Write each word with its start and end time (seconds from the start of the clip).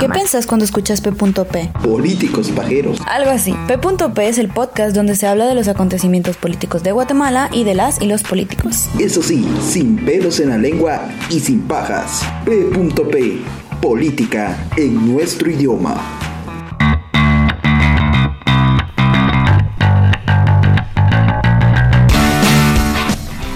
¿Qué 0.00 0.08
piensas 0.08 0.46
cuando 0.46 0.64
escuchas 0.64 1.00
P.P? 1.00 1.72
Políticos 1.82 2.52
pajeros. 2.52 3.00
Algo 3.08 3.32
así. 3.32 3.52
P.P 3.66 4.28
es 4.28 4.38
el 4.38 4.46
podcast 4.46 4.94
donde 4.94 5.16
se 5.16 5.26
habla 5.26 5.46
de 5.46 5.56
los 5.56 5.66
acontecimientos 5.66 6.36
políticos 6.36 6.84
de 6.84 6.92
Guatemala 6.92 7.50
y 7.52 7.64
de 7.64 7.74
las 7.74 8.00
y 8.00 8.06
los 8.06 8.22
políticos. 8.22 8.88
Eso 9.00 9.24
sí, 9.24 9.44
sin 9.60 9.96
pelos 9.96 10.38
en 10.38 10.50
la 10.50 10.56
lengua 10.56 11.08
y 11.30 11.40
sin 11.40 11.62
pajas. 11.62 12.22
P.P. 12.44 13.40
Política 13.80 14.68
en 14.76 15.12
nuestro 15.12 15.50
idioma. 15.50 16.27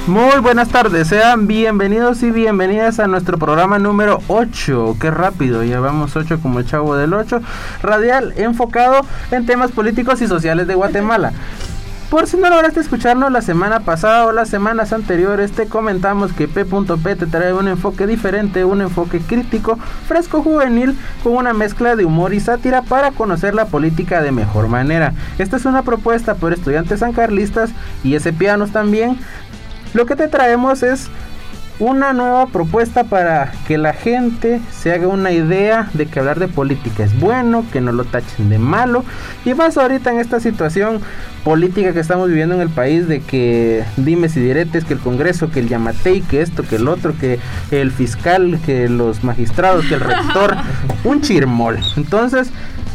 Muy 0.09 0.41
buenas 0.41 0.69
tardes, 0.69 1.07
sean 1.07 1.46
bienvenidos 1.46 2.25
y 2.25 2.32
bienvenidas 2.32 2.98
a 2.98 3.07
nuestro 3.07 3.39
programa 3.39 3.79
número 3.79 4.19
8. 4.27 4.96
Qué 5.01 5.12
rápido, 5.12 5.62
llevamos 5.62 6.16
8 6.16 6.41
como 6.43 6.59
el 6.59 6.66
chavo 6.66 6.96
del 6.96 7.14
8. 7.14 7.41
Radial 7.84 8.34
enfocado 8.37 9.07
en 9.30 9.46
temas 9.46 9.70
políticos 9.70 10.20
y 10.20 10.27
sociales 10.27 10.66
de 10.66 10.74
Guatemala. 10.74 11.33
Por 12.10 12.27
si 12.27 12.37
no 12.37 12.51
lograste 12.51 12.80
escucharnos 12.80 13.30
la 13.30 13.43
semana 13.43 13.80
pasada 13.80 14.27
o 14.27 14.33
las 14.33 14.48
semanas 14.48 14.93
anteriores, 14.93 15.52
te 15.52 15.66
comentamos 15.66 16.32
que 16.32 16.48
P.P 16.48 17.16
te 17.16 17.27
trae 17.27 17.55
un 17.55 17.69
enfoque 17.69 18.07
diferente, 18.07 18.65
un 18.65 18.82
enfoque 18.82 19.21
crítico, 19.21 19.79
fresco 20.09 20.43
juvenil, 20.43 20.95
con 21.23 21.37
una 21.37 21.55
mezcla 21.55 21.96
de 21.96 22.05
humor 22.05 22.34
y 22.34 22.41
sátira 22.41 22.82
para 22.82 23.12
conocer 23.12 23.55
la 23.55 23.66
política 23.66 24.21
de 24.21 24.32
mejor 24.32 24.69
manera. 24.69 25.15
Esta 25.38 25.57
es 25.57 25.65
una 25.65 25.84
propuesta 25.84 26.34
por 26.34 26.52
estudiantes 26.52 27.01
sancarlistas 27.01 27.71
y 28.05 28.15
ese 28.15 28.34
pianos 28.34 28.73
también 28.73 29.16
lo 29.95 30.06
que 30.06 30.16
te 30.16 30.28
traemos 30.28 30.82
es 30.82 31.10
una 31.78 32.12
nueva 32.12 32.46
propuesta 32.46 33.05
para 33.05 33.51
que 33.66 33.77
la 33.77 33.92
gente 33.92 34.60
se 34.70 34.92
haga 34.92 35.09
una 35.09 35.32
idea 35.32 35.88
de 35.95 36.06
que 36.06 36.20
hablar 36.20 36.38
de 36.38 36.46
política 36.46 37.02
es 37.02 37.18
bueno, 37.18 37.65
que 37.73 37.80
no 37.80 37.92
lo 37.92 38.05
tachen 38.05 38.48
de 38.51 38.59
malo. 38.59 39.05
Y 39.45 39.55
más 39.55 39.77
ahorita 39.77 40.12
en 40.12 40.20
esta 40.20 40.38
situación 40.38 41.01
política 41.45 41.93
que 41.93 41.98
estamos 41.98 42.29
viviendo 42.29 42.54
en 42.54 42.60
el 42.60 42.68
país 42.68 43.09
de 43.09 43.20
que 43.20 43.85
dime 43.96 44.29
si 44.29 44.40
diretes, 44.40 44.85
que 44.85 44.95
el 44.95 45.01
Congreso, 45.01 45.51
que 45.51 45.60
el 45.60 45.68
Yamatei, 45.68 46.20
que 46.20 46.40
esto, 46.40 46.63
que 46.63 46.76
el 46.76 46.87
otro, 46.87 47.15
que 47.18 47.40
el 47.70 47.90
fiscal, 47.90 48.60
que 48.65 48.88
los 48.88 49.24
magistrados, 49.24 49.85
que 49.87 49.95
el 49.95 50.01
rector, 50.01 50.57
un 51.04 51.20
chirmol. 51.20 51.80
Entonces, 51.96 52.51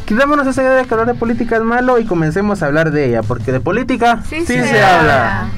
quitémonos 0.06 0.48
esa 0.48 0.62
idea 0.62 0.76
de 0.76 0.86
que 0.86 0.94
hablar 0.94 1.08
de 1.08 1.16
política 1.16 1.58
es 1.58 1.64
malo 1.64 2.00
y 2.00 2.06
comencemos 2.06 2.64
a 2.64 2.68
hablar 2.68 2.92
de 2.92 3.10
ella, 3.10 3.22
porque 3.22 3.52
de 3.52 3.60
política 3.60 4.24
sí, 4.30 4.46
se, 4.46 4.82
habla. 4.82 5.50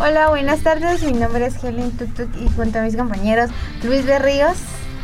Hola, 0.00 0.28
buenas 0.28 0.60
tardes. 0.60 1.02
Mi 1.02 1.10
nombre 1.10 1.46
es 1.46 1.62
Helen 1.64 1.90
Tutuk 1.90 2.30
y 2.36 2.48
junto 2.54 2.78
a 2.78 2.82
mis 2.82 2.96
compañeros 2.96 3.50
Luis 3.82 4.06
Berríos. 4.06 4.56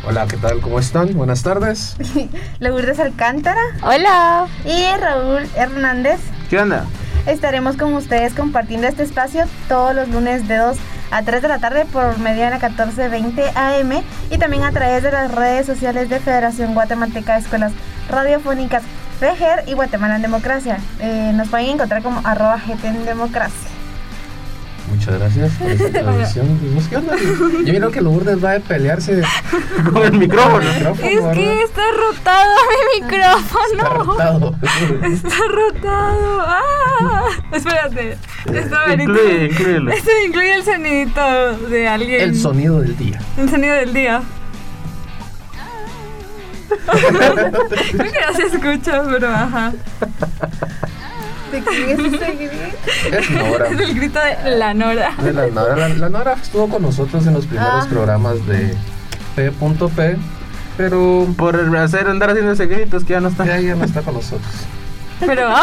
Hola, 0.06 0.24
¿qué 0.28 0.36
tal? 0.36 0.60
¿Cómo 0.60 0.78
están? 0.78 1.12
Buenas 1.14 1.42
tardes. 1.42 1.96
Lourdes 2.60 3.00
Alcántara. 3.00 3.60
Hola. 3.82 4.46
Y 4.64 4.84
Raúl 5.00 5.48
Hernández. 5.56 6.20
¿Qué 6.48 6.60
onda? 6.60 6.84
Estaremos 7.26 7.76
con 7.76 7.92
ustedes 7.94 8.34
compartiendo 8.34 8.86
este 8.86 9.02
espacio 9.02 9.46
todos 9.68 9.96
los 9.96 10.08
lunes 10.10 10.46
de 10.46 10.58
2 10.58 10.76
a 11.10 11.22
3 11.22 11.42
de 11.42 11.48
la 11.48 11.58
tarde 11.58 11.86
por 11.86 12.16
medio 12.20 12.44
de 12.44 12.50
la 12.50 12.58
1420 12.58 13.50
AM 13.56 14.00
y 14.30 14.38
también 14.38 14.62
a 14.62 14.70
través 14.70 15.02
de 15.02 15.10
las 15.10 15.34
redes 15.34 15.66
sociales 15.66 16.08
de 16.08 16.20
Federación 16.20 16.72
Guatemalteca 16.72 17.34
de 17.34 17.40
Escuelas 17.40 17.72
Radiofónicas, 18.08 18.84
FEGER 19.18 19.64
y 19.66 19.72
Guatemala 19.72 20.16
en 20.16 20.22
Democracia. 20.22 20.78
Eh, 21.00 21.32
nos 21.34 21.48
pueden 21.48 21.70
encontrar 21.70 22.00
como 22.04 22.20
arroba 22.22 22.58
GT 22.58 22.84
en 22.84 23.04
Democracia. 23.04 23.73
Muchas 24.90 25.18
gracias 25.18 25.52
por 25.52 25.70
esta 25.70 25.90
traducción. 26.02 26.58
Pues, 26.74 26.88
¿Qué 26.88 26.96
onda? 26.96 27.16
Yo 27.64 27.72
miro 27.72 27.90
que 27.90 28.00
Lourdes 28.00 28.42
va 28.44 28.54
a 28.54 28.60
pelearse 28.60 29.22
con 29.92 30.02
el 30.02 30.12
micrófono. 30.12 30.68
es 30.68 31.20
que 31.34 31.62
está 31.62 31.82
rotado 31.92 32.54
mi 32.70 33.02
micrófono. 33.02 33.72
Está 33.72 33.88
rotado. 33.88 34.54
Está 35.02 35.36
rotado. 35.48 36.40
Ah, 36.46 37.28
espérate. 37.52 38.18
Está 38.52 38.94
incluye, 38.94 39.46
incluye. 39.46 39.96
Esto 39.96 40.10
incluye 40.26 40.54
el 40.54 40.64
sonidito 40.64 41.56
de 41.68 41.88
alguien. 41.88 42.20
El 42.20 42.36
sonido 42.36 42.80
del 42.80 42.96
día. 42.96 43.20
El 43.38 43.48
sonido 43.50 43.74
del 43.74 43.92
día. 43.92 44.22
Creo 46.84 48.12
que 48.12 48.20
no 48.26 48.34
se 48.36 48.42
escucha, 48.46 49.02
pero 49.08 49.28
ajá. 49.28 49.72
¿De 51.54 51.62
quién 51.62 51.90
es 51.90 52.14
ese 52.14 52.32
grito? 52.34 53.16
Es 53.16 53.30
Nora. 53.30 53.66
Es 53.68 53.80
el 53.80 53.94
grito 53.94 54.18
de 54.20 54.56
la 54.56 54.74
Nora. 54.74 55.14
De 55.22 55.32
la 55.32 55.46
Nora. 55.46 55.76
La, 55.76 55.88
la 55.88 56.08
Nora 56.08 56.32
estuvo 56.42 56.68
con 56.68 56.82
nosotros 56.82 57.26
en 57.26 57.34
los 57.34 57.46
primeros 57.46 57.84
Ah. 57.84 57.86
programas 57.88 58.46
de 58.46 58.74
P.P. 59.36 60.16
Pero 60.76 61.26
Por 61.36 61.76
hacer 61.76 62.08
andar 62.08 62.30
haciendo 62.30 62.52
ese 62.52 62.66
grito 62.66 62.96
es 62.96 63.04
que 63.04 63.12
ya 63.12 63.20
no 63.20 63.28
está. 63.28 63.44
ya, 63.46 63.60
ya 63.60 63.74
no 63.76 63.84
está 63.84 64.02
con 64.02 64.14
nosotros. 64.14 64.52
Pero 65.20 65.46
¡ah! 65.48 65.62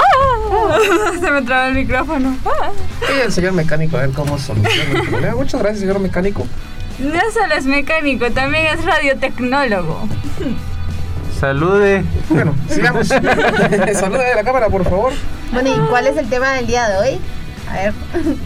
se 1.19 1.29
me 1.31 1.41
traba 1.41 1.67
el 1.67 1.75
micrófono. 1.75 2.35
Ah. 2.45 2.69
Y 3.17 3.25
el 3.25 3.31
señor 3.31 3.51
mecánico, 3.53 3.97
a 3.97 4.01
ver 4.01 4.11
cómo 4.11 4.37
soluciona 4.37 4.99
el 5.01 5.07
problema. 5.09 5.35
Muchas 5.35 5.59
gracias, 5.59 5.81
señor 5.81 5.99
mecánico. 5.99 6.47
No 6.99 7.19
solo 7.33 7.53
es 7.57 7.65
mecánico, 7.65 8.29
también 8.31 8.67
es 8.67 8.85
radiotecnólogo. 8.85 10.07
Salude. 11.41 12.03
Bueno, 12.29 12.53
sigamos. 12.69 13.07
Saluda 13.93 14.29
de 14.29 14.35
la 14.35 14.43
cámara, 14.43 14.69
por 14.69 14.83
favor. 14.83 15.11
Bueno, 15.51 15.71
¿y 15.75 15.89
cuál 15.89 16.05
es 16.05 16.15
el 16.15 16.29
tema 16.29 16.53
del 16.53 16.67
día 16.67 16.87
de 16.87 16.97
hoy? 16.97 17.19
A 17.67 17.73
ver. 17.73 17.93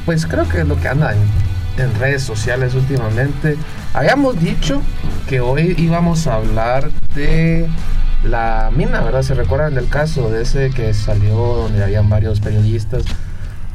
Pues 0.05 0.25
creo 0.25 0.47
que 0.47 0.61
es 0.61 0.65
lo 0.65 0.79
que 0.79 0.87
anda 0.87 1.11
en, 1.13 1.19
en 1.77 1.93
redes 1.99 2.23
sociales 2.23 2.73
últimamente. 2.73 3.57
Habíamos 3.93 4.39
dicho 4.39 4.81
que 5.27 5.41
hoy 5.41 5.75
íbamos 5.77 6.25
a 6.27 6.35
hablar 6.35 6.89
de 7.13 7.67
la 8.23 8.71
mina, 8.73 9.01
¿verdad? 9.01 9.23
¿Se 9.23 9.33
recuerdan 9.33 9.75
del 9.75 9.89
caso 9.89 10.29
de 10.29 10.43
ese 10.43 10.69
que 10.69 10.93
salió 10.93 11.35
donde 11.35 11.83
habían 11.83 12.09
varios 12.09 12.39
periodistas? 12.39 13.03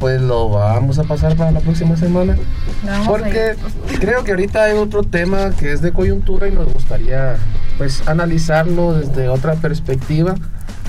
Pues 0.00 0.20
lo 0.20 0.48
vamos 0.48 0.98
a 0.98 1.04
pasar 1.04 1.36
para 1.36 1.52
la 1.52 1.60
próxima 1.60 1.96
semana. 1.96 2.36
Vamos 2.84 3.06
Porque 3.06 3.54
creo 4.00 4.24
que 4.24 4.32
ahorita 4.32 4.64
hay 4.64 4.72
otro 4.72 5.02
tema 5.02 5.50
que 5.50 5.72
es 5.72 5.82
de 5.82 5.92
coyuntura 5.92 6.48
y 6.48 6.52
nos 6.52 6.72
gustaría 6.72 7.36
pues 7.76 8.02
analizarlo 8.08 8.94
desde 8.94 9.28
otra 9.28 9.54
perspectiva, 9.54 10.34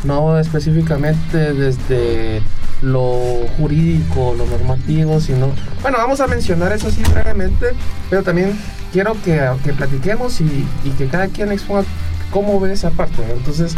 no 0.03 0.39
específicamente 0.39 1.53
desde 1.53 2.41
lo 2.81 3.19
jurídico, 3.57 4.33
lo 4.37 4.45
normativo, 4.45 5.19
sino 5.19 5.51
bueno, 5.81 5.97
vamos 5.97 6.21
a 6.21 6.27
mencionar 6.27 6.71
eso 6.71 6.89
sí 6.89 7.03
brevemente, 7.13 7.67
pero 8.09 8.23
también 8.23 8.57
quiero 8.91 9.15
que, 9.23 9.39
que 9.63 9.73
platiquemos 9.73 10.41
y, 10.41 10.65
y 10.83 10.89
que 10.97 11.07
cada 11.07 11.27
quien 11.27 11.51
exponga 11.51 11.83
cómo 12.31 12.59
ve 12.59 12.73
esa 12.73 12.89
parte. 12.91 13.23
Entonces, 13.31 13.75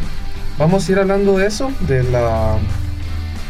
vamos 0.58 0.88
a 0.88 0.92
ir 0.92 1.00
hablando 1.00 1.38
de 1.38 1.48
eso, 1.48 1.72
de 1.88 2.04
la 2.04 2.58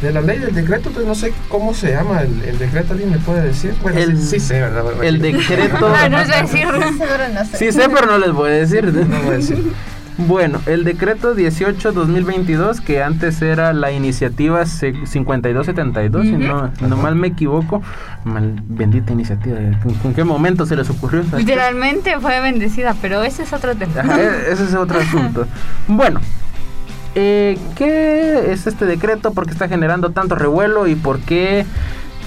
de 0.04 0.12
la 0.12 0.20
ley 0.20 0.38
del 0.38 0.54
decreto, 0.54 0.90
pues 0.90 1.04
no 1.06 1.14
sé 1.14 1.32
cómo 1.48 1.74
se 1.74 1.90
llama 1.92 2.20
el, 2.22 2.42
el 2.42 2.58
decreto, 2.58 2.92
¿alguien 2.92 3.10
me 3.10 3.18
puede 3.18 3.42
decir? 3.42 3.74
Bueno, 3.82 3.98
El- 3.98 4.16
sí, 4.18 4.38
sí 4.38 4.40
sé, 4.40 4.60
¿verdad? 4.60 4.84
El 5.02 5.20
decreto. 5.20 5.92
Ah, 5.96 6.08
no 6.08 6.24
sé 6.24 6.42
decir. 6.42 6.66
Seguro 6.68 7.28
no 7.34 7.44
sé. 7.44 7.56
Sí 7.56 7.72
sé, 7.72 7.88
pero 7.88 8.06
no 8.06 8.18
les 8.18 8.32
voy 8.32 8.50
a 8.50 8.54
decir. 8.54 8.84
No 8.92 9.18
voy 9.22 9.34
a 9.34 9.38
decir. 9.38 9.72
Bueno, 10.16 10.60
el 10.66 10.84
decreto 10.84 11.34
18-2022, 11.34 12.80
que 12.84 13.02
antes 13.02 13.42
era 13.42 13.72
la 13.72 13.90
iniciativa 13.90 14.64
se- 14.64 14.94
5272, 15.06 16.24
si 16.26 16.32
no, 16.32 16.70
no 16.80 16.96
mal 16.96 17.16
me 17.16 17.26
equivoco, 17.28 17.82
mal, 18.22 18.54
bendita 18.68 19.12
iniciativa, 19.12 19.58
¿en, 19.58 19.76
en 20.04 20.14
qué 20.14 20.22
momento 20.22 20.66
se 20.66 20.76
les 20.76 20.88
ocurrió? 20.88 21.24
Literalmente 21.36 22.18
fue 22.20 22.38
bendecida, 22.40 22.94
pero 23.02 23.24
ese 23.24 23.42
es 23.42 23.52
otro 23.52 23.74
tema. 23.74 24.02
Ajá, 24.02 24.20
e- 24.22 24.52
ese 24.52 24.64
es 24.64 24.74
otro 24.74 25.00
asunto. 25.00 25.46
Bueno, 25.88 26.20
eh, 27.14 27.58
¿qué 27.76 28.52
es 28.52 28.66
este 28.66 28.86
decreto? 28.86 29.32
¿Por 29.32 29.46
qué 29.46 29.52
está 29.52 29.68
generando 29.68 30.10
tanto 30.10 30.34
revuelo 30.34 30.86
y 30.86 30.94
por 30.94 31.20
qué 31.20 31.64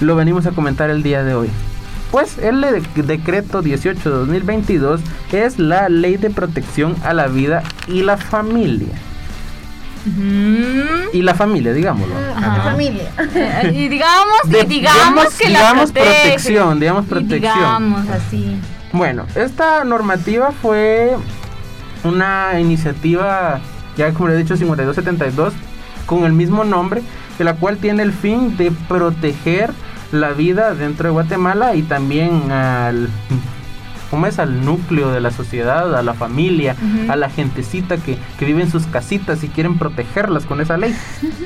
lo 0.00 0.16
venimos 0.16 0.46
a 0.46 0.50
comentar 0.52 0.90
el 0.90 1.02
día 1.02 1.22
de 1.24 1.34
hoy? 1.34 1.50
Pues 2.10 2.38
el 2.38 2.60
de- 2.62 3.02
decreto 3.02 3.62
18-2022 3.62 5.00
es 5.32 5.58
la 5.58 5.88
ley 5.90 6.16
de 6.16 6.30
protección 6.30 6.96
a 7.04 7.12
la 7.12 7.26
vida 7.26 7.62
y 7.86 8.02
la 8.02 8.16
familia. 8.16 8.94
Y 11.12 11.20
la 11.22 11.34
familia, 11.34 11.72
digámoslo. 11.74 12.14
Ajá. 12.34 12.52
Ajá. 12.54 12.62
Familia. 12.70 13.10
Eh, 13.34 13.72
Y 13.74 13.88
digamos, 13.88 14.38
y 14.46 14.50
De- 14.50 14.64
digamos 14.64 15.34
que 15.34 15.48
digamos 15.48 15.88
la 15.88 15.92
protege. 15.94 16.22
protección, 16.22 16.80
digamos 16.80 17.04
Y 17.04 17.08
protección. 17.08 17.54
digamos 17.54 18.08
así. 18.08 18.58
Bueno, 18.92 19.26
esta 19.34 19.84
normativa 19.84 20.50
fue 20.62 21.14
una 22.04 22.58
iniciativa, 22.58 23.60
ya 23.98 24.14
como 24.14 24.28
le 24.28 24.34
he 24.34 24.38
dicho, 24.38 24.56
5272, 24.56 25.52
con 26.06 26.24
el 26.24 26.32
mismo 26.32 26.64
nombre, 26.64 27.02
de 27.36 27.44
la 27.44 27.56
cual 27.56 27.76
tiene 27.76 28.02
el 28.02 28.12
fin 28.12 28.56
de 28.56 28.70
proteger 28.70 29.72
la 30.12 30.30
vida 30.30 30.74
dentro 30.74 31.08
de 31.08 31.12
Guatemala 31.12 31.74
y 31.74 31.82
también 31.82 32.50
al, 32.50 33.08
¿cómo 34.10 34.26
es? 34.26 34.38
al 34.38 34.64
núcleo 34.64 35.10
de 35.10 35.20
la 35.20 35.30
sociedad, 35.30 35.94
a 35.94 36.02
la 36.02 36.14
familia, 36.14 36.76
a 37.08 37.16
la 37.16 37.28
gentecita 37.28 37.98
que, 37.98 38.16
que 38.38 38.44
vive 38.46 38.62
en 38.62 38.70
sus 38.70 38.86
casitas 38.86 39.42
y 39.44 39.48
quieren 39.48 39.78
protegerlas 39.78 40.46
con 40.46 40.60
esa 40.60 40.78
ley. 40.78 40.94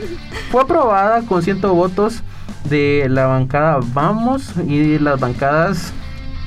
Fue 0.52 0.62
aprobada 0.62 1.22
con 1.22 1.42
100 1.42 1.62
votos 1.62 2.22
de 2.68 3.06
la 3.08 3.26
bancada 3.26 3.80
Vamos 3.92 4.52
y 4.68 4.98
las 4.98 5.18
bancadas 5.18 5.92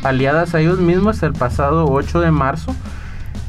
aliadas 0.04 0.54
a 0.54 0.62
ellos 0.62 0.80
mismos 0.80 1.22
el 1.24 1.34
pasado 1.34 1.86
8 1.90 2.22
de 2.22 2.32
marzo 2.32 2.76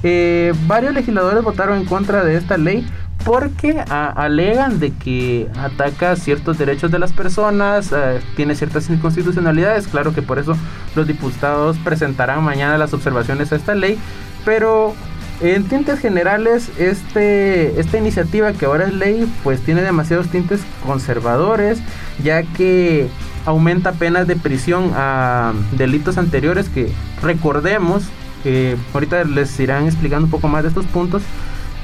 eh, 0.02 0.52
varios 0.66 0.94
legisladores 0.94 1.42
votaron 1.42 1.78
en 1.78 1.84
contra 1.86 2.24
de 2.24 2.36
esta 2.36 2.56
ley 2.58 2.86
porque 3.24 3.82
a- 3.90 4.10
alegan 4.10 4.78
de 4.78 4.92
que 4.92 5.48
ataca 5.58 6.14
ciertos 6.16 6.58
derechos 6.58 6.90
de 6.92 6.98
las 7.00 7.12
personas, 7.12 7.90
eh, 7.92 8.20
tiene 8.36 8.54
ciertas 8.54 8.88
inconstitucionalidades, 8.88 9.88
claro 9.88 10.14
que 10.14 10.22
por 10.22 10.38
eso 10.38 10.56
los 10.94 11.06
diputados 11.06 11.76
presentarán 11.78 12.44
mañana 12.44 12.78
las 12.78 12.92
observaciones 12.94 13.52
a 13.52 13.56
esta 13.56 13.74
ley, 13.74 13.98
pero 14.44 14.94
en 15.40 15.64
tintes 15.64 15.98
generales 15.98 16.70
este, 16.78 17.78
esta 17.80 17.98
iniciativa 17.98 18.52
que 18.52 18.64
ahora 18.66 18.84
es 18.86 18.94
ley 18.94 19.30
pues 19.42 19.60
tiene 19.60 19.82
demasiados 19.82 20.28
tintes 20.28 20.60
conservadores, 20.86 21.78
ya 22.22 22.42
que 22.42 23.08
aumenta 23.44 23.92
penas 23.92 24.26
de 24.28 24.36
prisión 24.36 24.92
a 24.94 25.52
delitos 25.72 26.16
anteriores 26.16 26.68
que 26.68 26.90
recordemos, 27.22 28.04
que 28.46 28.76
ahorita 28.94 29.24
les 29.24 29.58
irán 29.58 29.86
explicando 29.86 30.26
un 30.26 30.30
poco 30.30 30.46
más 30.46 30.62
de 30.62 30.68
estos 30.68 30.86
puntos, 30.86 31.20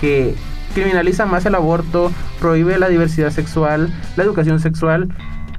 que 0.01 0.37
criminaliza 0.77 1.27
más 1.27 1.45
el 1.45 1.57
aborto, 1.57 2.13
prohíbe 2.39 2.79
la 2.79 2.89
diversidad 2.89 3.31
sexual, 3.31 3.93
la 4.15 4.23
educación 4.23 4.61
sexual, 4.61 5.09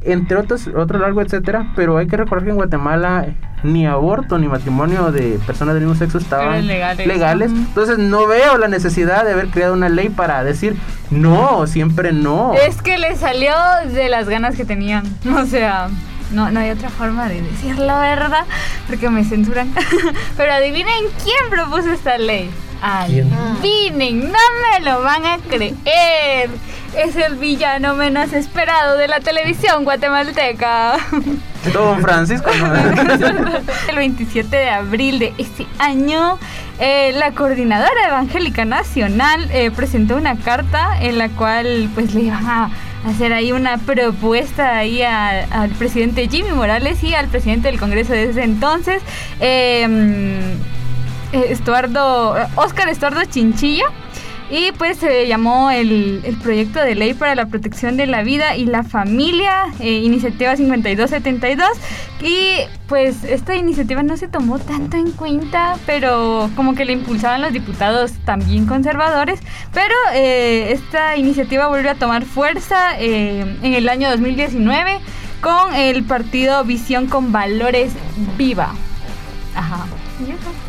entre 0.04 0.38
otros, 0.38 0.70
otro 0.74 1.00
largo 1.00 1.22
etcétera, 1.22 1.74
pero 1.76 1.98
hay 1.98 2.08
que 2.08 2.16
recordar 2.16 2.46
que 2.46 2.52
en 2.52 2.56
Guatemala 2.56 3.26
ni 3.64 3.86
aborto 3.86 4.38
ni 4.38 4.48
matrimonio 4.48 5.12
de 5.12 5.40
personas 5.46 5.74
del 5.74 5.84
mismo 5.84 6.00
sexo 6.00 6.20
estaban 6.20 6.66
legales. 6.66 7.52
Entonces 7.52 7.98
no 7.98 8.26
veo 8.26 8.58
la 8.58 8.70
necesidad 8.70 9.26
de 9.26 9.34
haber 9.34 9.50
creado 9.50 9.74
una 9.74 9.90
ley 9.90 10.08
para 10.08 10.42
decir 10.46 10.78
no, 11.12 11.68
siempre 11.68 12.14
no. 12.14 12.54
Es 12.54 12.82
que 12.82 12.98
le 12.98 13.18
salió 13.18 13.54
de 13.94 14.08
las 14.08 14.30
ganas 14.30 14.56
que 14.56 14.64
tenían. 14.64 15.04
O 15.38 15.46
sea, 15.46 15.90
no, 16.34 16.50
no 16.52 16.60
hay 16.60 16.72
otra 16.72 16.90
forma 16.90 17.30
de 17.30 17.42
decirlo, 17.42 18.00
¿verdad? 18.00 18.46
Porque 18.88 19.10
me 19.10 19.24
censuran. 19.24 19.74
Pero 20.38 20.54
adivinen 20.54 21.06
quién 21.24 21.50
propuso 21.50 21.92
esta 21.92 22.18
ley. 22.18 22.50
Adivinen, 22.82 24.32
no 24.32 24.40
me 24.62 24.84
lo 24.84 25.02
van 25.02 25.26
a 25.26 25.38
creer. 25.38 26.50
Es 26.98 27.16
el 27.16 27.36
villano 27.36 27.96
menos 27.96 28.34
esperado 28.34 28.98
de 28.98 29.08
la 29.08 29.20
televisión 29.20 29.84
guatemalteca. 29.84 30.98
Don 31.72 32.02
Francisco. 32.02 32.52
El 33.90 33.96
27 33.96 34.56
de 34.56 34.70
abril 34.70 35.20
de 35.20 35.34
este 35.38 35.66
año, 35.80 36.38
eh, 36.80 37.14
la 37.16 37.32
Coordinadora 37.32 38.08
Evangélica 38.08 38.66
Nacional 38.66 39.50
eh, 39.52 39.72
presentó 39.72 40.18
una 40.18 40.36
carta 40.36 41.02
en 41.02 41.18
la 41.18 41.30
cual 41.30 41.90
pues 41.96 42.14
le 42.14 42.24
iban 42.24 42.46
a 42.46 42.70
hacer 43.06 43.34
ahí 43.34 43.52
una 43.52 43.78
propuesta 43.78 44.78
ahí 44.78 45.02
al 45.02 45.70
presidente 45.72 46.28
Jimmy 46.28 46.52
Morales 46.52 47.04
y 47.04 47.14
al 47.14 47.28
presidente 47.28 47.68
del 47.68 47.80
Congreso 47.80 48.14
de 48.14 48.30
ese 48.30 48.44
entonces, 48.44 49.02
eh, 49.40 49.88
eh, 51.34 51.46
Estuardo, 51.50 52.38
eh, 52.38 52.48
Oscar 52.56 52.90
Estuardo 52.90 53.24
Chinchilla. 53.26 53.86
Y 54.50 54.72
pues 54.74 54.98
se 54.98 55.28
llamó 55.28 55.72
el, 55.72 56.22
proyecto 56.44 56.80
de 56.80 56.95
ley 56.95 57.13
para 57.13 57.36
la 57.36 57.45
protección 57.48 57.98
de 57.98 58.07
la 58.07 58.24
vida 58.24 58.56
y 58.56 58.66
la 58.66 58.84
familia, 58.84 59.66
eh, 59.80 60.01
iniciativa 60.04 60.56
5272. 60.56 61.68
Y 62.22 62.56
pues 62.88 63.24
esta 63.24 63.56
iniciativa 63.56 64.04
no 64.04 64.16
se 64.18 64.28
tomó 64.28 64.60
tanto 64.60 64.98
en 64.98 65.12
cuenta, 65.12 65.78
pero 65.86 66.50
como 66.56 66.75
que 66.75 66.86
la 66.86 66.92
impulsaban 66.92 67.42
los 67.42 67.54
diputados 67.54 68.12
también 68.25 68.66
conservadores. 68.66 69.40
Pero 69.74 69.95
eh, 70.13 70.72
esta 70.72 71.18
iniciativa 71.18 71.68
vuelve 71.68 71.89
a 71.89 71.96
tomar 71.96 72.25
fuerza 72.25 73.00
eh, 73.00 73.57
en 73.62 73.74
el 73.74 73.89
año 73.89 74.10
2019 74.10 75.00
con 75.42 75.74
el 75.75 76.04
partido 76.04 76.63
Visión 76.63 77.07
con 77.07 77.31
Valores 77.31 77.94
Viva. 78.38 78.74
Ajá. 79.56 79.86
¿Y 80.25 80.31
eso? 80.31 80.62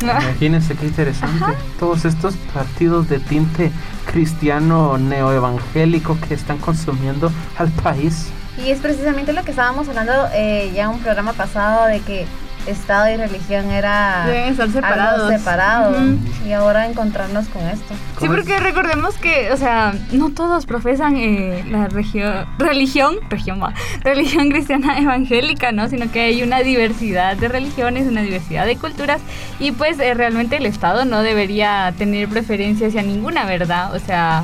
Imagínense 0.00 0.76
qué 0.76 0.86
interesante. 0.86 1.52
Todos 1.78 2.04
estos 2.04 2.34
partidos 2.54 3.08
de 3.08 3.18
tinte 3.18 3.70
cristiano 4.06 4.98
neoevangélico 4.98 6.18
que 6.26 6.34
están 6.34 6.58
consumiendo 6.58 7.32
al 7.56 7.70
país. 7.70 8.28
Y 8.64 8.70
es 8.70 8.80
precisamente 8.80 9.32
lo 9.32 9.44
que 9.44 9.50
estábamos 9.50 9.88
hablando 9.88 10.12
eh, 10.34 10.72
ya 10.74 10.84
en 10.84 10.90
un 10.90 11.00
programa 11.00 11.32
pasado 11.32 11.86
de 11.86 12.00
que 12.00 12.26
Estado 12.66 13.10
y 13.12 13.16
religión 13.16 13.70
era 13.70 14.24
Deben 14.26 14.50
estar 14.50 14.84
algo 14.84 15.28
separados. 15.28 15.96
Y 16.46 16.52
ahora 16.52 16.86
encontrarnos 16.86 17.46
con 17.48 17.62
esto. 17.66 17.94
Sí, 18.20 18.26
porque 18.26 18.58
recordemos 18.60 19.16
que, 19.16 19.50
o 19.52 19.56
sea, 19.56 19.94
no 20.12 20.30
todos 20.30 20.66
profesan 20.66 21.16
eh, 21.16 21.64
la 21.68 21.86
regio- 21.88 22.46
religión, 22.58 23.16
región, 23.30 23.62
va, 23.62 23.72
religión 24.02 24.50
cristiana 24.50 24.98
evangélica, 24.98 25.72
¿no? 25.72 25.88
Sino 25.88 26.10
que 26.10 26.20
hay 26.22 26.42
una 26.42 26.60
diversidad 26.60 27.36
de 27.36 27.48
religiones, 27.48 28.06
una 28.06 28.22
diversidad 28.22 28.66
de 28.66 28.76
culturas 28.76 29.20
y 29.58 29.72
pues 29.72 29.98
eh, 30.00 30.14
realmente 30.14 30.56
el 30.56 30.66
Estado 30.66 31.04
no 31.04 31.22
debería 31.22 31.94
tener 31.96 32.28
preferencia 32.28 32.88
hacia 32.88 33.02
ninguna, 33.02 33.44
¿verdad? 33.44 33.94
O 33.94 33.98
sea, 33.98 34.42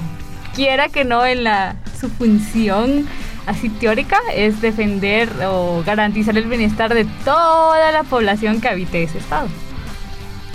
quiera 0.54 0.88
que 0.88 1.04
no 1.04 1.26
en 1.26 1.44
la 1.44 1.76
su 2.00 2.08
función 2.10 3.06
así 3.46 3.68
teórica 3.68 4.18
es 4.34 4.60
defender 4.60 5.28
o 5.46 5.82
garantizar 5.84 6.36
el 6.36 6.46
bienestar 6.46 6.94
de 6.94 7.04
toda 7.24 7.92
la 7.92 8.04
población 8.04 8.60
que 8.60 8.68
habite 8.68 9.02
ese 9.02 9.18
estado. 9.18 9.48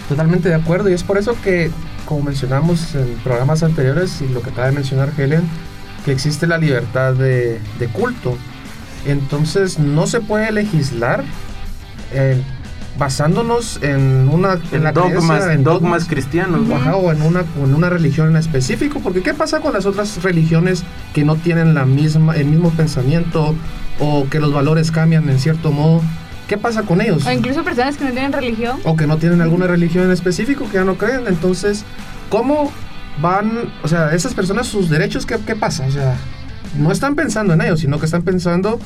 Totalmente 0.07 0.50
de 0.50 0.56
acuerdo 0.56 0.89
y 0.89 0.94
es 0.94 1.03
por 1.03 1.18
eso 1.18 1.39
que, 1.41 1.69
como 2.06 2.24
mencionamos 2.24 2.95
en 2.95 3.15
programas 3.24 3.62
anteriores 3.63 4.21
y 4.21 4.27
lo 4.27 4.41
que 4.41 4.50
acaba 4.50 4.68
de 4.68 4.74
mencionar 4.74 5.12
Helen, 5.18 5.47
que 6.03 6.12
existe 6.12 6.47
la 6.47 6.57
libertad 6.57 7.13
de, 7.13 7.59
culto. 7.94 8.38
Entonces 9.06 9.80
no 9.80 10.07
se 10.07 10.19
puede 10.19 10.51
legislar 10.51 11.24
eh, 12.12 12.42
basándonos 12.99 13.79
en 13.81 14.29
una 14.29 14.53
en 14.53 14.75
En 14.75 14.83
la 14.83 14.91
dogmas, 14.91 15.23
creencia, 15.23 15.53
en 15.53 15.63
dogmas 15.63 16.05
cristianos. 16.05 16.67
¿no? 16.67 16.75
Ajá, 16.75 16.95
o 16.97 17.11
en 17.11 17.21
una, 17.21 17.45
en 17.57 17.73
una 17.73 17.89
religión 17.89 18.29
en 18.29 18.35
específico, 18.35 18.99
porque 18.99 19.21
¿qué 19.23 19.33
pasa 19.33 19.61
con 19.61 19.73
las 19.73 19.85
otras 19.85 20.21
religiones 20.21 20.83
que 21.13 21.23
no 21.23 21.35
tienen 21.37 21.73
la 21.73 21.85
misma, 21.85 22.35
el 22.35 22.45
mismo 22.45 22.71
pensamiento 22.71 23.55
o 23.99 24.27
que 24.29 24.39
los 24.39 24.53
valores 24.53 24.91
cambian 24.91 25.27
en 25.29 25.39
cierto 25.39 25.71
modo? 25.71 26.01
¿Qué 26.47 26.57
pasa 26.57 26.83
con 26.83 26.99
ellos? 26.99 27.25
O 27.25 27.31
incluso 27.31 27.63
personas 27.63 27.95
que 27.95 28.03
no 28.05 28.11
tienen 28.11 28.33
religión. 28.33 28.79
o 28.83 28.95
que 28.95 29.07
no 29.07 29.17
tienen 29.17 29.41
alguna 29.41 29.67
religión 29.67 30.05
en 30.05 30.11
específico, 30.11 30.65
que 30.67 30.73
ya 30.75 30.83
no 30.83 30.95
creen. 30.95 31.27
Entonces, 31.27 31.85
¿cómo 32.29 32.71
van, 33.21 33.71
o 33.83 33.87
sea, 33.87 34.13
esas 34.13 34.33
personas, 34.33 34.67
sus 34.67 34.89
derechos, 34.89 35.25
qué, 35.25 35.37
qué 35.45 35.55
pasa? 35.55 35.85
O 35.85 35.91
sea, 35.91 36.15
no 36.77 36.91
están 36.91 37.15
pensando 37.15 37.53
en 37.53 37.61
ellos, 37.61 37.79
sino 37.79 37.99
que 37.99 38.05
están 38.05 38.23
pensando, 38.23 38.79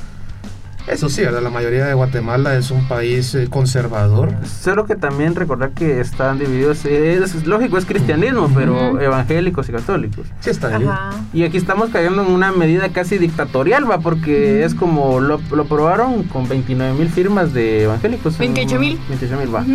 eso 0.87 1.09
sí, 1.09 1.21
¿verdad? 1.21 1.41
la 1.41 1.49
mayoría 1.49 1.85
de 1.85 1.93
Guatemala 1.93 2.55
es 2.55 2.71
un 2.71 2.87
país 2.87 3.33
eh, 3.35 3.47
conservador. 3.49 4.33
Solo 4.45 4.85
que 4.85 4.95
también 4.95 5.35
recordar 5.35 5.71
que 5.71 5.99
están 5.99 6.39
divididos, 6.39 6.85
es, 6.85 7.35
es 7.35 7.45
lógico, 7.47 7.77
es 7.77 7.85
cristianismo, 7.85 8.51
pero 8.53 8.99
evangélicos 8.99 9.69
y 9.69 9.71
católicos. 9.71 10.27
Sí 10.39 10.49
está 10.49 10.69
dividido. 10.69 10.91
Ajá. 10.91 11.11
Y 11.33 11.43
aquí 11.43 11.57
estamos 11.57 11.89
cayendo 11.89 12.23
en 12.23 12.31
una 12.31 12.51
medida 12.51 12.89
casi 12.89 13.17
dictatorial, 13.17 13.89
va, 13.89 13.99
porque 13.99 14.63
es 14.63 14.75
como 14.75 15.19
lo, 15.19 15.39
lo 15.51 15.63
aprobaron 15.63 16.23
con 16.23 16.47
29 16.47 16.93
mil 16.97 17.09
firmas 17.09 17.53
de 17.53 17.83
evangélicos. 17.83 18.37
28,000. 18.37 18.99
28 19.09 19.37
mil, 19.37 19.55
va. 19.55 19.65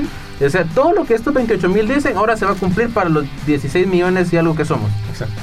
O 0.44 0.50
sea, 0.50 0.64
todo 0.64 0.92
lo 0.92 1.04
que 1.04 1.14
estos 1.14 1.34
28 1.34 1.68
mil 1.68 1.88
dicen 1.88 2.16
ahora 2.16 2.36
se 2.36 2.44
va 2.44 2.52
a 2.52 2.54
cumplir 2.54 2.90
para 2.90 3.08
los 3.08 3.24
16 3.46 3.86
millones 3.86 4.32
y 4.32 4.36
algo 4.36 4.54
que 4.54 4.64
somos. 4.64 4.90
Exacto. 5.10 5.40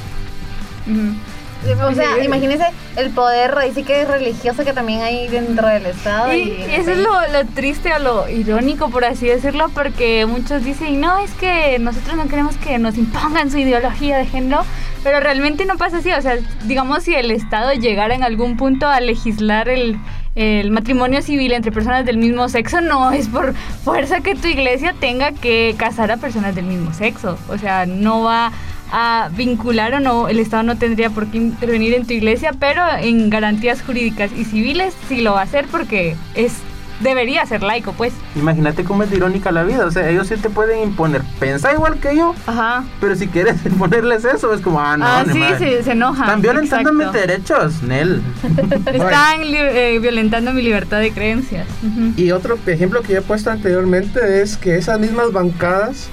O 1.73 1.93
sea, 1.93 2.23
imagínense 2.23 2.65
el 2.95 3.09
poder 3.11 3.57
ahí 3.57 3.71
sí 3.73 3.83
que 3.83 4.01
es 4.01 4.07
religioso 4.07 4.63
que 4.63 4.73
también 4.73 5.01
hay 5.01 5.27
dentro 5.27 5.67
del 5.67 5.85
Estado. 5.85 6.33
Y, 6.33 6.37
Y, 6.37 6.65
y 6.69 6.75
eso 6.75 6.91
es 6.91 6.97
lo, 6.97 7.11
lo 7.31 7.45
triste 7.53 7.93
o 7.93 7.99
lo 7.99 8.29
irónico, 8.29 8.89
por 8.89 9.05
así 9.05 9.27
decirlo, 9.27 9.69
porque 9.69 10.25
muchos 10.25 10.63
dicen, 10.63 10.99
no, 11.01 11.17
es 11.19 11.31
que 11.31 11.77
nosotros 11.79 12.15
no 12.15 12.27
queremos 12.27 12.55
que 12.57 12.77
nos 12.77 12.97
impongan 12.97 13.51
su 13.51 13.57
ideología 13.57 14.17
de 14.17 14.25
género, 14.25 14.63
pero 15.03 15.19
realmente 15.19 15.65
no 15.65 15.77
pasa 15.77 15.97
así. 15.97 16.11
O 16.11 16.21
sea, 16.21 16.37
digamos, 16.65 17.03
si 17.03 17.13
el 17.13 17.31
Estado 17.31 17.73
llegara 17.73 18.15
en 18.15 18.23
algún 18.23 18.57
punto 18.57 18.87
a 18.87 18.99
legislar 18.99 19.69
el, 19.69 19.97
el 20.35 20.71
matrimonio 20.71 21.21
civil 21.21 21.53
entre 21.53 21.71
personas 21.71 22.05
del 22.05 22.17
mismo 22.17 22.49
sexo, 22.49 22.81
no 22.81 23.11
es 23.11 23.27
por 23.27 23.53
fuerza 23.83 24.21
que 24.21 24.35
tu 24.35 24.47
iglesia 24.47 24.93
tenga 24.99 25.31
que 25.31 25.75
casar 25.77 26.11
a 26.11 26.17
personas 26.17 26.55
del 26.55 26.65
mismo 26.65 26.93
sexo. 26.93 27.37
O 27.49 27.57
sea, 27.57 27.85
no 27.85 28.23
va 28.23 28.51
a 28.97 29.29
vincular 29.35 29.93
o 29.93 29.99
no, 29.99 30.29
el 30.29 30.39
Estado 30.39 30.63
no 30.63 30.77
tendría 30.77 31.09
por 31.09 31.27
qué 31.27 31.37
intervenir 31.37 31.93
en 31.93 32.07
tu 32.07 32.13
iglesia, 32.13 32.53
pero 32.57 32.81
en 32.97 33.29
garantías 33.29 33.81
jurídicas 33.81 34.31
y 34.31 34.45
civiles 34.45 34.93
sí 35.09 35.19
lo 35.19 35.33
va 35.33 35.41
a 35.41 35.43
hacer 35.43 35.65
porque 35.69 36.15
es 36.33 36.53
debería 37.01 37.45
ser 37.45 37.61
laico, 37.61 37.91
pues. 37.91 38.13
Imagínate 38.37 38.85
cómo 38.85 39.03
es 39.03 39.09
de 39.09 39.17
irónica 39.17 39.51
la 39.51 39.63
vida. 39.63 39.85
O 39.85 39.91
sea, 39.91 40.09
ellos 40.09 40.27
sí 40.27 40.37
te 40.37 40.49
pueden 40.49 40.81
imponer. 40.81 41.23
Pensa 41.41 41.73
igual 41.73 41.99
que 41.99 42.15
yo, 42.15 42.33
Ajá. 42.47 42.85
pero 43.01 43.17
si 43.17 43.27
quieres 43.27 43.57
imponerles 43.65 44.23
eso, 44.23 44.53
es 44.53 44.61
como, 44.61 44.79
ah, 44.79 44.95
no, 44.95 45.05
ah, 45.05 45.25
sí, 45.29 45.39
madre. 45.39 45.83
se, 45.83 45.91
enoja. 45.91 46.23
Están 46.23 46.41
violentando 46.41 46.93
mis 46.93 47.11
derechos, 47.11 47.83
Nel. 47.83 48.21
Están 48.93 49.41
eh, 49.43 49.99
violentando 50.01 50.53
mi 50.53 50.61
libertad 50.61 51.01
de 51.01 51.11
creencias. 51.11 51.67
Y 52.15 52.31
otro 52.31 52.57
ejemplo 52.65 53.01
que 53.01 53.11
ya 53.11 53.19
he 53.19 53.21
puesto 53.21 53.51
anteriormente 53.51 54.41
es 54.41 54.55
que 54.55 54.77
esas 54.77 54.99
mismas 55.01 55.33
bancadas 55.33 56.09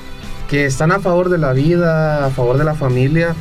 que 0.52 0.66
están 0.66 0.92
a 0.92 1.00
favor 1.00 1.30
de 1.30 1.38
la 1.38 1.54
vida, 1.54 2.26
a 2.26 2.28
favor 2.28 2.58
de 2.58 2.64
la 2.64 2.74
familia 2.74 3.34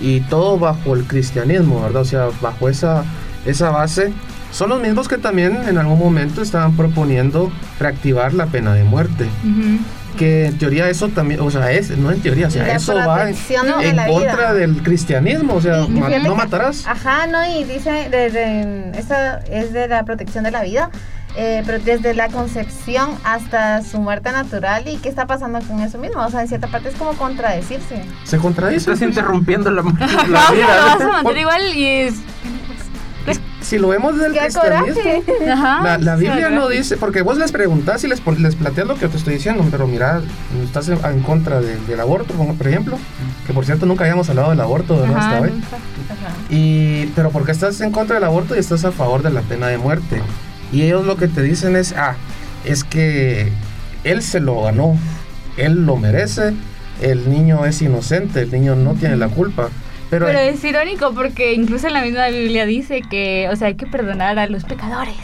y 0.00 0.20
todo 0.22 0.58
bajo 0.58 0.94
el 0.96 1.04
cristianismo, 1.04 1.80
¿verdad? 1.82 2.02
O 2.02 2.04
sea, 2.04 2.28
bajo 2.40 2.68
esa, 2.68 3.04
esa 3.46 3.70
base, 3.70 4.12
son 4.50 4.70
los 4.70 4.80
mismos 4.82 5.06
que 5.06 5.18
también 5.18 5.56
en 5.68 5.78
algún 5.78 6.00
momento 6.00 6.42
estaban 6.42 6.76
proponiendo 6.76 7.52
reactivar 7.78 8.34
la 8.34 8.46
pena 8.46 8.74
de 8.74 8.82
muerte. 8.82 9.26
Ujú. 9.44 9.78
que 10.18 10.46
en 10.46 10.58
teoría 10.58 10.88
eso 10.90 11.10
también, 11.10 11.38
o 11.40 11.48
sea, 11.48 11.70
es, 11.70 11.96
no 11.96 12.10
en 12.10 12.20
teoría, 12.20 12.48
o 12.48 12.50
sea, 12.50 12.66
La 12.66 12.74
eso 12.74 12.92
va 12.96 13.30
en, 13.30 13.36
de 13.36 13.88
en 13.90 13.96
contra 14.12 14.34
vida. 14.50 14.54
del 14.54 14.82
cristianismo, 14.82 15.54
o 15.54 15.60
sea, 15.60 15.84
Y 15.84 15.90
ma- 15.90 16.08
no 16.18 16.34
matarás. 16.34 16.84
Ajá, 16.88 17.28
no, 17.28 17.38
y 17.46 17.62
dice, 17.62 18.08
desde, 18.10 18.98
esa 18.98 19.38
es 19.48 19.72
de 19.72 19.86
la 19.86 20.02
protección 20.04 20.42
de 20.42 20.50
la 20.50 20.64
vida, 20.64 20.90
eh, 21.36 21.62
pero 21.66 21.78
desde 21.78 22.14
la 22.14 22.28
concepción 22.28 23.10
hasta 23.24 23.82
su 23.82 23.98
muerte 24.00 24.32
natural, 24.32 24.86
¿y 24.88 24.96
qué 24.96 25.08
está 25.08 25.26
pasando 25.26 25.60
con 25.60 25.80
eso 25.80 25.98
mismo? 25.98 26.24
O 26.24 26.30
sea, 26.30 26.42
en 26.42 26.48
cierta 26.48 26.66
parte 26.68 26.88
es 26.88 26.94
como 26.96 27.12
contradecirse. 27.12 28.02
Se 28.24 28.38
contradice. 28.38 28.78
Estás 28.92 28.98
pues. 28.98 29.10
interrumpiendo 29.10 29.70
la, 29.70 29.82
la 29.82 29.90
Ajá, 30.04 30.26
lo 30.26 30.32
vas 30.32 30.50
a 30.50 30.96
vida. 30.98 31.08
matar 31.22 31.36
igual 31.36 31.62
y 31.76 31.86
es... 31.86 32.14
Si 33.60 33.76
lo 33.76 33.88
vemos 33.88 34.14
desde 34.14 34.28
el 34.28 34.32
¡Qué 34.32 34.38
cristianismo! 34.40 35.02
Ajá. 35.52 35.82
La, 35.82 35.98
la 35.98 36.16
Biblia 36.16 36.48
no 36.48 36.68
dice, 36.68 36.96
porque 36.96 37.20
vos 37.20 37.36
les 37.36 37.52
preguntás 37.52 38.02
y 38.02 38.08
les, 38.08 38.22
les 38.38 38.54
planteas 38.54 38.86
lo 38.86 38.94
que 38.94 39.02
yo 39.02 39.10
te 39.10 39.18
estoy 39.18 39.34
diciendo, 39.34 39.62
pero 39.70 39.86
mira, 39.86 40.22
estás 40.64 40.88
en, 40.88 40.98
en 41.04 41.20
contra 41.20 41.60
de- 41.60 41.76
del 41.80 42.00
aborto, 42.00 42.32
como 42.32 42.54
por 42.54 42.66
ejemplo, 42.66 42.96
que 43.46 43.52
por 43.52 43.66
cierto 43.66 43.84
nunca 43.84 44.04
habíamos 44.04 44.30
hablado 44.30 44.48
del 44.50 44.60
aborto, 44.60 44.98
¿verdad? 44.98 45.16
Ajá, 45.18 45.28
Hasta 45.34 45.40
hoy. 45.42 45.52
Y, 46.48 47.06
pero 47.14 47.30
porque 47.30 47.52
estás 47.52 47.78
en 47.82 47.92
contra 47.92 48.14
del 48.14 48.24
aborto 48.24 48.56
y 48.56 48.58
estás 48.58 48.86
a 48.86 48.92
favor 48.92 49.22
de 49.22 49.30
la 49.30 49.42
pena 49.42 49.66
de 49.66 49.76
muerte. 49.76 50.22
Y 50.72 50.82
ellos 50.82 51.06
lo 51.06 51.16
que 51.16 51.28
te 51.28 51.42
dicen 51.42 51.76
es, 51.76 51.92
ah, 51.96 52.14
es 52.64 52.84
que 52.84 53.50
él 54.04 54.22
se 54.22 54.40
lo 54.40 54.62
ganó, 54.62 54.96
él 55.56 55.86
lo 55.86 55.96
merece, 55.96 56.52
el 57.00 57.30
niño 57.30 57.64
es 57.64 57.80
inocente, 57.82 58.42
el 58.42 58.50
niño 58.52 58.74
no 58.76 58.94
tiene 58.94 59.16
la 59.16 59.28
culpa. 59.28 59.68
Pero, 60.10 60.24
Pero 60.24 60.38
es 60.38 60.64
irónico 60.64 61.12
porque 61.14 61.52
incluso 61.52 61.86
en 61.86 61.92
la 61.92 62.00
misma 62.02 62.28
Biblia 62.28 62.64
dice 62.64 63.02
que, 63.10 63.46
o 63.52 63.56
sea, 63.56 63.68
hay 63.68 63.74
que 63.74 63.86
perdonar 63.86 64.38
a 64.38 64.46
los 64.46 64.64
pecadores. 64.64 65.14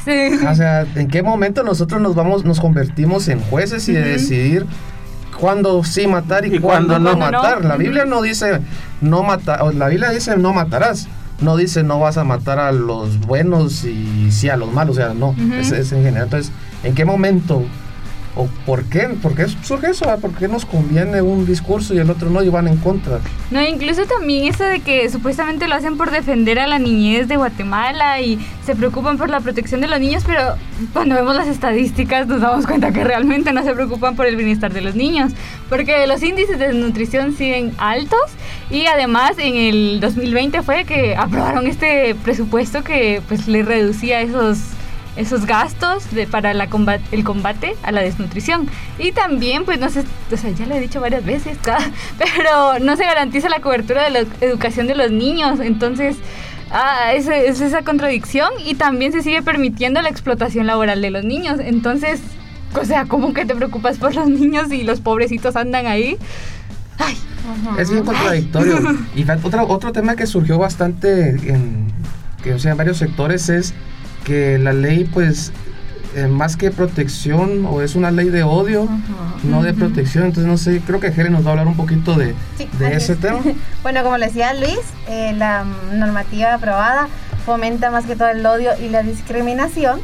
o 0.46 0.54
sea, 0.54 0.86
¿en 0.94 1.08
qué 1.08 1.22
momento 1.22 1.62
nosotros 1.62 2.02
nos 2.02 2.14
vamos, 2.14 2.44
nos 2.44 2.60
convertimos 2.60 3.28
en 3.28 3.40
jueces 3.40 3.88
y 3.88 3.92
de 3.94 4.00
Ujú. 4.02 4.08
decidir 4.10 4.66
cuándo 5.40 5.82
sí 5.84 6.06
matar 6.06 6.44
y, 6.44 6.54
Y 6.56 6.58
cuándo, 6.58 6.88
cuándo 6.94 6.98
no 6.98 7.12
no. 7.14 7.18
matar? 7.18 7.64
La 7.64 7.74
Ujú. 7.76 7.82
Biblia 7.82 8.04
no 8.04 8.20
dice 8.20 8.60
no 9.00 9.22
matar, 9.22 9.74
la 9.74 9.88
Biblia 9.88 10.10
dice 10.10 10.36
no 10.36 10.52
matarás. 10.52 11.08
No 11.40 11.56
dice 11.56 11.82
no 11.82 11.98
vas 11.98 12.16
a 12.16 12.24
matar 12.24 12.58
a 12.58 12.72
los 12.72 13.18
buenos 13.20 13.84
y 13.84 14.30
sí 14.30 14.48
a 14.48 14.56
los 14.56 14.72
malos, 14.72 14.96
o 14.96 15.00
sea, 15.00 15.14
no, 15.14 15.34
es, 15.58 15.72
es 15.72 15.92
en 15.92 16.02
general. 16.02 16.24
Entonces, 16.24 16.52
¿en 16.82 16.94
qué 16.94 17.04
momento 17.04 17.64
o 18.36 18.46
por 18.66 18.84
qué, 18.84 19.08
por 19.22 19.34
qué 19.34 19.46
surge 19.62 19.90
eso? 19.90 20.08
ah? 20.08 20.16
¿Por 20.16 20.32
qué 20.34 20.48
nos 20.48 20.64
conviene 20.64 21.22
un 21.22 21.46
discurso 21.46 21.94
y 21.94 21.98
el 21.98 22.10
otro 22.10 22.30
no 22.30 22.42
y 22.42 22.48
van 22.48 22.68
en 22.68 22.76
contra? 22.78 23.20
No, 23.50 23.62
incluso 23.62 24.04
también 24.06 24.52
eso 24.52 24.64
de 24.64 24.80
que 24.80 25.08
supuestamente 25.08 25.68
lo 25.68 25.74
hacen 25.74 25.96
por 25.96 26.10
defender 26.10 26.58
a 26.58 26.66
la 26.66 26.78
niñez 26.78 27.28
de 27.28 27.36
Guatemala 27.36 28.20
y 28.20 28.38
se 28.64 28.74
preocupan 28.74 29.18
por 29.18 29.30
la 29.30 29.40
protección 29.40 29.80
de 29.80 29.88
los 29.88 30.00
niños, 30.00 30.24
pero 30.26 30.56
cuando 30.92 31.14
vemos 31.14 31.36
las 31.36 31.48
estadísticas 31.48 32.26
nos 32.26 32.40
damos 32.40 32.66
cuenta 32.66 32.92
que 32.92 33.04
realmente 33.04 33.52
no 33.52 33.62
se 33.62 33.72
preocupan 33.72 34.16
por 34.16 34.26
el 34.26 34.36
bienestar 34.36 34.72
de 34.72 34.80
los 34.80 34.94
niños, 34.94 35.32
porque 35.68 36.06
los 36.06 36.22
índices 36.22 36.58
de 36.58 36.68
desnutrición 36.68 37.36
siguen 37.36 37.72
altos 37.78 38.18
y 38.70 38.86
además 38.86 39.32
en 39.38 39.54
el 39.54 40.00
2020 40.00 40.62
fue 40.62 40.84
que 40.84 41.14
aprobaron 41.16 41.66
este 41.66 42.14
presupuesto 42.16 42.82
que 42.82 43.22
pues 43.28 43.46
le 43.46 43.62
reducía 43.62 44.20
esos 44.20 44.58
esos 45.16 45.46
gastos 45.46 46.10
de, 46.12 46.26
para 46.26 46.54
la 46.54 46.68
combat- 46.68 47.00
el 47.12 47.22
combate 47.24 47.74
a 47.82 47.92
la 47.92 48.00
desnutrición. 48.02 48.68
Y 48.98 49.12
también, 49.12 49.64
pues 49.64 49.78
no 49.78 49.88
sé, 49.90 50.04
o 50.32 50.36
sea, 50.36 50.50
ya 50.50 50.66
lo 50.66 50.74
he 50.74 50.80
dicho 50.80 51.00
varias 51.00 51.24
veces, 51.24 51.58
pero 52.18 52.78
no 52.80 52.96
se 52.96 53.04
garantiza 53.04 53.48
la 53.48 53.60
cobertura 53.60 54.02
de 54.04 54.10
la 54.10 54.18
educación 54.40 54.86
de 54.86 54.94
los 54.94 55.10
niños. 55.10 55.60
Entonces, 55.60 56.16
ah, 56.70 57.12
es, 57.14 57.28
es 57.28 57.60
esa 57.60 57.82
contradicción 57.82 58.50
y 58.64 58.74
también 58.74 59.12
se 59.12 59.22
sigue 59.22 59.42
permitiendo 59.42 60.02
la 60.02 60.08
explotación 60.08 60.66
laboral 60.66 61.00
de 61.00 61.10
los 61.10 61.24
niños. 61.24 61.60
Entonces, 61.62 62.20
o 62.80 62.84
sea, 62.84 63.04
¿cómo 63.06 63.32
que 63.34 63.44
te 63.44 63.54
preocupas 63.54 63.98
por 63.98 64.14
los 64.14 64.26
niños 64.28 64.72
y 64.72 64.82
los 64.82 65.00
pobrecitos 65.00 65.54
andan 65.54 65.86
ahí? 65.86 66.16
Ay, 66.98 67.16
Es 67.78 67.90
bien 67.90 68.04
contradictorio. 68.04 68.78
y 69.14 69.24
otro, 69.30 69.66
otro 69.68 69.92
tema 69.92 70.16
que 70.16 70.26
surgió 70.26 70.58
bastante 70.58 71.30
en, 71.30 71.92
que, 72.42 72.54
o 72.54 72.58
sea, 72.58 72.72
en 72.72 72.78
varios 72.78 72.96
sectores 72.98 73.48
es 73.48 73.74
que 74.24 74.58
la 74.58 74.72
ley, 74.72 75.04
pues, 75.04 75.52
eh, 76.16 76.26
más 76.28 76.56
que 76.56 76.70
protección, 76.70 77.66
o 77.66 77.82
es 77.82 77.94
una 77.96 78.10
ley 78.10 78.28
de 78.30 78.42
odio, 78.42 78.88
no 79.42 79.62
de 79.62 79.74
protección. 79.74 80.24
Entonces, 80.26 80.46
no 80.50 80.56
sé, 80.58 80.80
creo 80.86 81.00
que 81.00 81.08
Helen 81.08 81.32
nos 81.32 81.44
va 81.44 81.48
a 81.48 81.50
hablar 81.52 81.66
un 81.66 81.76
poquito 81.76 82.14
de, 82.14 82.34
Sí, 82.56 82.68
de 82.78 82.94
ese 82.94 83.14
es. 83.14 83.20
tema. 83.20 83.40
Bueno, 83.82 84.02
como 84.02 84.16
le 84.16 84.26
decía 84.26 84.54
Luis, 84.54 84.78
eh, 85.08 85.34
la 85.36 85.64
normativa 85.92 86.54
aprobada 86.54 87.08
fomenta 87.44 87.90
más 87.90 88.06
que 88.06 88.16
todo 88.16 88.28
el 88.28 88.44
odio 88.46 88.70
y 88.80 88.88
la 88.88 89.02
discriminación, 89.02 90.00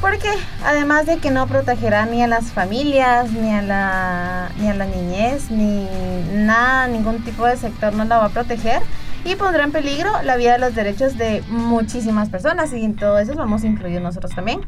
porque 0.00 0.28
además 0.64 1.06
de 1.06 1.18
que 1.18 1.30
no 1.30 1.46
protegerá 1.46 2.06
ni 2.06 2.22
a 2.22 2.26
las 2.26 2.46
familias, 2.52 3.30
ni 3.32 3.50
a 3.52 3.60
la, 3.62 4.48
ni 4.58 4.68
a 4.68 4.74
la 4.74 4.86
niñez, 4.86 5.50
ni 5.50 5.86
nada, 6.32 6.86
ningún 6.86 7.22
tipo 7.24 7.46
de 7.46 7.56
sector 7.56 7.92
no 7.94 8.04
la 8.04 8.18
va 8.18 8.26
a 8.26 8.28
proteger 8.30 8.80
y 9.24 9.36
pondrá 9.36 9.64
en 9.64 9.72
peligro 9.72 10.10
la 10.22 10.36
vida 10.36 10.56
y 10.56 10.60
los 10.60 10.74
derechos 10.74 11.16
de 11.16 11.42
muchísimas 11.48 12.28
personas 12.28 12.72
y 12.72 12.84
en 12.84 12.94
todo 12.96 13.18
eso 13.18 13.34
vamos 13.34 13.62
a 13.62 13.66
incluir 13.66 14.00
nosotros 14.00 14.32
también. 14.34 14.60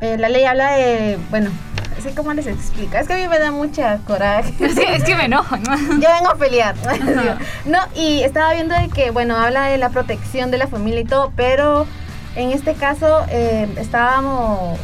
Eh, 0.00 0.16
la 0.18 0.30
ley 0.30 0.44
habla 0.44 0.72
de, 0.76 1.18
bueno, 1.28 1.50
así 1.98 2.14
como 2.14 2.32
les 2.32 2.46
explica, 2.46 3.00
es 3.00 3.06
que 3.06 3.12
a 3.12 3.16
mí 3.16 3.28
me 3.28 3.38
da 3.38 3.50
mucha 3.50 3.98
coraje. 4.06 4.54
Sí, 4.74 4.82
es 4.88 5.04
que 5.04 5.14
me 5.14 5.26
enojo, 5.26 5.56
¿no? 5.58 5.76
Yo 5.76 6.08
vengo 6.14 6.30
a 6.30 6.36
pelear. 6.36 6.74
no, 7.66 7.78
y 7.94 8.22
estaba 8.22 8.54
viendo 8.54 8.74
de 8.74 8.88
que, 8.88 9.10
bueno, 9.10 9.36
habla 9.36 9.64
de 9.66 9.76
la 9.76 9.90
protección 9.90 10.50
de 10.50 10.56
la 10.58 10.68
familia 10.68 11.00
y 11.00 11.04
todo, 11.04 11.32
pero 11.36 11.86
en 12.34 12.50
este 12.52 12.72
caso 12.74 13.26
eh, 13.28 13.68
estábamos, 13.76 14.78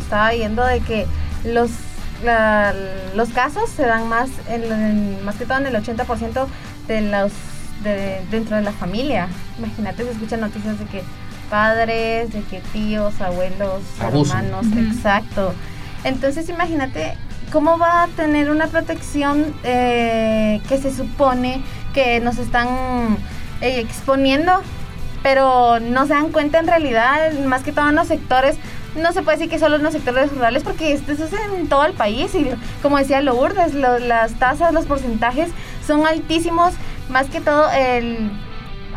estaba 0.00 0.30
viendo 0.30 0.64
de 0.64 0.80
que 0.80 1.06
los, 1.44 1.70
la- 2.24 2.72
los 3.14 3.28
casos 3.30 3.68
se 3.68 3.84
dan 3.84 4.08
más, 4.08 4.30
en, 4.48 4.62
en- 4.72 5.22
más 5.24 5.34
que 5.36 5.44
todo 5.44 5.58
en 5.58 5.66
el 5.66 5.74
80% 5.74 6.46
de 6.88 7.02
los, 7.02 7.32
de, 7.82 8.20
dentro 8.30 8.56
de 8.56 8.62
la 8.62 8.72
familia. 8.72 9.28
Imagínate, 9.58 10.04
se 10.04 10.10
escuchan 10.12 10.40
noticias 10.40 10.78
de 10.78 10.84
que 10.86 11.02
padres, 11.50 12.32
de 12.32 12.42
que 12.42 12.60
tíos, 12.72 13.20
abuelos, 13.20 13.82
Abuso. 14.00 14.36
hermanos, 14.36 14.66
exacto. 14.76 15.54
Entonces 16.04 16.48
imagínate 16.48 17.16
cómo 17.52 17.78
va 17.78 18.04
a 18.04 18.08
tener 18.08 18.50
una 18.50 18.66
protección 18.66 19.54
eh, 19.64 20.60
que 20.68 20.78
se 20.78 20.94
supone 20.94 21.62
que 21.94 22.20
nos 22.20 22.38
están 22.38 22.68
eh, 23.60 23.80
exponiendo, 23.80 24.52
pero 25.22 25.80
no 25.80 26.06
se 26.06 26.12
dan 26.14 26.30
cuenta 26.30 26.58
en 26.58 26.66
realidad, 26.66 27.32
más 27.46 27.62
que 27.62 27.72
todo 27.72 27.88
en 27.88 27.94
los 27.96 28.08
sectores. 28.08 28.56
No 28.96 29.12
se 29.12 29.22
puede 29.22 29.36
decir 29.36 29.50
que 29.50 29.58
solo 29.58 29.76
en 29.76 29.82
los 29.82 29.92
sectores 29.92 30.32
rurales 30.32 30.62
porque 30.62 30.92
esto 30.92 31.12
es 31.12 31.20
en 31.54 31.68
todo 31.68 31.84
el 31.84 31.92
país 31.92 32.34
y 32.34 32.48
como 32.82 32.96
decía 32.98 33.20
Lourdes, 33.20 33.74
lo- 33.74 33.98
las 33.98 34.32
tasas, 34.34 34.72
los 34.72 34.86
porcentajes 34.86 35.50
son 35.86 36.06
altísimos, 36.06 36.72
más 37.08 37.26
que 37.28 37.40
todo 37.40 37.70
el 37.70 38.30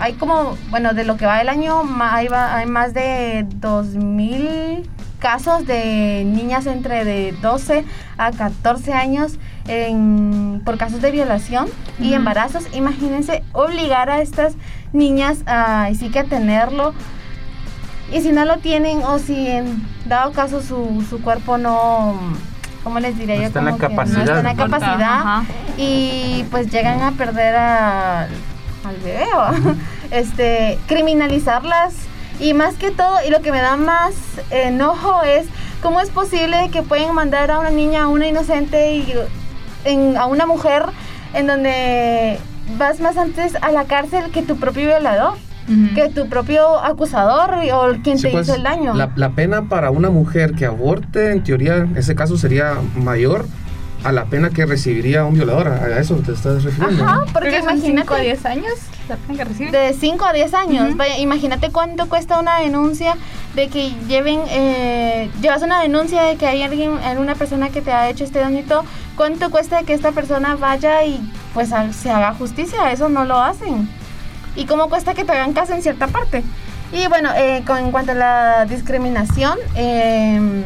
hay 0.02 0.14
como, 0.14 0.56
bueno, 0.70 0.94
de 0.94 1.04
lo 1.04 1.18
que 1.18 1.26
va 1.26 1.42
el 1.42 1.50
año, 1.50 1.84
hay, 2.00 2.30
va- 2.30 2.56
hay 2.56 2.66
más 2.66 2.94
de 2.94 3.46
2.000 3.60 4.88
casos 5.20 5.68
de 5.68 6.24
niñas 6.26 6.66
entre 6.68 7.04
de 7.04 7.34
12 7.42 7.84
a 8.18 8.32
14 8.32 8.94
años 8.94 9.38
en- 9.68 10.62
por 10.64 10.78
casos 10.78 11.02
de 11.02 11.12
violación 11.12 11.68
y 12.00 12.14
embarazos. 12.14 12.64
Imagínense 12.74 13.44
obligar 13.52 14.10
a 14.10 14.22
estas 14.22 14.54
niñas 14.94 15.40
a 15.46 15.90
sí 16.00 16.08
que 16.10 16.20
a 16.20 16.24
tenerlo. 16.24 16.94
Y 18.12 18.22
si 18.22 18.32
no 18.32 18.46
lo 18.46 18.58
tienen 18.58 19.04
o 19.04 19.20
si 19.20 19.48
en 19.48 19.82
dado 20.06 20.32
caso 20.32 20.62
su, 20.62 21.06
su 21.10 21.22
cuerpo 21.22 21.58
no, 21.58 22.16
¿cómo 22.84 23.00
les 23.00 23.18
diría 23.18 23.36
No 23.36 23.42
yo? 23.42 23.48
está 23.48 23.60
en 23.60 23.66
la 23.66 23.72
Como 23.72 23.82
que 23.82 23.88
capacidad. 23.96 24.18
No 24.18 24.24
está 24.24 24.40
en 24.40 24.46
la 24.46 24.56
capacidad 24.56 25.12
ajá. 25.22 25.44
y 25.78 26.46
pues 26.50 26.72
llegan 26.72 27.02
a 27.02 27.12
perder 27.12 27.56
a- 27.56 28.24
al 28.24 28.96
bebé, 29.04 29.26
¿va? 29.36 29.54
este, 30.12 30.80
criminalizarlas 30.88 31.94
y 32.40 32.54
más 32.54 32.76
que 32.76 32.92
todo, 32.92 33.18
y 33.28 33.30
lo 33.30 33.42
que 33.42 33.52
me 33.52 33.60
da 33.62 33.76
más 33.76 34.14
enojo 34.50 35.22
es 35.24 35.46
cómo 35.84 36.00
es 36.00 36.10
posible 36.10 36.70
que 36.72 36.82
pueden 36.82 37.14
mandar 37.14 37.52
a 37.52 37.60
una 37.60 37.70
niña, 37.70 38.04
a 38.04 38.08
una 38.08 38.28
inocente 38.28 38.94
y 38.94 39.14
en- 39.84 40.18
a 40.18 40.26
una 40.26 40.46
mujer 40.46 40.86
en 41.34 41.46
donde 41.48 42.40
vas 42.78 43.00
más 43.02 43.18
antes 43.18 43.56
a 43.62 43.72
la 43.72 43.84
cárcel 43.86 44.32
que 44.32 44.42
tu 44.42 44.56
propio 44.58 44.86
violador, 44.88 45.36
Que 45.94 46.10
tu 46.10 46.28
propio 46.28 46.80
acusador 46.80 47.52
o 47.74 48.02
quien 48.02 48.18
Sí, 48.18 48.24
te 48.24 48.32
pues, 48.32 48.48
hizo 48.48 48.56
el 48.56 48.64
daño. 48.64 48.94
La, 48.96 49.12
la 49.16 49.32
pena 49.32 49.70
para 49.70 49.92
una 49.92 50.10
mujer 50.10 50.54
que 50.54 50.66
aborte, 50.66 51.32
en 51.32 51.44
teoría, 51.44 51.78
en 51.78 51.96
ese 51.96 52.16
caso 52.16 52.38
sería 52.38 52.76
mayor 52.96 53.46
a 54.04 54.12
la 54.12 54.26
pena 54.26 54.50
que 54.50 54.66
recibiría 54.66 55.26
un 55.26 55.34
violador. 55.34 55.68
A 55.68 55.86
a 55.86 56.00
eso 56.00 56.16
te 56.16 56.32
estás 56.32 56.64
refiriendo. 56.64 57.04
Ajá, 57.04 57.18
¿no? 57.18 57.26
porque 57.34 57.62
son 57.62 57.80
5 57.80 58.14
a 58.14 58.22
imagínate 58.22 58.22
10 58.22 58.46
años 58.46 58.74
la 59.10 59.16
pena 59.18 59.38
que 59.38 59.44
recibe. 59.44 59.72
De 59.72 59.94
5 59.94 60.26
a 60.26 60.34
10 60.34 60.54
años. 60.54 60.98
Vaya, 60.98 61.18
imagínate 61.18 61.72
cuánto 61.72 62.08
cuesta 62.08 62.40
una 62.40 62.60
denuncia 62.60 63.16
de 63.56 63.68
que 63.68 63.92
lleven, 64.08 64.42
eh, 64.50 65.30
llevas 65.42 65.64
una 65.64 65.82
denuncia 65.82 66.24
de 66.24 66.36
que 66.38 66.48
hay 66.48 66.62
alguien, 66.62 66.92
alguna 67.04 67.36
persona 67.36 67.70
que 67.70 67.82
te 67.82 67.92
ha 67.92 68.10
hecho 68.10 68.24
este 68.24 68.40
daño 68.40 68.60
y 68.60 68.64
todo. 68.64 68.86
¿Cuánto 69.16 69.50
cuesta 69.50 69.84
que 69.84 69.94
esta 69.94 70.12
persona 70.12 70.56
vaya 70.56 71.04
y 71.04 71.20
pues 71.54 71.70
se 71.70 72.12
haga 72.12 72.34
justicia? 72.34 72.92
Eso 72.92 73.10
no 73.10 73.26
lo 73.26 73.38
hacen. 73.38 73.90
¿Y 74.60 74.66
cómo 74.66 74.90
cuesta 74.90 75.14
que 75.14 75.24
te 75.24 75.32
hagan 75.32 75.54
caso 75.54 75.74
en 75.74 75.82
cierta 75.82 76.08
parte? 76.08 76.44
Y 76.92 77.08
bueno, 77.08 77.30
eh, 77.34 77.64
con, 77.66 77.78
en 77.78 77.92
cuanto 77.92 78.12
a 78.12 78.16
la 78.16 78.66
discriminación, 78.66 79.58
eh, 79.74 80.64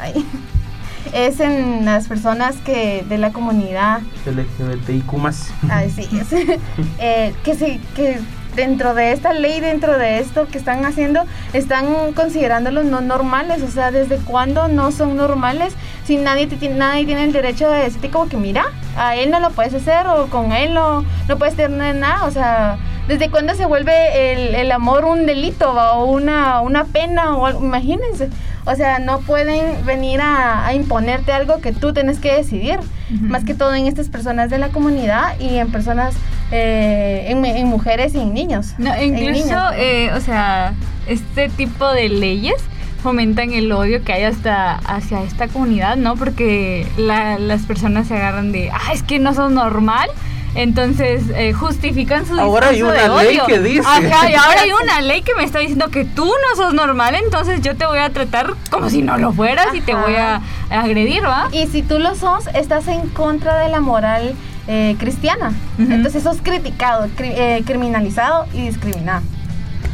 ay, 0.00 0.26
es 1.12 1.38
en 1.38 1.84
las 1.84 2.08
personas 2.08 2.56
que 2.64 3.04
de 3.08 3.16
la 3.16 3.32
comunidad 3.32 4.00
LGBTIQ 4.26 5.12
más. 5.12 5.52
Ay, 5.70 5.88
sí, 5.88 6.08
es, 6.18 6.32
eh, 6.98 7.32
que 7.44 7.54
se 7.54 7.78
que 7.94 8.18
dentro 8.54 8.94
de 8.94 9.12
esta 9.12 9.32
ley, 9.32 9.60
dentro 9.60 9.98
de 9.98 10.18
esto 10.18 10.46
que 10.48 10.58
están 10.58 10.84
haciendo, 10.84 11.24
están 11.52 12.12
considerándolos 12.12 12.84
no 12.84 13.00
normales. 13.00 13.62
O 13.62 13.70
sea, 13.70 13.90
¿desde 13.90 14.16
cuándo 14.18 14.68
no 14.68 14.92
son 14.92 15.16
normales? 15.16 15.74
Si 16.04 16.16
nadie, 16.16 16.46
te, 16.46 16.68
nadie 16.68 17.06
tiene 17.06 17.24
el 17.24 17.32
derecho 17.32 17.70
de 17.70 17.78
decirte 17.84 18.10
como 18.10 18.28
que, 18.28 18.36
mira, 18.36 18.66
a 18.96 19.16
él 19.16 19.30
no 19.30 19.40
lo 19.40 19.50
puedes 19.50 19.74
hacer 19.74 20.06
o 20.06 20.26
con 20.26 20.52
él 20.52 20.74
no, 20.74 21.04
no 21.28 21.38
puedes 21.38 21.56
tener 21.56 21.94
nada. 21.96 22.24
O 22.24 22.30
sea, 22.30 22.78
¿desde 23.08 23.30
cuándo 23.30 23.54
se 23.54 23.66
vuelve 23.66 24.60
el, 24.60 24.70
amor 24.72 25.04
un 25.04 25.26
delito 25.26 25.70
o 25.70 26.04
una, 26.06 26.60
una 26.60 26.84
pena? 26.84 27.36
o 27.36 27.46
algo? 27.46 27.64
Imagínense. 27.64 28.28
O 28.66 28.74
sea, 28.76 28.98
no 28.98 29.20
pueden 29.20 29.84
venir 29.84 30.20
a, 30.22 30.66
a 30.66 30.74
imponerte 30.74 31.32
algo 31.32 31.60
que 31.60 31.72
tú 31.72 31.92
tienes 31.92 32.18
que 32.18 32.32
decidir. 32.32 32.78
Más 33.20 33.44
que 33.44 33.54
todo 33.54 33.74
en 33.74 33.86
estas 33.86 34.08
personas 34.08 34.48
de 34.50 34.58
la 34.58 34.68
comunidad 34.70 35.38
y 35.38 35.58
en 35.58 35.70
personas, 35.70 36.14
eh, 36.50 37.26
en, 37.28 37.44
en 37.44 37.66
mujeres 37.66 38.14
y 38.14 38.20
en 38.20 38.32
niños. 38.32 38.74
No, 38.78 38.94
En 38.94 39.18
incluso, 39.18 39.44
niños. 39.44 39.62
eh, 39.76 40.10
o 40.14 40.20
sea, 40.20 40.72
este 41.06 41.48
tipo 41.50 41.86
de 41.92 42.08
leyes 42.08 42.56
fomentan 43.02 43.52
el 43.52 43.70
odio 43.72 44.02
que 44.02 44.14
hay 44.14 44.22
hasta 44.24 44.76
hacia 44.76 45.22
esta 45.22 45.48
comunidad, 45.48 45.96
¿no? 45.96 46.16
Porque 46.16 46.86
la- 46.96 47.38
las 47.38 47.62
personas 47.62 48.08
se 48.08 48.16
agarran 48.16 48.50
de, 48.50 48.70
ah, 48.72 48.92
es 48.94 49.02
que 49.02 49.18
no 49.18 49.34
sos 49.34 49.52
normal. 49.52 50.08
Entonces 50.54 51.22
eh, 51.34 51.52
justifican 51.52 52.26
su 52.26 52.38
Ahora 52.38 52.68
hay 52.68 52.76
discurso 52.76 52.98
de 53.00 53.10
una 53.10 53.22
ley 53.22 53.38
odio. 53.38 53.46
que 53.46 53.58
dice. 53.60 53.80
Ajá, 53.86 54.30
y 54.30 54.34
ahora 54.34 54.60
hay 54.62 54.70
una 54.72 55.00
ley 55.00 55.22
que 55.22 55.34
me 55.34 55.44
está 55.44 55.58
diciendo 55.58 55.88
que 55.90 56.04
tú 56.04 56.24
no 56.26 56.56
sos 56.62 56.74
normal, 56.74 57.14
entonces 57.16 57.60
yo 57.60 57.74
te 57.76 57.86
voy 57.86 57.98
a 57.98 58.10
tratar 58.10 58.54
como 58.70 58.88
si 58.88 59.02
no 59.02 59.18
lo 59.18 59.32
fueras 59.32 59.74
y 59.74 59.80
te 59.80 59.94
voy 59.94 60.14
a 60.14 60.40
agredir, 60.70 61.24
¿va? 61.24 61.48
Y 61.52 61.66
si 61.66 61.82
tú 61.82 61.98
lo 61.98 62.14
sos, 62.14 62.46
estás 62.54 62.86
en 62.88 63.08
contra 63.08 63.58
de 63.58 63.68
la 63.68 63.80
moral 63.80 64.34
eh, 64.68 64.94
cristiana. 64.98 65.52
Ujú. 65.78 65.92
Entonces 65.92 66.22
sos 66.22 66.38
criticado, 66.42 67.06
cri- 67.18 67.34
eh, 67.36 67.62
criminalizado 67.66 68.46
y 68.54 68.62
discriminado. 68.62 69.22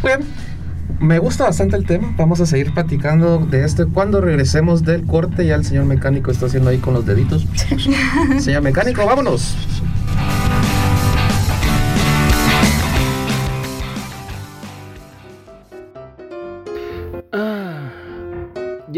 Bien, 0.05 0.21
me 1.00 1.19
gusta 1.19 1.45
bastante 1.45 1.76
el 1.76 1.87
tema. 1.87 2.12
Vamos 2.19 2.40
a 2.40 2.47
seguir 2.47 2.73
platicando 2.75 3.38
de 3.38 3.64
este 3.64 3.87
cuando 3.87 4.21
regresemos 4.21 4.85
del 4.85 5.07
corte. 5.07 5.47
Ya 5.47 5.55
el 5.55 5.64
señor 5.64 5.87
mecánico 5.87 6.31
está 6.31 6.47
haciendo 6.47 6.69
ahí 6.71 6.79
con 6.79 6.93
los 6.95 7.07
deditos. 7.07 7.47
señor 8.38 8.62
mecánico, 8.62 9.05
vámonos. 9.07 9.57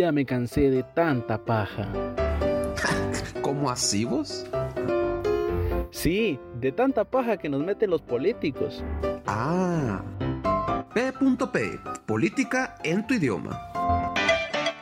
Ya 0.03 0.11
me 0.11 0.27
cansé 0.27 0.69
de 0.69 0.83
tanta 0.83 1.39
paja. 1.39 1.87
¿Cómo 3.41 3.71
así 3.71 4.05
vos? 4.05 4.45
Sí, 5.93 6.41
de 6.59 6.73
tanta 6.73 7.05
paja 7.05 7.37
que 7.37 7.49
nos 7.49 7.63
meten 7.63 7.91
los 7.91 8.03
políticos. 8.03 8.83
Ah. 9.29 10.03
P.P. 10.93 11.79
Política 12.05 12.77
en 12.83 13.07
tu 13.07 13.15
idioma. 13.15 13.71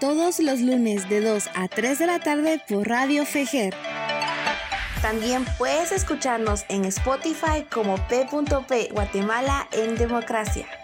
Todos 0.01 0.41
los 0.41 0.63
lunes 0.63 1.07
de 1.11 1.21
2 1.21 1.51
a 1.55 1.69
3 1.69 1.99
de 1.99 2.07
la 2.07 2.21
tarde 2.21 2.63
por 2.67 2.89
Radio 2.89 3.27
Fejer. 3.27 3.75
También 5.03 5.45
puedes 5.59 5.93
escucharnos 5.93 6.65
en 6.71 6.87
Spotify 6.87 7.67
como 7.71 7.97
P.P. 8.09 8.89
Guatemala 8.95 9.69
en 9.73 9.97
Democracia. 9.97 10.80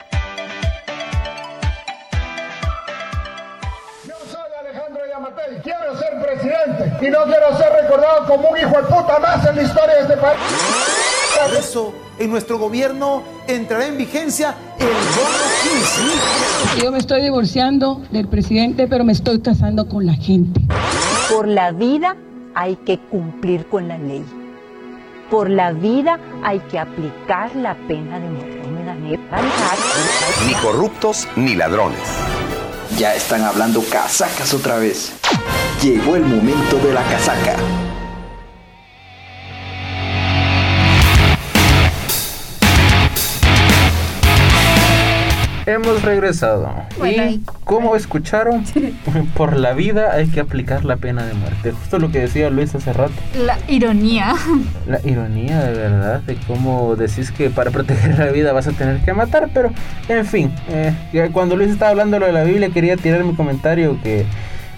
Quiero 5.63 5.97
ser 5.99 6.21
presidente 6.21 7.07
y 7.07 7.11
no 7.11 7.25
quiero 7.25 7.57
ser 7.57 7.73
recordado 7.83 8.27
como 8.27 8.49
un 8.49 8.59
hijo 8.59 8.71
de 8.71 8.83
puta 8.83 9.19
más 9.21 9.47
en 9.47 9.57
la 9.57 9.63
historia 9.63 9.95
de 9.95 10.01
este 10.03 10.17
país. 10.17 10.39
Por 11.41 11.55
eso, 11.55 11.95
en 12.19 12.31
nuestro 12.31 12.59
gobierno 12.59 13.23
entrará 13.47 13.87
en 13.87 13.97
vigencia 13.97 14.55
el 14.79 14.87
bono 14.87 15.39
15. 16.75 16.83
Yo 16.85 16.91
me 16.91 16.99
estoy 16.99 17.23
divorciando 17.23 18.03
del 18.11 18.27
presidente, 18.27 18.89
pero 18.89 19.05
me 19.05 19.13
estoy 19.13 19.41
casando 19.41 19.89
con 19.89 20.05
la 20.05 20.15
gente. 20.15 20.61
Por 21.31 21.47
la 21.47 21.71
vida 21.71 22.17
hay 22.55 22.77
que 22.77 22.99
cumplir 22.99 23.67
con 23.69 23.87
la 23.87 23.99
ley. 23.99 24.25
Por 25.31 25.49
la 25.49 25.73
vida 25.73 26.19
hay 26.43 26.59
que 26.61 26.79
aplicar 26.79 27.55
la 27.55 27.75
pena 27.87 28.19
de 28.19 28.29
muerte. 28.29 28.57
Ni 30.47 30.55
corruptos 30.55 31.29
ni 31.37 31.55
ladrones. 31.55 32.36
Ya 32.95 33.15
están 33.15 33.43
hablando 33.43 33.83
casacas 33.83 34.55
otra 34.55 34.79
vez. 34.79 35.13
Llegó 35.83 36.17
el 36.17 36.25
momento 36.25 36.79
de 36.79 36.95
la 36.95 37.03
casaca. 37.03 37.57
Hemos 45.67 46.03
regresado. 46.03 46.73
Bueno, 46.97 47.25
y 47.25 47.43
como 47.65 47.97
escucharon, 47.97 48.65
por 49.37 49.57
la 49.57 49.73
vida 49.73 50.13
hay 50.13 50.29
que 50.29 50.39
aplicar 50.39 50.85
la 50.85 50.97
pena 50.97 51.27
de 51.27 51.35
muerte. 51.35 51.73
Justo 51.73 51.99
lo 51.99 52.13
que 52.13 52.21
decía 52.21 52.51
Luis 52.51 52.73
hace 52.77 52.93
rato. 52.93 53.15
La 53.45 53.59
ironía. 53.67 54.35
La 54.87 55.01
ironía 55.05 55.65
de 55.65 55.73
verdad 55.73 56.21
de 56.21 56.37
cómo 56.47 56.95
decís 56.95 57.33
que 57.33 57.51
para 57.51 57.73
proteger 57.73 58.17
la 58.17 58.27
vida 58.27 58.53
vas 58.53 58.69
a 58.69 58.73
tener 58.73 59.05
que 59.05 59.13
matar, 59.13 59.51
pero 59.53 59.73
en 60.09 60.25
fin, 60.25 60.53
eh, 60.69 60.95
cuando 61.33 61.57
Luis 61.57 61.71
estaba 61.71 61.91
hablando 61.91 62.21
lo 62.21 62.27
de 62.27 62.33
la 62.33 62.45
Biblia 62.45 62.71
quería 62.71 62.97
tirar 62.97 63.25
mi 63.25 63.35
comentario 63.35 64.01
que 64.03 64.25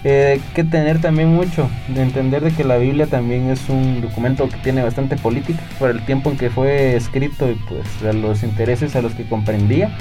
eh, 0.03 0.39
que 0.55 0.63
tener 0.63 1.01
también 1.01 1.27
mucho 1.27 1.69
de 1.89 2.01
entender 2.01 2.41
de 2.41 2.51
que 2.51 2.63
la 2.63 2.77
Biblia 2.77 3.05
también 3.05 3.49
es 3.49 3.67
un 3.67 4.01
documento 4.01 4.47
que 4.47 4.55
tiene 4.57 4.81
bastante 4.81 5.17
política 5.17 5.59
por 5.77 5.89
el 5.89 6.05
tiempo 6.05 6.31
en 6.31 6.37
que 6.37 6.49
fue 6.49 6.95
escrito 6.95 7.51
y 7.51 7.55
pues 7.67 7.85
a 8.09 8.13
los 8.13 8.41
intereses 8.43 8.95
a 8.95 9.01
los 9.01 9.13
que 9.13 9.27
comprendía 9.27 9.91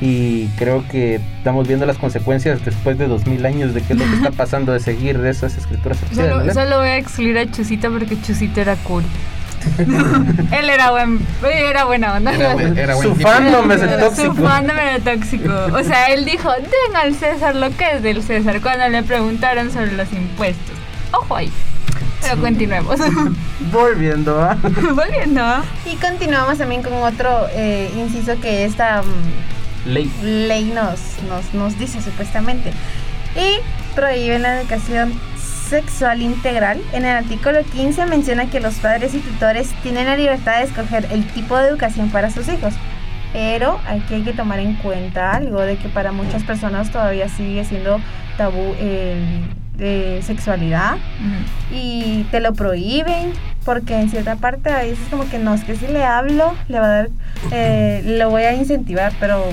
y 0.00 0.46
creo 0.56 0.82
que 0.88 1.16
estamos 1.38 1.66
viendo 1.68 1.84
las 1.86 1.98
consecuencias 1.98 2.64
después 2.64 2.96
de 2.98 3.06
dos 3.06 3.26
mil 3.26 3.44
años 3.44 3.74
de 3.74 3.82
qué 3.82 3.92
es 3.92 3.98
lo 3.98 4.04
que 4.06 4.14
está 4.16 4.30
pasando 4.36 4.72
de 4.72 4.80
seguir 4.80 5.18
de 5.18 5.30
esas 5.30 5.56
escrituras. 5.58 5.98
Solo, 6.14 6.52
solo 6.54 6.78
voy 6.78 6.88
a 6.88 6.96
excluir 6.96 7.36
a 7.38 7.50
Chusito 7.50 7.90
porque 7.90 8.20
Chusito 8.20 8.60
era 8.60 8.76
cool. 8.76 9.04
Él 9.78 10.70
era 10.70 10.90
buen, 10.90 11.20
era 11.44 11.84
buena 11.84 12.14
onda. 12.14 12.32
Era 12.34 12.54
buen- 12.54 12.78
era 12.78 12.94
buen 12.94 13.08
Su 13.08 13.14
fandom 13.14 13.70
es 13.72 13.82
el 13.82 13.90
Su 13.90 13.98
tóxico. 13.98 14.34
fandom 14.36 14.78
era 14.78 14.98
tóxico. 15.00 15.52
O 15.74 15.84
sea, 15.84 16.06
él 16.06 16.24
dijo, 16.24 16.50
den 16.50 16.96
al 16.96 17.14
César 17.14 17.54
lo 17.56 17.68
que 17.76 17.96
es 17.96 18.02
del 18.02 18.22
César 18.22 18.60
cuando 18.62 18.88
le 18.88 19.02
preguntaron 19.02 19.70
sobre 19.70 19.92
los 19.92 20.10
impuestos. 20.14 20.74
Ojo 21.12 21.36
ahí. 21.36 21.52
Pero 22.22 22.40
continuemos. 22.40 22.98
Volviendo 23.70 24.40
a... 24.42 24.54
Volviendo. 24.94 25.42
¿ah? 25.42 25.62
Y 25.84 25.96
continuamos 25.96 26.56
también 26.56 26.82
con 26.82 26.94
otro 26.94 27.46
eh, 27.52 27.90
inciso 27.96 28.40
que 28.40 28.64
esta 28.64 29.02
mm, 29.02 29.59
Ley. 29.86 30.10
ley 30.22 30.64
nos, 30.64 31.00
nos, 31.28 31.54
nos 31.54 31.78
dice 31.78 32.00
supuestamente. 32.02 32.72
Y 33.36 33.94
prohíben 33.94 34.42
la 34.42 34.60
educación 34.60 35.12
sexual 35.68 36.20
integral. 36.20 36.80
En 36.92 37.04
el 37.04 37.16
artículo 37.16 37.62
15 37.62 38.06
menciona 38.06 38.50
que 38.50 38.60
los 38.60 38.74
padres 38.74 39.14
y 39.14 39.18
tutores 39.18 39.70
tienen 39.82 40.06
la 40.06 40.16
libertad 40.16 40.58
de 40.58 40.64
escoger 40.64 41.06
el 41.12 41.26
tipo 41.28 41.56
de 41.56 41.68
educación 41.68 42.10
para 42.10 42.30
sus 42.30 42.48
hijos. 42.48 42.74
Pero 43.32 43.80
aquí 43.86 44.14
hay 44.14 44.22
que 44.22 44.32
tomar 44.32 44.58
en 44.58 44.74
cuenta 44.74 45.32
algo 45.32 45.60
de 45.60 45.76
que 45.76 45.88
para 45.88 46.10
muchas 46.10 46.42
personas 46.42 46.90
todavía 46.90 47.28
sigue 47.28 47.64
siendo 47.64 48.00
tabú 48.36 48.74
el 48.80 49.44
de 49.76 50.20
sexualidad 50.22 50.98
y 51.72 52.24
te 52.30 52.40
lo 52.40 52.52
prohíben 52.52 53.32
porque 53.64 53.98
en 53.98 54.10
cierta 54.10 54.36
parte 54.36 54.70
a 54.70 54.78
veces 54.78 54.98
como 55.10 55.28
que 55.28 55.38
no 55.38 55.54
es 55.54 55.64
que 55.64 55.76
si 55.76 55.86
le 55.86 56.04
hablo 56.04 56.54
le 56.68 56.80
va 56.80 56.86
a 56.86 56.88
dar 56.88 57.08
eh, 57.52 58.02
lo 58.04 58.30
voy 58.30 58.42
a 58.42 58.54
incentivar 58.54 59.12
pero 59.20 59.44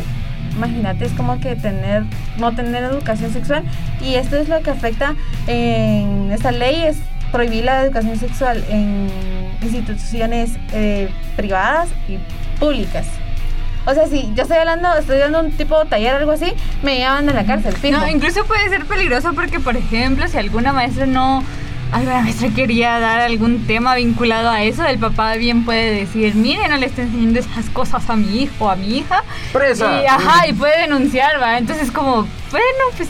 imagínate 0.55 1.05
es 1.05 1.11
como 1.13 1.39
que 1.39 1.55
tener 1.55 2.03
no 2.37 2.55
tener 2.55 2.83
educación 2.83 3.31
sexual 3.31 3.63
y 4.01 4.15
esto 4.15 4.37
es 4.37 4.49
lo 4.49 4.61
que 4.61 4.71
afecta 4.71 5.15
en 5.47 6.31
esta 6.31 6.51
ley 6.51 6.83
es 6.83 6.97
prohibir 7.31 7.65
la 7.65 7.83
educación 7.83 8.17
sexual 8.17 8.63
en 8.69 9.09
instituciones 9.61 10.57
eh, 10.73 11.09
privadas 11.35 11.89
y 12.07 12.17
públicas 12.59 13.05
o 13.87 13.93
sea, 13.93 14.05
si 14.05 14.29
yo 14.35 14.43
estoy 14.43 14.57
hablando, 14.57 14.93
estoy 14.97 15.17
dando 15.17 15.39
un 15.39 15.53
tipo 15.53 15.81
de 15.81 15.89
taller 15.89 16.15
o 16.15 16.17
algo 16.17 16.31
así, 16.33 16.51
me 16.83 16.97
llevan 16.97 17.29
a 17.29 17.33
la 17.33 17.45
cárcel, 17.45 17.73
fijo. 17.73 17.97
No, 17.97 18.05
incluso 18.05 18.43
puede 18.43 18.67
ser 18.67 18.85
peligroso 18.85 19.31
porque, 19.33 19.61
por 19.61 19.77
ejemplo, 19.77 20.27
si 20.27 20.37
alguna 20.37 20.73
maestra 20.73 21.05
no. 21.05 21.41
Alguna 21.91 22.21
maestra 22.21 22.49
quería 22.49 22.99
dar 22.99 23.21
algún 23.21 23.65
tema 23.65 23.95
vinculado 23.95 24.49
a 24.49 24.61
eso, 24.63 24.83
el 24.85 24.99
papá 24.99 25.35
bien 25.35 25.63
puede 25.63 25.93
decir, 25.93 26.35
mire, 26.35 26.67
no 26.67 26.77
le 26.77 26.87
estoy 26.87 27.05
enseñando 27.05 27.39
esas 27.39 27.69
cosas 27.69 28.09
a 28.09 28.15
mi 28.15 28.43
hijo 28.43 28.65
o 28.65 28.69
a 28.69 28.75
mi 28.75 28.97
hija. 28.97 29.23
Presa. 29.53 30.01
Y, 30.01 30.05
ajá, 30.05 30.47
y 30.47 30.53
puede 30.53 30.81
denunciar, 30.81 31.41
va. 31.41 31.57
Entonces, 31.57 31.89
como, 31.91 32.27
bueno, 32.51 32.83
pues, 32.97 33.07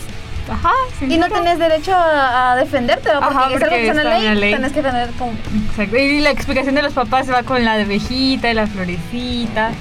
ajá. 0.52 0.72
Y 1.02 1.18
no 1.18 1.28
tenés 1.28 1.58
derecho 1.58 1.94
a, 1.96 2.54
a 2.54 2.56
defenderte, 2.56 3.10
¿no? 3.14 3.20
porque, 3.22 3.36
Ajá, 3.36 3.48
es 3.48 3.54
algo 3.56 3.60
porque 3.60 3.76
que 3.76 3.88
está 3.88 4.02
en 4.02 4.08
la 4.10 4.18
está 4.18 4.32
ley, 4.34 4.40
ley. 4.40 4.54
tenés 4.54 4.72
que 4.72 4.82
tener 4.84 5.10
como... 5.18 5.32
Exacto. 5.72 5.98
Y 5.98 6.20
la 6.20 6.30
explicación 6.32 6.76
de 6.76 6.84
los 6.84 6.94
papás 6.94 7.32
va 7.32 7.42
con 7.44 7.66
la 7.66 7.78
de 7.78 7.84
abejita 7.84 8.52
y 8.52 8.54
la 8.54 8.68
florecita. 8.68 9.72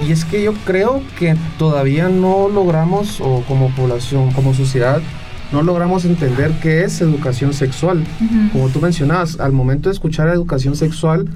Y 0.00 0.12
es 0.12 0.24
que 0.24 0.42
yo 0.42 0.52
creo 0.66 1.02
que 1.18 1.36
todavía 1.58 2.08
no 2.08 2.48
logramos, 2.48 3.20
o 3.20 3.42
como 3.48 3.70
población, 3.70 4.30
como 4.32 4.52
sociedad, 4.54 5.00
no 5.52 5.62
logramos 5.62 6.04
entender 6.04 6.52
qué 6.62 6.84
es 6.84 7.00
educación 7.00 7.52
sexual. 7.52 8.04
Como 8.52 8.68
tú 8.68 8.80
mencionabas, 8.80 9.38
al 9.40 9.52
momento 9.52 9.88
de 9.88 9.94
escuchar 9.94 10.28
educación 10.28 10.76
sexual, 10.76 11.28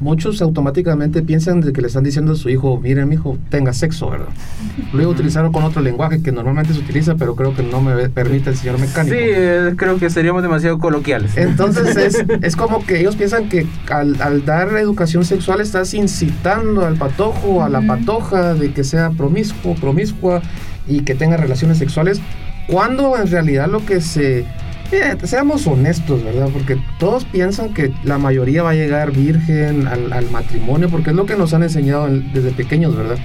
muchos 0.00 0.42
automáticamente 0.42 1.22
piensan 1.22 1.60
de 1.60 1.72
que 1.72 1.80
le 1.80 1.86
están 1.86 2.02
diciendo 2.02 2.32
a 2.32 2.34
su 2.34 2.48
hijo, 2.48 2.78
miren, 2.80 3.08
mi 3.08 3.14
hijo, 3.14 3.38
tenga 3.48 3.72
sexo, 3.72 4.10
¿verdad? 4.10 4.28
Lo 4.92 5.00
iba 5.00 5.10
a 5.10 5.14
utilizar 5.14 5.48
con 5.52 5.62
otro 5.62 5.80
lenguaje 5.82 6.20
que 6.20 6.32
normalmente 6.32 6.72
se 6.74 6.80
utiliza, 6.80 7.14
pero 7.14 7.36
creo 7.36 7.54
que 7.54 7.62
no 7.62 7.80
me 7.80 8.08
permite 8.08 8.50
el 8.50 8.56
señor 8.56 8.78
mecánico. 8.78 9.14
Sí, 9.14 9.22
eh, 9.22 9.74
creo 9.76 9.98
que 9.98 10.10
seríamos 10.10 10.42
demasiado 10.42 10.78
coloquiales. 10.78 11.36
Entonces 11.36 11.96
es, 11.96 12.24
es 12.42 12.56
como 12.56 12.84
que 12.84 13.00
ellos 13.00 13.14
piensan 13.14 13.48
que 13.48 13.66
al, 13.90 14.20
al 14.20 14.44
dar 14.44 14.76
educación 14.76 15.24
sexual 15.24 15.60
estás 15.60 15.94
incitando 15.94 16.84
al 16.84 16.96
patojo, 16.96 17.62
a 17.62 17.68
la 17.68 17.80
patoja, 17.80 18.54
de 18.54 18.72
que 18.72 18.82
sea 18.82 19.10
promiscuo, 19.10 19.74
promiscua 19.74 20.42
y 20.88 21.00
que 21.00 21.14
tenga 21.14 21.36
relaciones 21.36 21.78
sexuales, 21.78 22.20
cuando 22.68 23.16
en 23.18 23.28
realidad 23.30 23.68
lo 23.68 23.84
que 23.84 24.00
se... 24.00 24.44
Mira, 24.90 25.18
seamos 25.26 25.66
honestos, 25.66 26.24
¿verdad? 26.24 26.48
Porque 26.50 26.78
todos 26.98 27.24
piensan 27.26 27.74
que 27.74 27.92
la 28.04 28.16
mayoría 28.16 28.62
va 28.62 28.70
a 28.70 28.74
llegar 28.74 29.10
virgen 29.12 29.86
al, 29.86 30.10
al 30.14 30.30
matrimonio, 30.30 30.88
porque 30.88 31.10
es 31.10 31.16
lo 31.16 31.26
que 31.26 31.36
nos 31.36 31.52
han 31.52 31.62
enseñado 31.62 32.06
en- 32.06 32.32
desde 32.32 32.52
pequeños, 32.52 32.96
¿verdad? 32.96 33.18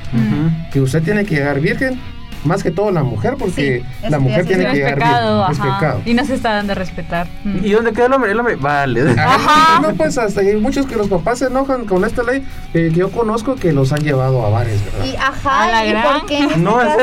Que 0.74 0.82
usted 0.82 1.02
tiene 1.04 1.24
que 1.24 1.36
llegar 1.36 1.62
virgen, 1.62 1.98
más 2.46 2.64
que 2.64 2.72
todo 2.72 2.92
la 2.92 3.04
mujer, 3.04 3.36
porque 3.38 3.84
la 4.10 4.20
mujer 4.20 4.46
tiene 4.46 4.64
que 4.66 4.70
es 4.72 4.76
llegar 4.76 4.96
pecado, 4.96 5.48
virgen. 5.48 5.66
Es 5.68 5.74
pecado. 5.74 6.02
Y 6.06 6.14
no 6.14 6.26
se 6.26 6.36
está 6.36 6.54
dando 6.54 6.72
a 6.74 6.76
respetar. 6.76 7.28
Mm. 7.44 7.66
¿Y 7.66 7.72
dónde 7.72 7.94
queda 7.94 8.06
el 8.08 8.14
hombre? 8.14 8.32
El 8.32 8.40
hombre, 8.40 8.56
vale. 8.56 9.16
Ajá. 9.20 9.82
No, 9.82 9.94
pues 9.96 10.18
hasta 10.18 10.42
hay 10.42 10.56
muchos 10.58 10.86
que 10.86 10.96
los 10.96 11.08
papás 11.08 11.40
se 11.40 11.46
enojan 11.48 11.86
con 11.86 12.04
esta 12.06 12.24
ley 12.24 12.46
eh, 12.74 12.90
que 12.94 13.00
yo 13.00 13.10
conozco 13.12 13.56
que 13.56 13.72
los 13.74 13.92
han 13.94 14.02
llevado 14.02 14.46
a 14.46 14.50
bares, 14.50 14.84
¿verdad? 14.86 15.06
Y 15.06 15.16
ajá, 15.16 15.64
A 15.64 15.68
la 15.72 15.86
¿y 15.86 15.90
gran- 15.92 16.04
por 16.20 16.26
qué 16.28 16.38
en 16.40 16.44
este 16.46 16.60
No, 16.60 16.76
caso? 16.78 17.00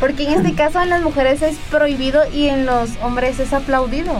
Porque 0.00 0.24
en 0.24 0.32
este 0.34 0.52
caso 0.54 0.80
en 0.82 0.90
las 0.90 1.02
mujeres 1.02 1.42
es 1.42 1.56
prohibido 1.70 2.20
y 2.32 2.46
en 2.48 2.66
los 2.66 2.90
hombres 3.02 3.38
es 3.40 3.52
aplaudido. 3.52 4.12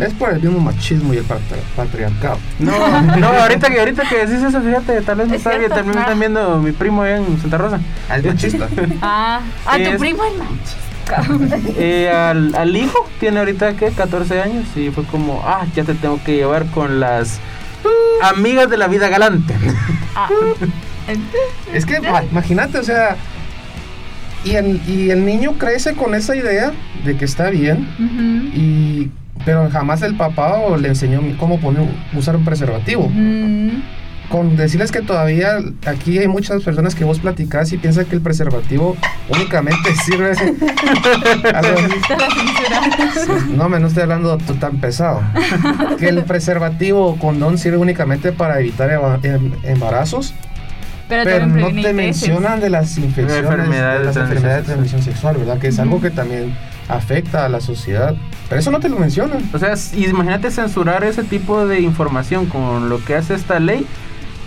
Es 0.00 0.12
por 0.14 0.30
el 0.30 0.40
mismo 0.40 0.60
machismo 0.60 1.12
y 1.14 1.18
el 1.18 1.24
patri- 1.26 1.38
patriarcado. 1.76 2.38
No, 2.58 2.72
no, 3.16 3.26
ahorita 3.28 3.68
que 3.70 3.78
ahorita 3.80 4.02
que 4.08 4.26
decís 4.26 4.42
eso, 4.42 4.60
fíjate, 4.60 5.00
tal 5.02 5.16
vez 5.16 5.28
me 5.28 5.36
Es 5.36 5.40
está, 5.44 5.56
cierto, 5.58 5.74
también 5.74 5.94
me 5.96 6.00
están 6.02 6.18
viendo 6.18 6.58
mi 6.58 6.72
primo 6.72 7.02
allá 7.02 7.16
en 7.16 7.40
Santa 7.40 7.58
Rosa. 7.58 7.80
Es 8.14 8.24
machista. 8.24 8.68
Ah, 9.02 9.40
a 9.66 9.76
tu 9.76 9.82
Es- 9.82 9.98
primo. 10.14 11.72
Eh, 11.76 12.08
al, 12.10 12.54
al 12.54 12.76
hijo 12.76 13.06
tiene 13.20 13.40
ahorita 13.40 13.74
que 13.76 13.90
14 13.90 14.40
años 14.40 14.64
y 14.76 14.90
fue 14.90 15.04
como, 15.04 15.42
ah, 15.44 15.66
ya 15.74 15.84
te 15.84 15.94
tengo 15.94 16.18
que 16.24 16.36
llevar 16.36 16.66
con 16.66 17.00
las 17.00 17.38
amigas 18.22 18.70
de 18.70 18.76
la 18.76 18.88
vida 18.88 19.08
galante. 19.08 19.54
Ah. 20.14 20.28
Es 21.72 21.86
que 21.86 21.98
ma- 22.00 22.22
imagínate, 22.30 22.76
o 22.78 22.82
sea, 22.82 23.16
y 24.44 24.56
el, 24.56 24.78
y 24.86 25.08
el 25.10 25.24
niño 25.24 25.54
crece 25.58 25.94
con 25.94 26.14
esa 26.14 26.36
idea 26.36 26.72
de 27.04 27.16
que 27.16 27.24
está 27.24 27.48
bien, 27.48 27.88
y 28.54 29.08
pero 29.46 29.70
jamás 29.70 30.02
el 30.02 30.14
papá 30.16 30.58
le 30.78 30.88
enseñó 30.88 31.22
cómo 31.38 31.58
poner, 31.60 31.88
usar 32.14 32.36
un 32.36 32.44
preservativo. 32.44 33.10
Con 34.32 34.56
decirles 34.56 34.90
que 34.90 35.02
todavía 35.02 35.58
aquí 35.86 36.18
hay 36.18 36.26
muchas 36.26 36.62
personas 36.62 36.94
que 36.94 37.04
vos 37.04 37.18
platicás 37.20 37.70
y 37.72 37.76
piensan 37.76 38.06
que 38.06 38.16
el 38.16 38.22
preservativo 38.22 38.96
únicamente 39.28 39.94
sirve. 40.04 40.32
No, 43.56 43.68
me 43.68 43.78
no 43.78 43.88
estoy 43.88 44.02
hablando 44.04 44.36
tan 44.38 44.78
pesado. 44.78 45.22
Que 45.98 46.08
el 46.08 46.24
preservativo 46.24 47.06
o 47.08 47.16
condón 47.18 47.58
sirve 47.58 47.76
únicamente 47.76 48.32
para 48.32 48.58
evitar 48.60 48.90
eva- 48.90 49.18
em- 49.22 49.52
embarazos. 49.64 50.34
Pero, 51.08 51.46
no 51.46 51.68
te 51.70 51.92
mencionan 51.92 52.60
de 52.60 52.70
las 52.70 52.96
infecciones, 52.96 53.44
de 53.50 54.04
las 54.04 54.14
de 54.14 54.20
enfermedades 54.22 54.62
de 54.66 54.72
transmisión 54.72 55.02
sexual, 55.02 55.36
¿verdad? 55.36 55.58
Que 55.58 55.68
es 55.68 55.78
algo 55.78 56.00
que 56.00 56.10
también 56.10 56.54
afecta 56.88 57.44
a 57.44 57.48
la 57.50 57.60
sociedad. 57.60 58.14
Pero 58.48 58.60
eso 58.60 58.70
no 58.70 58.80
te 58.80 58.88
lo 58.88 58.96
mencionan. 58.96 59.42
O 59.52 59.58
sea, 59.58 59.74
imagínate 59.94 60.50
censurar 60.50 61.04
ese 61.04 61.22
tipo 61.22 61.66
de 61.66 61.80
información 61.80 62.46
con 62.46 62.88
lo 62.88 63.04
que 63.04 63.14
hace 63.14 63.34
esta 63.34 63.60
ley, 63.60 63.86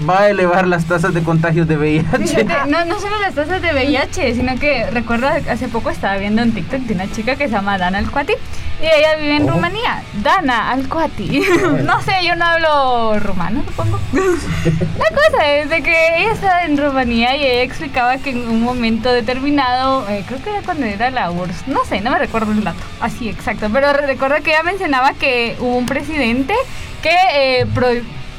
va 0.08 0.22
a 0.22 0.30
elevar 0.30 0.68
las 0.68 0.86
tasas 0.86 1.14
de 1.14 1.24
contagios 1.24 1.68
de 1.68 1.78
VIH. 1.78 2.18
Fíjate, 2.28 2.54
no, 2.70 2.84
no 2.86 3.00
solo 3.00 3.18
las 3.20 3.34
tasas 3.36 3.62
de 3.62 3.72
VIH, 3.74 4.36
sino 4.36 4.58
que 4.60 4.90
recuerdo 4.92 5.28
hace 5.28 5.68
poco 5.70 5.90
estaba 5.90 6.18
viendo 6.18 6.42
en 6.42 6.54
TikTok 6.54 6.82
de 6.82 6.94
una 6.96 7.12
chica 7.12 7.36
que 7.36 7.46
se 7.48 7.54
llama 7.54 7.78
Dana 7.78 8.00
Alcuati 8.00 8.34
y 8.82 8.86
ella 8.86 9.16
vive 9.18 9.38
en 9.38 9.46
Oh. 9.50 9.54
Rumanía. 9.54 10.04
Dana 10.22 10.72
Alcuati. 10.72 11.42
no 11.84 12.02
sé, 12.02 12.12
yo 12.26 12.36
no 12.36 12.44
hablo 12.46 13.20
rumano, 13.20 13.64
supongo. 13.66 14.00
La 14.14 15.10
cosa 15.10 15.48
es 15.54 15.70
de 15.70 15.82
que 15.82 16.22
ella 16.22 16.32
estaba 16.34 16.64
en 16.66 16.78
Rumanía 16.78 17.36
y 17.38 17.44
ella 17.46 17.62
explicaba 17.62 18.18
que 18.18 18.32
en 18.32 18.48
un 18.50 18.64
momento 18.64 19.12
determinado, 19.12 20.08
eh, 20.10 20.24
creo 20.28 20.42
que 20.44 20.50
era 20.50 20.62
cuando 20.62 20.86
era 20.86 21.10
la 21.12 21.32
URSS, 21.32 21.68
no 21.68 21.86
sé, 21.86 22.02
no 22.02 22.12
me 22.12 22.20
recuerdo 22.20 22.52
el 22.52 22.64
dato, 22.64 22.80
así 23.00 23.30
exacto, 23.30 23.68
pero 23.72 23.94
recuerdo 23.94 24.36
que 24.44 24.52
ella 24.52 24.64
mencionaba 24.64 25.14
que 25.14 25.56
hubo 25.60 25.78
un 25.78 25.86
presidente 25.86 26.54
que 27.02 27.12
eh, 27.36 27.66
pro- 27.74 27.88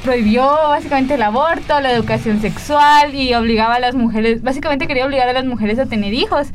prohibió 0.07 0.47
básicamente 0.69 1.15
el 1.15 1.23
aborto, 1.23 1.81
la 1.81 1.91
educación 1.91 2.41
sexual 2.41 3.13
y 3.13 3.35
obligaba 3.35 3.75
a 3.75 3.81
las 3.81 3.97
mujeres, 3.97 4.41
básicamente 4.41 4.87
quería 4.87 5.05
obligar 5.05 5.29
a 5.29 5.33
las 5.33 5.45
mujeres 5.45 5.81
a 5.81 5.87
tener 5.87 6.15
hijos. 6.15 6.47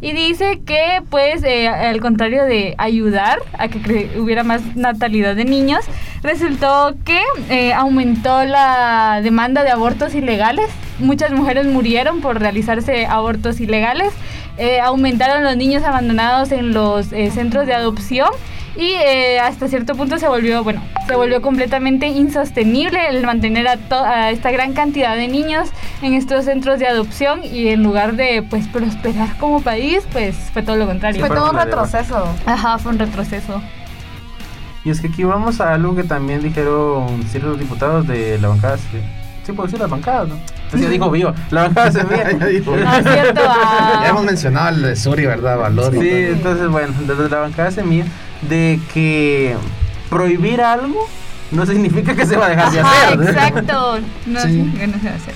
Y 0.00 0.12
dice 0.12 0.60
que 0.64 1.02
pues 1.10 1.42
eh, 1.42 1.66
al 1.66 2.00
contrario 2.00 2.44
de 2.44 2.76
ayudar 2.78 3.40
a 3.58 3.66
que 3.66 4.12
hubiera 4.16 4.44
más 4.44 4.76
natalidad 4.76 5.34
de 5.34 5.44
niños, 5.44 5.84
resultó 6.22 6.94
que 7.04 7.20
eh, 7.48 7.72
aumentó 7.72 8.44
la 8.44 9.18
demanda 9.24 9.64
de 9.64 9.70
abortos 9.70 10.14
ilegales. 10.14 10.70
Muchas 11.00 11.32
mujeres 11.32 11.66
murieron 11.66 12.20
por 12.20 12.38
realizarse 12.38 13.06
abortos 13.06 13.58
ilegales. 13.58 14.12
Eh, 14.60 14.78
aumentaron 14.78 15.42
los 15.42 15.56
niños 15.56 15.82
abandonados 15.84 16.52
en 16.52 16.74
los 16.74 17.14
eh, 17.14 17.30
centros 17.30 17.66
de 17.66 17.72
adopción 17.72 18.28
y 18.76 18.90
eh, 18.90 19.40
hasta 19.40 19.68
cierto 19.68 19.94
punto 19.94 20.18
se 20.18 20.28
volvió, 20.28 20.62
bueno, 20.62 20.82
se 21.06 21.16
volvió 21.16 21.40
completamente 21.40 22.08
insostenible 22.08 23.08
el 23.08 23.24
mantener 23.24 23.66
a, 23.68 24.30
esta 24.30 24.50
gran 24.50 24.74
cantidad 24.74 25.16
de 25.16 25.28
niños 25.28 25.70
en 26.02 26.12
estos 26.12 26.44
centros 26.44 26.78
de 26.78 26.86
adopción 26.86 27.42
y 27.42 27.68
en 27.68 27.82
lugar 27.82 28.16
de 28.16 28.42
pues 28.42 28.68
prosperar 28.68 29.34
como 29.38 29.62
país, 29.62 30.06
pues 30.12 30.36
fue 30.52 30.62
todo 30.62 30.76
lo 30.76 30.86
contrario. 30.86 31.24
Fue 31.24 31.34
todo 31.34 31.52
un 31.52 31.56
retroceso. 31.56 32.22
Ajá, 32.44 32.76
fue 32.76 32.92
un 32.92 32.98
retroceso. 32.98 33.62
Y 34.84 34.90
es 34.90 35.00
que 35.00 35.08
aquí 35.08 35.24
vamos 35.24 35.62
a 35.62 35.72
algo 35.72 35.94
que 35.94 36.04
también 36.04 36.42
dijeron 36.42 37.22
ciertos 37.30 37.58
diputados 37.58 38.06
de 38.06 38.38
la 38.38 38.48
bancada. 38.48 38.76
Sí, 38.76 38.98
sí 39.42 39.52
puedo 39.52 39.68
decir 39.68 39.80
las 39.80 39.88
bancadas, 39.88 40.28
¿no? 40.28 40.59
Entonces 40.72 40.82
ya 40.88 40.92
dijo 40.92 41.10
vivo, 41.10 41.32
la 41.50 41.62
bancada 41.62 41.90
se 41.90 41.98
Ya 42.40 42.46
dijo. 42.46 42.74
Ah, 42.86 43.00
cierto, 43.02 43.40
ah. 43.44 44.00
Ya 44.04 44.08
hemos 44.10 44.24
mencionado 44.24 44.68
el 44.68 44.82
de 44.82 44.96
Suri, 44.96 45.26
¿verdad? 45.26 45.58
Valor. 45.58 45.92
Sí, 45.92 46.08
entonces 46.10 46.68
bueno, 46.68 46.94
desde 47.06 47.28
la 47.28 47.38
bancada 47.40 47.70
semilla 47.72 48.04
de 48.42 48.78
que 48.94 49.56
prohibir 50.08 50.60
algo 50.62 51.06
no 51.50 51.66
significa 51.66 52.14
que 52.14 52.24
se 52.26 52.36
va 52.36 52.46
a 52.46 52.50
dejar 52.50 52.70
de 52.70 52.80
Ajá, 52.80 53.08
hacer. 53.08 53.22
exacto. 53.22 53.98
No, 54.26 54.40
Sí. 54.42 54.58
no 54.62 54.98
se 55.00 55.06
va 55.08 55.12
a 55.12 55.16
hacer. 55.16 55.34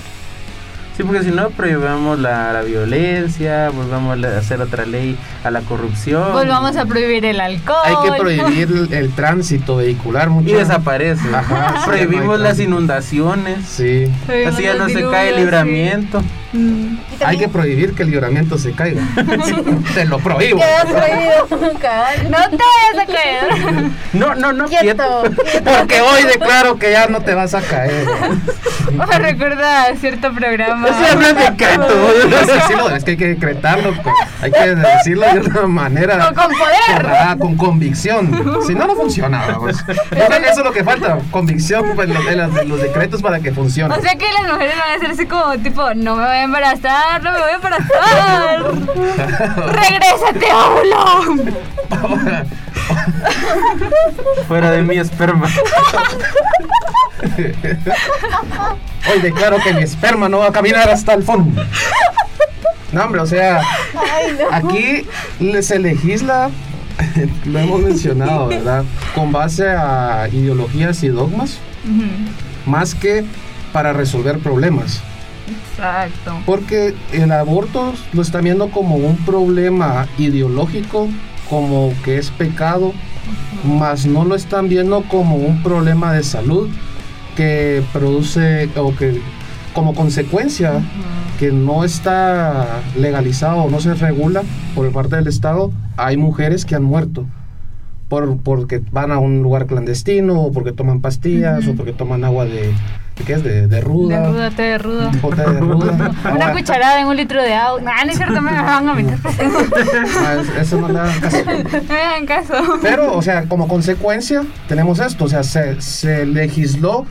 Sí, 0.95 1.03
porque 1.03 1.23
si 1.23 1.31
no 1.31 1.49
prohibamos 1.49 2.19
la, 2.19 2.53
la 2.53 2.61
violencia, 2.61 3.69
volvamos 3.69 4.23
a 4.23 4.37
hacer 4.37 4.61
otra 4.61 4.85
ley 4.85 5.17
a 5.43 5.51
la 5.51 5.59
corrupción. 5.61 6.31
Volvamos 6.31 6.77
a 6.77 6.85
prohibir 6.85 7.25
el 7.25 7.41
alcohol. 7.41 7.81
Hay 7.83 7.95
que 8.09 8.17
prohibir 8.17 8.69
el, 8.69 8.93
el 8.93 9.11
tránsito 9.13 9.75
vehicular 9.75 10.29
mucho. 10.29 10.49
Y 10.49 10.53
desaparece. 10.53 11.27
Ajá, 11.35 11.79
sí, 11.79 11.89
Prohibimos 11.89 12.37
no 12.37 12.43
las 12.43 12.59
inundaciones. 12.59 13.65
Sí. 13.65 14.09
Prohibimos 14.25 14.53
Así 14.53 14.63
ya 14.63 14.75
no 14.75 14.87
se 14.87 15.01
cae 15.09 15.29
el 15.31 15.49
sí. 15.49 16.17
Mm. 16.55 16.97
Hay 17.25 17.37
que 17.37 17.47
prohibir 17.49 17.93
que 17.95 18.03
el 18.03 18.11
libramiento 18.11 18.57
se 18.57 18.71
caiga. 18.71 19.01
Te 19.93 20.05
lo 20.05 20.19
prohíbo. 20.19 20.59
No 20.59 20.87
te 20.87 20.93
vayas 20.93 21.43
a 23.01 23.05
caer. 23.05 23.91
No, 24.13 24.35
no, 24.35 24.53
no, 24.53 24.65
Quieto. 24.65 25.23
Porque 25.63 26.01
hoy 26.01 26.23
declaro 26.23 26.77
que 26.77 26.91
ya 26.91 27.07
no 27.07 27.21
te 27.21 27.33
vas 27.33 27.53
a 27.53 27.61
caer. 27.61 28.05
Me 28.91 29.05
recuerda 29.19 29.93
cierto 29.99 30.31
programa. 30.33 30.87
Eso 30.87 31.13
habla 31.13 31.33
de 31.33 31.55
canto. 31.57 31.93
Sí, 32.67 32.73
lo- 32.75 32.95
es 32.95 33.03
que 33.03 33.11
hay 33.11 33.17
que 33.17 33.27
decretarlo. 33.29 33.93
con- 34.01 34.13
hay 34.41 34.51
que 34.51 34.75
decirlo 34.75 35.25
de 35.33 35.39
una 35.41 35.67
manera. 35.67 36.25
Con- 36.27 36.35
con 36.35 36.57
poder. 36.57 37.07
Ah, 37.19 37.35
con 37.39 37.57
convicción. 37.57 38.61
Si 38.65 38.75
no, 38.75 38.87
no 38.87 38.95
funciona. 38.95 39.43
que 39.47 39.71
eso 40.49 40.59
es 40.59 40.63
lo 40.63 40.71
que 40.71 40.83
falta. 40.83 41.17
Convicción 41.31 41.91
pues, 41.95 42.09
en 42.09 42.13
los, 42.13 42.57
en 42.57 42.69
los- 42.69 42.81
decretos 42.81 43.21
para 43.21 43.39
que 43.39 43.51
funcione. 43.51 43.95
O 43.95 44.01
sea 44.01 44.15
que 44.15 44.25
las 44.31 44.53
mujeres 44.53 44.75
van 44.77 44.91
a 44.91 44.93
hacer 44.95 45.11
así 45.11 45.25
como 45.25 45.57
tipo, 45.57 45.93
no 45.95 46.15
me 46.15 46.25
voy 46.25 46.37
a 46.37 46.44
embarazar, 46.45 47.21
no 47.23 47.31
me 47.31 47.39
voy 47.39 47.49
a 47.49 47.55
embarazar. 47.55 48.63
Regrésate, 49.75 50.47
óvulo. 50.53 51.43
Fuera 54.47 54.71
de 54.71 54.81
mi 54.81 54.97
esperma. 54.97 55.47
Hoy 59.11 59.19
declaro 59.21 59.57
que 59.63 59.73
mi 59.73 59.83
esperma 59.83 60.29
no 60.29 60.39
va 60.39 60.47
a 60.47 60.51
caminar 60.51 60.89
hasta 60.89 61.13
el 61.13 61.23
fondo. 61.23 61.63
No, 62.91 63.03
hombre, 63.03 63.21
o 63.21 63.25
sea, 63.25 63.61
Ay, 64.13 64.37
no. 64.39 64.47
aquí 64.55 65.05
se 65.61 65.79
legisla, 65.79 66.49
lo 67.45 67.59
hemos 67.59 67.81
mencionado, 67.81 68.47
¿verdad? 68.47 68.83
Con 69.13 69.31
base 69.31 69.67
a 69.69 70.27
ideologías 70.31 71.03
y 71.03 71.09
dogmas, 71.09 71.57
más 72.65 72.95
que 72.95 73.25
para 73.73 73.91
resolver 73.93 74.39
problemas. 74.39 75.01
Exacto. 75.47 76.37
Porque 76.45 76.95
el 77.11 77.31
aborto 77.31 77.93
lo 78.13 78.21
están 78.21 78.43
viendo 78.43 78.69
como 78.69 78.95
un 78.95 79.17
problema 79.25 80.07
ideológico 80.17 81.07
como 81.49 81.93
que 82.03 82.17
es 82.17 82.31
pecado, 82.31 82.93
mas 83.63 84.05
no 84.05 84.25
lo 84.25 84.35
están 84.35 84.69
viendo 84.69 85.03
como 85.03 85.35
un 85.35 85.61
problema 85.63 86.13
de 86.13 86.23
salud 86.23 86.69
que 87.35 87.83
produce 87.93 88.69
o 88.75 88.95
que 88.95 89.21
como 89.73 89.93
consecuencia 89.93 90.81
que 91.39 91.51
no 91.51 91.83
está 91.83 92.81
legalizado 92.97 93.63
o 93.63 93.69
no 93.69 93.81
se 93.81 93.93
regula 93.93 94.43
por 94.73 94.89
parte 94.91 95.17
del 95.17 95.27
Estado, 95.27 95.71
hay 95.97 96.17
mujeres 96.17 96.65
que 96.65 96.75
han 96.75 96.83
muerto. 96.83 97.25
Por, 98.07 98.37
porque 98.37 98.81
van 98.91 99.11
a 99.11 99.17
un 99.17 99.41
lugar 99.41 99.65
clandestino, 99.65 100.39
o 100.39 100.51
porque 100.51 100.71
toman 100.71 101.01
pastillas, 101.01 101.67
o 101.67 101.73
porque 101.73 101.91
toman 101.91 102.23
agua 102.23 102.45
¿de 102.45 102.71
¿qué 103.23 103.33
es? 103.33 103.43
De, 103.43 103.67
de 103.67 103.81
ruda. 103.81 104.19
De 104.21 104.27
ruda, 104.27 104.49
té 104.51 104.61
de 104.63 104.77
ruda. 104.77 105.11
Té 105.11 105.41
de 105.51 105.59
ruda. 105.59 106.11
Una 106.35 106.51
cucharada 106.51 106.99
en 106.99 107.07
un 107.07 107.15
litro 107.15 107.41
de 107.41 107.53
agua. 107.53 107.81
No, 107.81 107.91
no 108.05 108.11
es 108.11 108.17
cierto, 108.17 108.41
me 108.41 108.51
van 108.51 108.89
a 108.89 108.93
meter 108.93 109.17
Ah, 109.25 110.35
es- 110.41 110.61
eso 110.61 110.81
no 110.81 110.89
le 110.89 110.99
hagan 110.99 111.19
caso. 111.21 111.37
No 111.45 111.93
me 111.93 112.01
hagan 112.01 112.25
caso. 112.25 112.53
Pero, 112.81 113.15
o 113.15 113.21
sea, 113.21 113.43
como 113.45 113.67
consecuencia, 113.67 114.43
tenemos 114.67 114.99
esto. 114.99 115.25
O 115.25 115.27
sea, 115.29 115.43
se, 115.43 115.81
se 115.81 116.25
legisló 116.25 117.05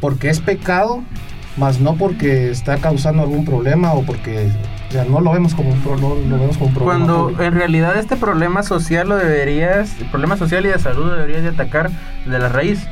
porque 0.00 0.30
es 0.30 0.40
pecado, 0.40 1.02
más 1.56 1.78
no 1.80 1.94
porque 1.96 2.50
está 2.50 2.76
causando 2.78 3.22
algún 3.22 3.44
problema 3.44 3.92
o 3.92 4.02
porque. 4.02 4.48
O 4.90 4.92
sea, 4.92 5.04
no 5.04 5.20
lo 5.20 5.30
vemos 5.30 5.54
como 5.54 5.70
un, 5.70 5.80
pro- 5.82 5.96
no 5.96 6.16
lo 6.16 6.36
vemos 6.38 6.56
como 6.58 6.66
un 6.68 6.74
problema. 6.74 6.84
Cuando 7.06 7.22
público. 7.24 7.42
en 7.44 7.54
realidad 7.54 7.96
este 7.96 8.16
problema 8.16 8.64
social 8.64 9.08
lo 9.08 9.16
deberías, 9.16 9.96
el 10.00 10.06
problema 10.06 10.36
social 10.36 10.66
y 10.66 10.68
de 10.68 10.80
salud 10.80 11.06
lo 11.06 11.14
deberías 11.14 11.42
de 11.44 11.50
atacar 11.50 11.90
de 12.26 12.38
la 12.40 12.48
raíz. 12.48 12.88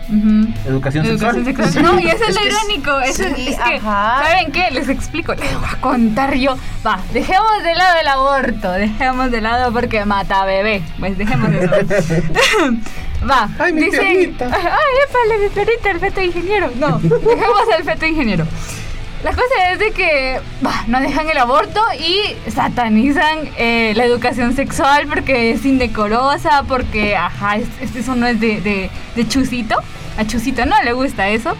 Educación, 0.65 1.05
Educación 1.07 1.45
sexual. 1.45 1.73
sexual. 1.73 1.85
No, 1.85 1.99
y 2.01 2.07
eso 2.09 2.25
es 2.29 2.35
lo 2.37 2.47
irónico. 2.47 3.01
Eso 3.01 3.25
es, 3.25 3.35
Sí, 3.37 3.49
es 3.49 3.57
que. 3.59 3.81
¿saben 3.81 4.53
qué? 4.53 4.71
Les 4.71 4.89
explico. 4.89 5.35
Les 5.35 5.53
voy 5.59 5.69
a 5.73 5.81
contar 5.81 6.35
yo. 6.37 6.57
Va, 6.87 7.01
dejemos 7.13 7.63
de 7.65 7.75
lado 7.75 7.97
el 8.01 8.07
aborto. 8.09 8.71
Dejemos 8.73 9.31
de 9.33 9.41
lado 9.41 9.73
porque 9.73 10.05
mata 10.05 10.45
bebé. 10.45 10.83
Pues 11.01 11.19
dejemos 11.19 11.51
de 11.51 11.65
eso. 11.65 12.15
Va, 13.29 13.49
Ay, 13.59 13.73
mi 13.73 13.81
dice. 13.83 13.99
piernita. 13.99 14.45
Ay, 14.47 14.53
épale, 15.09 15.43
mi 15.43 15.49
perrita, 15.53 15.91
el 15.91 15.99
feto 15.99 16.21
ingeniero. 16.23 16.71
No, 16.79 17.01
dejemos 17.01 17.63
al 17.77 17.83
feto 17.83 18.07
ingeniero. 18.07 18.45
La 19.24 19.33
cosa 19.33 19.72
es 19.72 19.78
de 19.81 19.90
que 19.90 20.40
no 20.87 21.00
dejan 21.00 21.28
el 21.28 21.38
aborto 21.38 21.81
y 21.98 22.20
satanizan 22.50 23.50
eh, 23.57 23.92
la 23.96 24.04
educación 24.04 24.54
sexual 24.54 25.09
porque 25.09 25.50
es 25.50 25.64
indecorosa, 25.64 26.62
porque, 26.68 27.16
ajá, 27.16 27.57
es- 27.57 27.96
eso 27.96 28.14
no 28.14 28.26
es 28.28 28.38
de, 28.40 28.61
de, 28.61 28.90
de 29.16 29.28
chusito. 29.28 29.74
A 30.16 30.24
chusito 30.26 30.64
no 30.66 30.81
le 30.83 30.92
gusta 30.92 31.28
eso. 31.28 31.57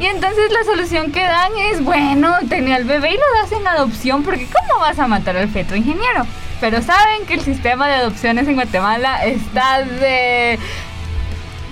Y 0.00 0.06
entonces 0.06 0.52
la 0.52 0.64
solución 0.64 1.10
que 1.10 1.22
dan 1.22 1.50
es, 1.72 1.82
bueno, 1.82 2.34
tenía 2.48 2.76
al 2.76 2.84
bebé 2.84 3.10
y 3.10 3.16
lo 3.16 3.40
das 3.42 3.52
en 3.52 3.66
adopción 3.66 4.22
porque 4.22 4.46
¿cómo 4.46 4.80
vas 4.80 4.98
a 4.98 5.06
matar 5.08 5.36
al 5.36 5.48
feto 5.48 5.74
ingeniero? 5.74 6.26
Pero 6.60 6.82
saben 6.82 7.24
que 7.26 7.34
el 7.34 7.40
sistema 7.40 7.88
de 7.88 7.94
adopciones 7.94 8.46
en 8.48 8.54
Guatemala 8.54 9.24
está 9.24 9.82
de 9.82 10.58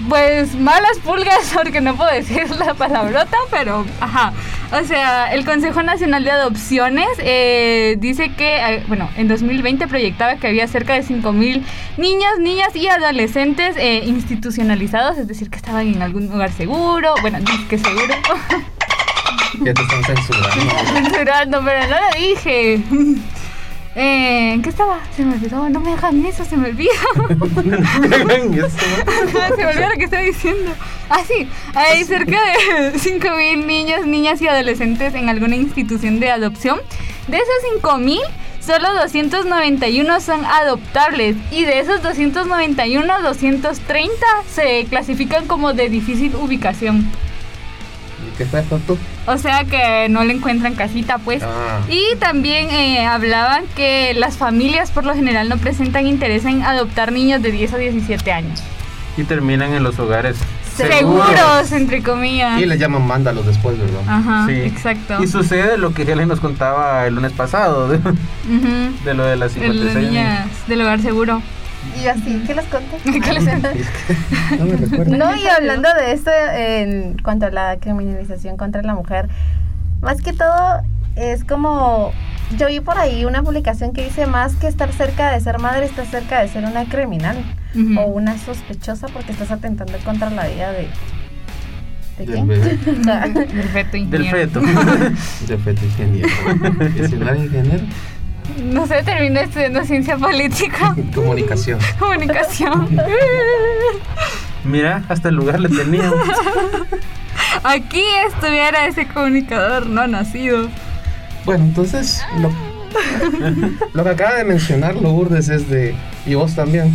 pues 0.08 0.54
malas 0.54 0.98
pulgas, 1.04 1.50
porque 1.54 1.80
no 1.80 1.96
puedo 1.96 2.10
decir 2.10 2.48
la 2.50 2.74
palabrota, 2.74 3.36
pero 3.50 3.84
ajá. 4.00 4.32
O 4.72 4.84
sea, 4.84 5.32
el 5.32 5.44
Consejo 5.44 5.82
Nacional 5.82 6.24
de 6.24 6.30
Adopciones 6.32 7.08
eh, 7.18 7.96
dice 7.98 8.32
que, 8.32 8.56
eh, 8.56 8.84
bueno, 8.88 9.08
en 9.16 9.28
2020 9.28 9.86
proyectaba 9.86 10.36
que 10.36 10.48
había 10.48 10.66
cerca 10.66 10.94
de 10.94 11.02
5.000 11.04 11.62
niños, 11.98 12.30
niñas 12.40 12.74
y 12.74 12.88
adolescentes 12.88 13.76
eh, 13.76 14.02
institucionalizados, 14.04 15.18
es 15.18 15.28
decir, 15.28 15.50
que 15.50 15.56
estaban 15.56 15.86
en 15.86 16.02
algún 16.02 16.28
lugar 16.28 16.50
seguro, 16.52 17.14
bueno, 17.20 17.38
que 17.68 17.78
seguro, 17.78 18.14
Ya 19.60 19.72
te 19.72 19.82
están 19.82 20.04
censurando. 20.04 20.48
censurando, 20.92 21.62
pero 21.64 21.80
no 21.88 21.96
lo 21.96 22.20
dije. 22.20 22.80
Eh, 23.98 24.52
¿En 24.52 24.60
qué 24.60 24.68
estaba? 24.68 24.98
Se 25.16 25.24
me 25.24 25.36
olvidó, 25.36 25.70
no 25.70 25.80
me 25.80 25.94
hagan 25.94 26.22
eso, 26.26 26.44
se 26.44 26.54
me 26.58 26.68
olvida. 26.68 26.90
Se 27.56 27.64
me 27.64 27.76
olvidó 29.66 29.88
lo 29.88 29.96
que 29.96 30.04
estaba 30.04 30.22
diciendo. 30.22 30.70
Ah, 31.08 31.22
sí. 31.26 31.48
Hay 31.74 32.04
cerca 32.04 32.38
de 32.44 32.92
5.000 32.94 33.64
niños, 33.64 34.04
niñas 34.06 34.42
y 34.42 34.48
adolescentes 34.48 35.14
en 35.14 35.30
alguna 35.30 35.56
institución 35.56 36.20
de 36.20 36.30
adopción. 36.30 36.78
De 37.28 37.38
esos 37.38 37.48
5.000, 37.82 38.20
solo 38.60 38.92
291 39.00 40.20
son 40.20 40.44
adoptables. 40.44 41.36
Y 41.50 41.64
de 41.64 41.80
esos 41.80 42.02
291, 42.02 43.22
230 43.22 44.14
se 44.46 44.84
clasifican 44.90 45.46
como 45.46 45.72
de 45.72 45.88
difícil 45.88 46.36
ubicación. 46.36 47.10
¿Y 48.24 48.36
qué 48.36 48.44
esto 48.44 48.80
tú? 48.86 48.96
O 49.26 49.36
sea 49.38 49.64
que 49.64 50.08
no 50.08 50.24
le 50.24 50.32
encuentran 50.34 50.74
casita, 50.74 51.18
pues. 51.18 51.42
Ah. 51.42 51.80
Y 51.88 52.16
también 52.16 52.70
eh, 52.70 53.04
hablaban 53.06 53.64
que 53.74 54.14
las 54.14 54.36
familias 54.36 54.90
por 54.90 55.04
lo 55.04 55.14
general 55.14 55.48
no 55.48 55.58
presentan 55.58 56.06
interés 56.06 56.44
en 56.44 56.62
adoptar 56.62 57.12
niños 57.12 57.42
de 57.42 57.52
10 57.52 57.74
a 57.74 57.78
17 57.78 58.32
años. 58.32 58.62
Y 59.16 59.24
terminan 59.24 59.72
en 59.72 59.82
los 59.82 59.98
hogares 59.98 60.36
Seguros, 60.76 61.72
entre 61.72 62.02
comillas. 62.02 62.60
Y 62.60 62.66
le 62.66 62.76
llaman 62.76 63.06
mándalos 63.06 63.46
después, 63.46 63.78
¿verdad? 63.78 64.00
Ajá, 64.06 64.46
Sí. 64.46 64.52
exacto. 64.60 65.22
Y 65.22 65.26
sucede 65.26 65.78
lo 65.78 65.94
que 65.94 66.02
Helen 66.02 66.28
nos 66.28 66.40
contaba 66.40 67.06
el 67.06 67.14
lunes 67.14 67.32
pasado, 67.32 67.88
de, 67.88 67.98
lo 69.14 69.24
de 69.24 69.36
las 69.36 69.54
De 69.54 69.60
las 69.60 69.76
56 69.76 69.96
niñas 69.96 70.46
del 70.66 70.82
hogar 70.82 71.00
seguro. 71.00 71.42
Y 72.02 72.06
así, 72.08 72.42
¿qué 72.46 72.54
les 72.54 72.64
conté? 72.66 72.96
¿Qué 73.04 73.32
les- 73.32 73.44
No 74.58 74.64
me 74.66 74.76
recuerdo. 74.76 75.16
No, 75.16 75.36
y 75.36 75.46
hablando 75.46 75.88
de 75.94 76.12
esto 76.12 76.30
en 76.54 77.16
cuanto 77.22 77.46
a 77.46 77.50
la 77.50 77.76
criminalización 77.78 78.56
contra 78.56 78.82
la 78.82 78.94
mujer, 78.94 79.28
más 80.00 80.20
que 80.20 80.32
todo 80.32 80.82
es 81.16 81.44
como, 81.44 82.12
yo 82.58 82.66
vi 82.68 82.80
por 82.80 82.98
ahí 82.98 83.24
una 83.24 83.42
publicación 83.42 83.92
que 83.92 84.04
dice 84.04 84.26
más 84.26 84.54
que 84.56 84.66
estar 84.68 84.92
cerca 84.92 85.32
de 85.32 85.40
ser 85.40 85.58
madre, 85.58 85.86
estás 85.86 86.08
cerca 86.08 86.40
de 86.42 86.48
ser 86.48 86.64
una 86.64 86.84
criminal 86.84 87.36
o 87.98 88.02
una 88.06 88.38
sospechosa 88.38 89.06
porque 89.08 89.32
estás 89.32 89.50
atentando 89.50 89.96
contra 90.04 90.30
la 90.30 90.46
vida 90.46 90.72
de... 90.72 90.88
¿De 92.18 92.24
Del 92.24 92.34
quién? 92.34 92.46
bebé. 92.46 92.76
Del 93.52 93.68
feto 93.68 93.90
del 93.92 94.00
ingeniero. 94.02 94.30
feto. 94.32 94.60
De 94.60 95.58
feto 95.58 95.84
ingeniero. 95.84 96.28
¿Es 96.96 97.12
el 97.12 97.36
ingeniero? 97.36 97.84
No 98.62 98.86
sé, 98.86 99.02
terminé 99.02 99.42
estudiando 99.42 99.84
ciencia 99.84 100.16
política, 100.16 100.94
Comunicación. 101.14 101.78
comunicación. 101.98 102.88
Mira, 104.64 105.04
hasta 105.08 105.28
el 105.28 105.36
lugar 105.36 105.60
le 105.60 105.68
teníamos. 105.68 106.18
Aquí 107.62 108.02
estuviera 108.28 108.86
ese 108.86 109.06
comunicador 109.06 109.86
no 109.86 110.06
nacido. 110.06 110.68
Bueno, 111.44 111.64
entonces, 111.64 112.22
lo, 112.40 112.50
lo 113.92 114.04
que 114.04 114.10
acaba 114.10 114.34
de 114.36 114.44
mencionar 114.44 114.96
Lourdes 114.96 115.48
es 115.48 115.68
de, 115.68 115.94
y 116.26 116.34
vos 116.34 116.54
también, 116.56 116.92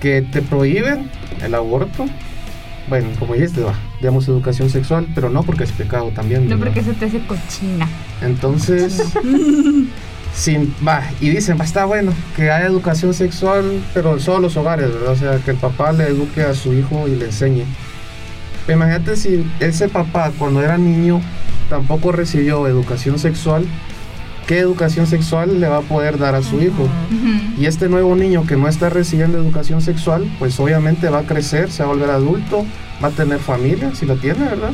que 0.00 0.22
te 0.22 0.40
prohíben 0.42 1.10
el 1.42 1.54
aborto. 1.54 2.06
Bueno, 2.88 3.08
como 3.18 3.34
dijiste, 3.34 3.60
va, 3.62 3.74
digamos 4.00 4.26
educación 4.26 4.68
sexual, 4.70 5.06
pero 5.14 5.28
no 5.30 5.42
porque 5.42 5.64
es 5.64 5.72
pecado 5.72 6.10
también. 6.10 6.44
No 6.48 6.56
¿verdad? 6.56 6.64
porque 6.64 6.82
se 6.82 6.94
te 6.94 7.04
hace 7.06 7.20
cochina. 7.26 7.86
Entonces, 8.22 9.12
sin, 10.34 10.74
va, 10.86 11.02
y 11.20 11.30
dicen, 11.30 11.58
va, 11.60 11.64
está 11.64 11.84
bueno 11.84 12.12
que 12.34 12.50
haya 12.50 12.66
educación 12.66 13.14
sexual, 13.14 13.82
pero 13.94 14.14
en 14.14 14.20
solo 14.20 14.40
los 14.40 14.56
hogares, 14.56 14.92
¿verdad? 14.92 15.12
O 15.12 15.16
sea, 15.16 15.36
que 15.38 15.52
el 15.52 15.56
papá 15.56 15.92
le 15.92 16.04
eduque 16.08 16.42
a 16.42 16.54
su 16.54 16.72
hijo 16.72 17.06
y 17.06 17.16
le 17.16 17.26
enseñe. 17.26 17.64
Pero 18.66 18.78
imagínate 18.78 19.16
si 19.16 19.44
ese 19.60 19.88
papá 19.88 20.32
cuando 20.38 20.62
era 20.62 20.78
niño 20.78 21.20
tampoco 21.68 22.12
recibió 22.12 22.66
educación 22.66 23.18
sexual, 23.18 23.66
¿qué 24.46 24.58
educación 24.58 25.06
sexual 25.06 25.60
le 25.60 25.68
va 25.68 25.78
a 25.78 25.82
poder 25.82 26.18
dar 26.18 26.34
a 26.34 26.42
su 26.42 26.60
hijo? 26.62 26.88
Y 27.58 27.66
este 27.66 27.88
nuevo 27.88 28.14
niño 28.14 28.46
que 28.46 28.56
no 28.56 28.68
está 28.68 28.88
recibiendo 28.88 29.38
educación 29.38 29.82
sexual, 29.82 30.30
pues 30.38 30.58
obviamente 30.60 31.08
va 31.08 31.20
a 31.20 31.26
crecer, 31.26 31.70
se 31.70 31.82
va 31.82 31.90
a 31.90 31.92
volver 31.92 32.10
adulto, 32.10 32.64
va 33.02 33.08
a 33.08 33.10
tener 33.10 33.38
familia, 33.38 33.94
si 33.94 34.06
la 34.06 34.14
tiene, 34.14 34.44
¿verdad? 34.44 34.72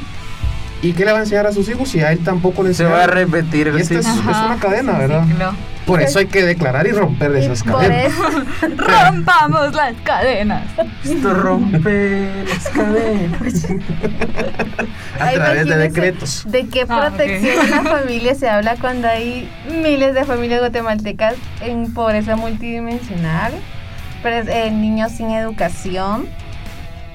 ¿Y 0.81 0.93
qué 0.93 1.05
le 1.05 1.13
va 1.13 1.19
a 1.19 1.23
enseñar 1.23 1.47
a 1.47 1.53
sus 1.53 1.69
hijos 1.69 1.89
si 1.89 2.01
a 2.01 2.13
él 2.13 2.21
tampoco 2.21 2.63
le 2.63 2.73
Se 2.73 2.85
enseña? 2.85 2.99
va 2.99 3.05
a 3.05 3.07
repetir 3.09 3.67
Y 3.67 3.71
el 3.71 3.79
esta 3.81 3.99
es, 3.99 4.07
una 4.07 4.57
cadena, 4.61 4.93
Sí, 4.93 4.99
¿verdad? 4.99 5.25
ciclo. 5.27 5.53
Por 5.87 6.03
eso 6.03 6.19
hay 6.19 6.27
que 6.27 6.45
declarar 6.45 6.87
y 6.87 6.93
romper 6.93 7.35
esas 7.37 7.63
Por 7.63 7.81
cadenas. 7.81 8.13
eso, 8.13 8.23
Rompamos 8.77 9.75
las 9.75 9.95
cadenas. 10.05 10.63
Esto 11.03 11.33
rompe 11.35 12.45
las 12.47 12.69
cadenas. 12.69 13.65
A 15.19 15.25
Ay, 15.25 15.35
través 15.37 15.67
de 15.67 15.77
decretos. 15.79 16.43
¿De 16.47 16.67
qué 16.69 16.85
Ah, 16.89 17.09
protección 17.11 17.59
a 17.73 17.83
la 17.83 17.91
familia 18.01 18.35
se 18.35 18.49
habla 18.49 18.77
cuando 18.77 19.09
hay 19.09 19.49
miles 19.83 20.15
de 20.15 20.25
familias 20.25 20.61
guatemaltecas 20.61 21.35
en 21.63 21.93
pobreza 21.95 22.37
multidimensional? 22.37 23.53
Pero, 24.23 24.51
eh, 24.51 24.71
niños 24.71 25.13
sin 25.13 25.31
educación, 25.31 26.29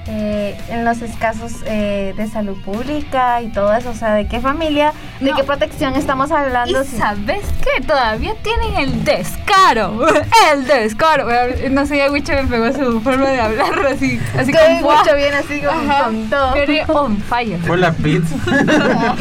eh, 0.06 0.56
en 0.68 0.84
los 0.84 1.00
escasos 1.02 1.52
eh, 1.66 2.12
de 2.16 2.26
salud 2.28 2.56
pública 2.62 3.40
y 3.42 3.48
todo 3.48 3.72
eso. 3.74 3.90
O 3.90 3.94
sea, 3.94 4.14
¿de 4.14 4.26
qué 4.26 4.40
familia, 4.40 4.92
de 5.20 5.30
No. 5.30 5.36
qué 5.36 5.44
protección 5.44 5.94
estamos 5.96 6.30
hablando? 6.30 6.82
¿Y 6.82 6.86
si- 6.86 6.96
sabes 6.96 7.44
qué? 7.62 7.82
Todavía 7.84 8.34
tienen 8.42 8.74
el 8.76 9.04
descaro. 9.04 10.04
El 10.52 10.66
descaro. 10.66 11.26
No 11.70 11.86
sé, 11.86 11.96
ya 11.98 12.10
Wicho 12.10 12.32
me 12.32 12.44
pegó 12.44 12.72
su 12.72 13.00
forma 13.00 13.28
de 13.30 13.40
hablar 13.40 13.86
así. 13.86 14.20
Así 14.38 14.52
que 14.52 14.58
como 14.80 14.92
mucho 14.96 15.14
bien 15.16 15.32
así 15.34 15.60
con, 15.60 15.88
con 15.88 16.30
todo. 16.30 16.52
Very 16.54 16.80
on 16.88 17.16
fire. 17.18 17.58
Fue 17.60 17.76
la 17.78 17.92
pizza. 17.92 18.34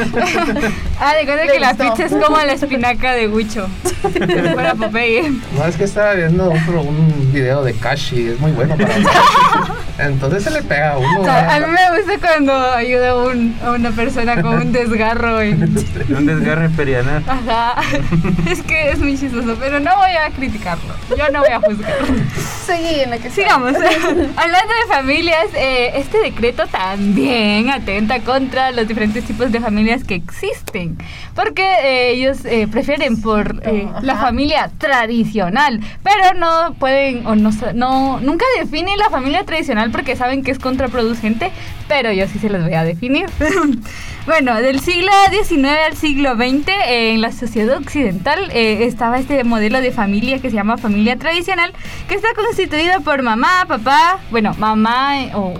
Ah, 0.99 1.15
de 1.15 1.25
cuenta 1.25 1.47
que 1.51 1.59
la 1.59 1.73
pizza 1.73 2.05
es 2.05 2.11
como 2.13 2.37
la 2.37 2.53
espinaca 2.53 3.11
de 3.13 3.27
Huicho. 3.27 3.67
Para 4.55 4.73
Popeye. 4.75 5.31
No, 5.57 5.65
es 5.65 5.75
que 5.75 5.83
estaba 5.83 6.13
viendo 6.13 6.49
un, 6.49 6.65
pro- 6.65 6.81
un 6.81 7.31
video 7.33 7.63
de 7.63 7.73
Kashi, 7.73 8.29
es 8.29 8.39
muy 8.39 8.51
bueno 8.51 8.75
para 8.77 8.93
Entonces 9.99 10.43
se 10.43 10.51
le 10.51 10.61
pega 10.73 10.91
a 10.93 10.97
uno. 10.97 11.21
O 11.21 11.23
sea, 11.23 11.55
a 11.55 11.59
mí 11.59 11.65
me 11.67 11.97
gusta 11.97 12.27
cuando 12.27 12.53
ayuda 12.71 13.11
a, 13.11 13.15
un- 13.15 13.55
a 13.63 13.71
una 13.71 13.91
persona 13.91 14.41
con 14.41 14.55
un 14.55 14.71
desgarro. 14.71 15.41
En... 15.41 15.63
Un 16.13 16.25
desgarre 16.25 16.69
perianal. 16.69 17.23
Ajá. 17.27 17.75
Es 18.49 18.61
que 18.61 18.91
es 18.91 18.99
muy 18.99 19.17
chistoso, 19.17 19.55
pero 19.59 19.79
no 19.79 19.95
voy 19.95 20.11
a 20.11 20.29
criticarlo. 20.31 20.93
Yo 21.17 21.29
no 21.31 21.39
voy 21.39 21.49
a 21.49 21.59
juzgar. 21.59 21.93
Seguí 22.65 22.99
en 23.01 23.09
la 23.09 23.17
que 23.17 23.29
Sigamos. 23.29 23.73
Hablando 24.35 24.73
de 24.73 24.93
familias, 24.93 25.45
eh, 25.55 25.91
este 25.95 26.19
decreto 26.19 26.67
también 26.67 27.69
atenta 27.69 28.19
contra 28.19 28.71
los 28.71 28.87
diferentes 28.87 29.23
tipos 29.23 29.51
de 29.51 29.59
familias 29.59 30.03
que 30.03 30.15
existen. 30.15 30.97
Porque 31.35 31.63
eh, 31.63 32.11
ellos 32.11 32.45
eh, 32.45 32.67
prefieren 32.69 33.21
por 33.21 33.61
eh, 33.65 33.87
la 34.01 34.15
familia 34.17 34.69
tradicional, 34.77 35.79
pero 36.03 36.37
no 36.37 36.73
pueden 36.79 37.25
o 37.25 37.35
no, 37.35 37.49
no 37.73 38.19
nunca 38.19 38.45
definen 38.59 38.97
la 38.99 39.09
familia 39.09 39.43
tradicional 39.45 39.89
porque 39.91 40.15
saben 40.15 40.43
que 40.43 40.51
es 40.51 40.59
contraproducente, 40.63 41.51
pero 41.87 42.11
yo 42.11 42.27
sí 42.27 42.39
se 42.39 42.49
los 42.49 42.63
voy 42.63 42.73
a 42.73 42.83
definir. 42.83 43.27
Bueno, 44.25 44.55
del 44.61 44.79
siglo 44.79 45.11
XIX 45.31 45.67
al 45.85 45.97
siglo 45.97 46.35
XX, 46.35 46.69
en 46.87 47.19
la 47.19 47.33
sociedad 47.33 47.75
occidental 47.77 48.49
eh, 48.51 48.85
estaba 48.85 49.19
este 49.19 49.43
modelo 49.43 49.81
de 49.81 49.91
familia 49.91 50.39
que 50.39 50.49
se 50.49 50.55
llama 50.55 50.77
familia 50.77 51.17
tradicional, 51.17 51.73
que 52.07 52.15
está 52.15 52.29
constituido 52.33 53.01
por 53.01 53.21
mamá, 53.21 53.65
papá, 53.67 54.19
bueno, 54.31 54.55
mamá 54.57 55.23
eh, 55.23 55.31
o 55.35 55.53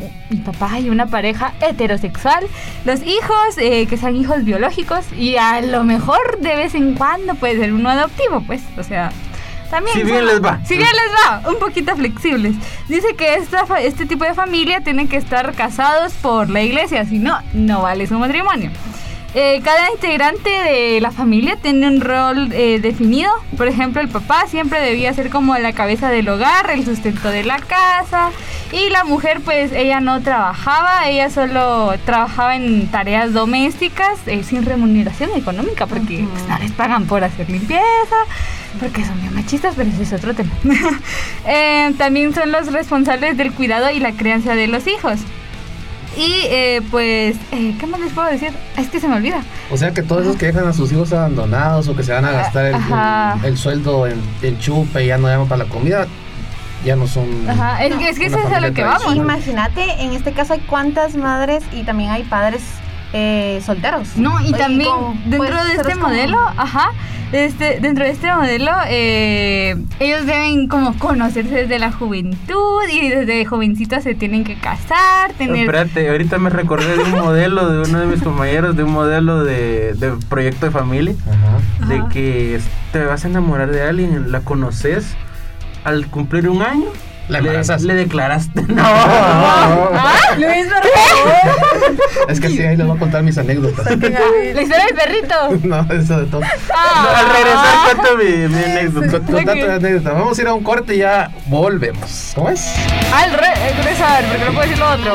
papá 0.46 0.80
y 0.80 0.89
una 0.89 1.08
pareja 1.08 1.54
heterosexual, 1.60 2.48
los 2.86 3.02
hijos, 3.02 3.58
eh, 3.58 3.86
que 3.86 3.98
sean 3.98 4.16
hijos 4.16 4.46
biológicos, 4.46 5.12
y 5.12 5.36
a 5.36 5.60
lo 5.60 5.84
mejor 5.84 6.39
de 6.39 6.56
vez 6.56 6.74
en 6.74 6.94
cuando 6.94 7.36
puede 7.36 7.58
ser 7.58 7.74
uno 7.74 7.89
adoptivo, 7.89 8.44
pues, 8.48 8.62
o 8.78 8.84
sea... 8.84 9.12
También 9.73 9.97
Si 9.97 10.03
bien 10.03 10.19
son- 10.19 10.27
les 10.27 10.39
va. 10.43 10.59
Si 10.65 10.77
bien 10.77 10.89
les 10.91 11.15
va, 11.45 11.49
un 11.49 11.57
poquito 11.57 11.95
flexibles. 11.95 12.53
Dice 12.88 13.15
que 13.15 13.33
esta, 13.36 13.63
este 13.81 14.05
tipo 14.05 14.23
de 14.23 14.36
familia 14.36 14.81
tienen 14.81 15.07
que 15.07 15.17
estar 15.17 15.53
casados 15.55 16.13
por 16.21 16.47
la 16.49 16.62
iglesia, 16.62 17.05
si 17.05 17.17
no, 17.17 17.39
no 17.53 17.81
vale 17.81 18.05
su 18.05 18.19
matrimonio. 18.19 18.69
Eh, 19.36 19.62
cada 19.63 19.89
integrante 19.89 20.50
de 20.50 21.02
la 21.02 21.10
familia 21.10 21.56
tiene 21.56 21.88
un 21.88 22.02
rol 22.02 22.52
eh, 22.54 22.80
definido. 22.80 23.32
Por 23.58 23.67
ejemplo, 23.67 24.00
el 24.00 24.08
papá 24.08 24.46
siempre 24.48 24.80
debía 24.80 25.12
ser 25.13 25.32
como 25.32 25.58
la 25.58 25.74
cabeza 25.74 26.10
del 26.10 26.30
hogar, 26.30 26.69
el 26.69 26.86
sustento 26.86 27.30
de 27.30 27.43
la 27.43 27.58
casa. 27.58 28.30
Y 28.72 28.89
la 28.89 29.04
mujer, 29.04 29.41
pues 29.41 29.72
ella 29.72 30.00
no 30.02 30.22
trabajaba, 30.22 31.08
ella 31.08 31.32
solo 31.32 31.93
trabajaba 32.06 32.56
en 32.56 32.88
tareas 32.88 33.34
domésticas 33.34 34.19
eh, 34.28 34.43
sin 34.43 34.65
remuneración 34.65 35.32
económica, 35.36 35.88
porque 35.88 36.26
pues, 36.32 36.48
no 36.48 36.60
les 36.60 36.72
pagan 36.72 37.06
por 37.06 37.24
hacer 37.24 37.50
limpieza, 37.50 38.15
porque 38.80 39.04
son 39.04 39.19
bien 39.19 39.34
machistas, 39.34 39.74
pero 39.76 39.89
ese 39.89 40.04
es 40.04 40.13
otro 40.13 40.36
tema. 40.36 40.52
También 41.98 42.34
son 42.36 42.52
los 42.52 42.72
responsables 42.72 43.36
del 43.38 43.52
cuidado 43.52 43.89
y 43.89 44.00
la 44.00 44.12
crianza 44.12 44.56
de 44.56 44.67
los 44.67 44.86
hijos. 44.88 45.19
Y 46.17 46.41
eh, 46.49 46.82
pues, 46.91 47.36
eh, 47.52 47.76
¿qué 47.80 47.88
más 47.88 47.99
les 47.99 48.12
puedo 48.13 48.28
decir? 48.30 48.52
Es 48.78 48.88
que 48.89 48.99
se 48.99 49.08
me 49.08 49.15
olvida. 49.15 49.41
O 49.71 49.78
sea 49.78 49.91
que 49.91 50.04
todos 50.04 50.21
esos 50.23 50.36
que 50.36 50.45
dejan 50.47 50.67
a 50.67 50.73
sus 50.73 50.91
hijos 50.91 51.12
abandonados 51.13 51.88
o 51.88 51.95
que 51.95 52.04
se 52.04 52.12
van 52.13 52.26
a 52.26 52.32
gastar 52.32 52.65
el, 52.65 52.76
el- 52.76 53.45
el 53.45 53.58
sueldo 53.58 54.06
en, 54.08 54.21
en 54.41 54.60
chupe 54.60 55.04
y 55.04 55.08
ya 55.08 55.17
no 55.17 55.28
llaman 55.28 55.47
para 55.47 55.63
la 55.63 55.69
comida, 55.69 56.06
ya 56.86 56.95
no 56.95 57.08
son. 57.08 57.49
Ajá, 57.49 57.84
es 57.84 57.95
que, 57.95 58.10
es 58.10 58.19
que 58.19 58.26
eso 58.28 58.38
es 58.38 58.52
a 58.52 58.60
lo 58.60 58.73
que 58.73 58.84
vamos. 58.84 59.15
Imagínate, 59.15 59.84
en 60.04 60.13
este 60.13 60.34
caso 60.34 60.54
hay 60.54 60.60
cuántas 60.60 61.15
madres 61.15 61.63
y 61.71 61.84
también 61.84 62.12
hay 62.12 62.23
padres 62.23 62.62
eh, 63.13 63.62
solteros. 63.65 64.17
No, 64.17 64.41
y 64.41 64.52
también 64.54 64.89
dentro 65.26 65.38
pues, 65.49 65.67
de 65.67 65.73
este 65.76 65.93
como- 65.93 66.08
modelo, 66.08 66.38
ajá, 66.58 66.89
este, 67.32 67.80
dentro 67.80 68.06
de 68.06 68.12
este 68.12 68.32
modelo, 68.34 68.71
eh, 68.89 69.76
ellos 69.99 70.26
deben 70.26 70.67
como 70.67 70.97
conocerse 70.99 71.54
desde 71.56 71.80
la 71.80 71.91
juventud 71.91 72.82
y 72.91 73.10
desde 73.10 73.45
jovencitos 73.45 74.04
se 74.04 74.13
tienen 74.13 74.43
que 74.43 74.56
casar, 74.56 75.34
tener... 75.38 75.62
Espérate, 75.65 76.10
ahorita 76.10 76.38
me 76.38 76.49
recordé 76.52 76.95
de 76.97 77.04
un 77.04 77.12
modelo 77.12 77.69
de 77.69 77.89
uno 77.89 77.99
de 78.02 78.06
mis 78.06 78.21
compañeros, 78.21 78.76
de 78.76 78.84
un 78.84 78.91
modelo 78.91 79.43
de, 79.43 79.93
de 79.93 80.12
proyecto 80.30 80.67
de 80.67 80.71
familia, 80.71 81.13
de 81.88 81.95
Ajá. 81.95 82.10
que 82.10 82.60
te 82.91 83.04
vas 83.04 83.26
a 83.26 83.28
enamorar 83.30 83.71
de 83.71 83.82
alguien, 83.82 84.32
la 84.32 84.41
conoces, 84.41 85.15
al 85.84 86.06
cumplir 86.08 86.47
un 86.49 86.62
año, 86.62 86.86
le, 87.29 87.38
embarazas. 87.39 87.81
le 87.83 87.93
declaraste. 87.95 88.62
No. 88.67 88.81
Ah, 88.83 90.15
Luis, 90.38 90.65
por 90.65 90.83
favor. 90.83 92.29
Es 92.29 92.39
que 92.39 92.49
sí, 92.49 92.62
ahí 92.62 92.75
les 92.75 92.86
voy 92.88 92.95
a 92.95 92.99
contar 92.99 93.21
mis 93.23 93.38
anécdotas. 93.38 93.86
La 93.99 94.62
historia 94.62 94.86
del 94.86 94.95
perrito. 94.95 95.36
no, 95.63 95.81
eso 95.93 96.19
de 96.19 96.25
todo. 96.25 96.41
Ah. 96.75 97.19
Al 97.19 97.29
regresar 97.29 97.75
cuento 97.86 98.17
mi, 98.17 98.47
mi 98.55 98.63
anécdota. 98.63 99.19
De 99.43 99.71
anécdota. 99.73 100.12
Vamos 100.13 100.38
a 100.38 100.41
ir 100.41 100.47
a 100.47 100.53
un 100.53 100.63
corte 100.63 100.95
y 100.95 100.99
ya 100.99 101.29
volvemos. 101.47 102.31
¿Cómo 102.36 102.49
es? 102.49 102.65
Al 103.13 103.31
re- 103.33 103.73
regresar, 103.75 104.23
porque 104.25 104.45
no 104.45 104.51
puedo 104.53 104.62
decir 104.62 104.79
lo 104.79 104.89
otro. 104.89 105.13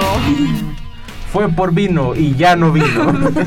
Fue 1.33 1.49
por 1.49 1.73
vino 1.75 2.15
y 2.15 2.35
ya 2.37 2.57
no 2.57 2.73
vino. 2.73 3.13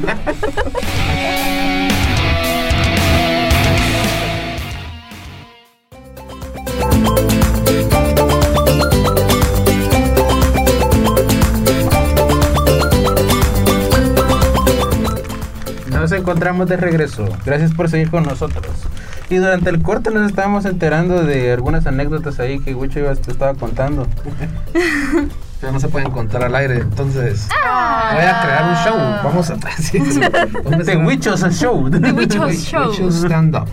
encontramos 16.22 16.68
de 16.70 16.78
regreso. 16.78 17.26
Gracias 17.46 17.74
por 17.74 17.90
seguir 17.90 18.10
con 18.10 18.24
nosotros. 18.24 18.66
Y 19.30 19.36
durante 19.38 19.70
el 19.70 19.82
corte 19.82 20.10
nos 20.12 20.28
estábamos 20.30 20.66
enterando 20.66 21.24
de 21.24 21.52
algunas 21.54 21.86
anécdotas 21.88 22.40
ahí 22.40 22.60
que 22.60 22.74
Wicho 22.76 23.00
iba- 23.00 23.16
te 23.16 23.32
estaba 23.32 23.54
contando. 23.54 24.08
Pero 25.62 25.74
no 25.74 25.80
se 25.80 25.90
pueden 25.90 26.10
contar 26.12 26.44
al 26.44 26.56
aire, 26.56 26.78
entonces 26.78 27.48
Ah. 27.64 28.12
voy 28.16 28.24
a 28.26 28.42
crear 28.42 28.64
un 28.70 28.76
show. 28.84 29.24
Vamos 29.24 29.50
a 29.52 29.56
The 29.58 29.68
hacer 30.80 30.98
un- 30.98 31.06
Wichos 31.06 31.42
Show. 31.56 31.90
The 31.90 32.12
Wichos 32.14 32.46
Wi- 32.50 32.58
Show. 32.58 32.90
Wichos 32.90 33.16
stand 33.24 33.56
up. 33.56 33.68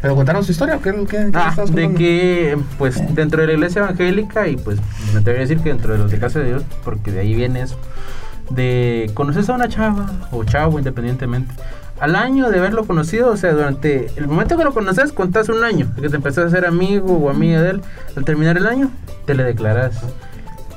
Pero 0.00 0.14
contaron 0.16 0.42
su 0.44 0.52
historia, 0.52 0.76
¿o 0.76 0.80
¿qué, 0.82 0.92
qué, 0.92 1.06
qué 1.06 1.30
Ah, 1.34 1.54
de 1.70 1.94
que 1.94 2.58
pues 2.78 3.00
dentro 3.14 3.40
de 3.40 3.48
la 3.48 3.52
iglesia 3.54 3.82
evangélica 3.82 4.48
y 4.48 4.56
pues 4.56 4.78
me 5.12 5.20
atrevería 5.20 5.44
a 5.44 5.48
decir 5.48 5.58
que 5.60 5.68
dentro 5.70 5.92
de 5.92 5.98
los 5.98 6.10
de 6.10 6.18
casa 6.18 6.38
de 6.40 6.46
Dios, 6.46 6.62
porque 6.84 7.10
de 7.12 7.20
ahí 7.20 7.34
viene 7.34 7.62
eso, 7.62 7.76
de 8.50 9.10
conoces 9.14 9.48
a 9.48 9.54
una 9.54 9.68
chava 9.68 10.06
o 10.30 10.44
chavo 10.44 10.78
independientemente, 10.78 11.54
al 12.02 12.16
año 12.16 12.50
de 12.50 12.58
haberlo 12.58 12.84
conocido, 12.84 13.30
o 13.30 13.36
sea, 13.36 13.52
durante 13.52 14.10
el 14.16 14.26
momento 14.26 14.58
que 14.58 14.64
lo 14.64 14.74
conoces, 14.74 15.12
contás 15.12 15.48
un 15.48 15.62
año, 15.62 15.88
que 15.94 16.08
te 16.08 16.16
empezás 16.16 16.46
a 16.46 16.50
ser 16.50 16.66
amigo 16.66 17.16
o 17.16 17.30
amiga 17.30 17.62
de 17.62 17.70
él, 17.70 17.82
al 18.16 18.24
terminar 18.24 18.56
el 18.56 18.66
año, 18.66 18.90
te 19.24 19.34
le 19.34 19.44
declaras. 19.44 20.00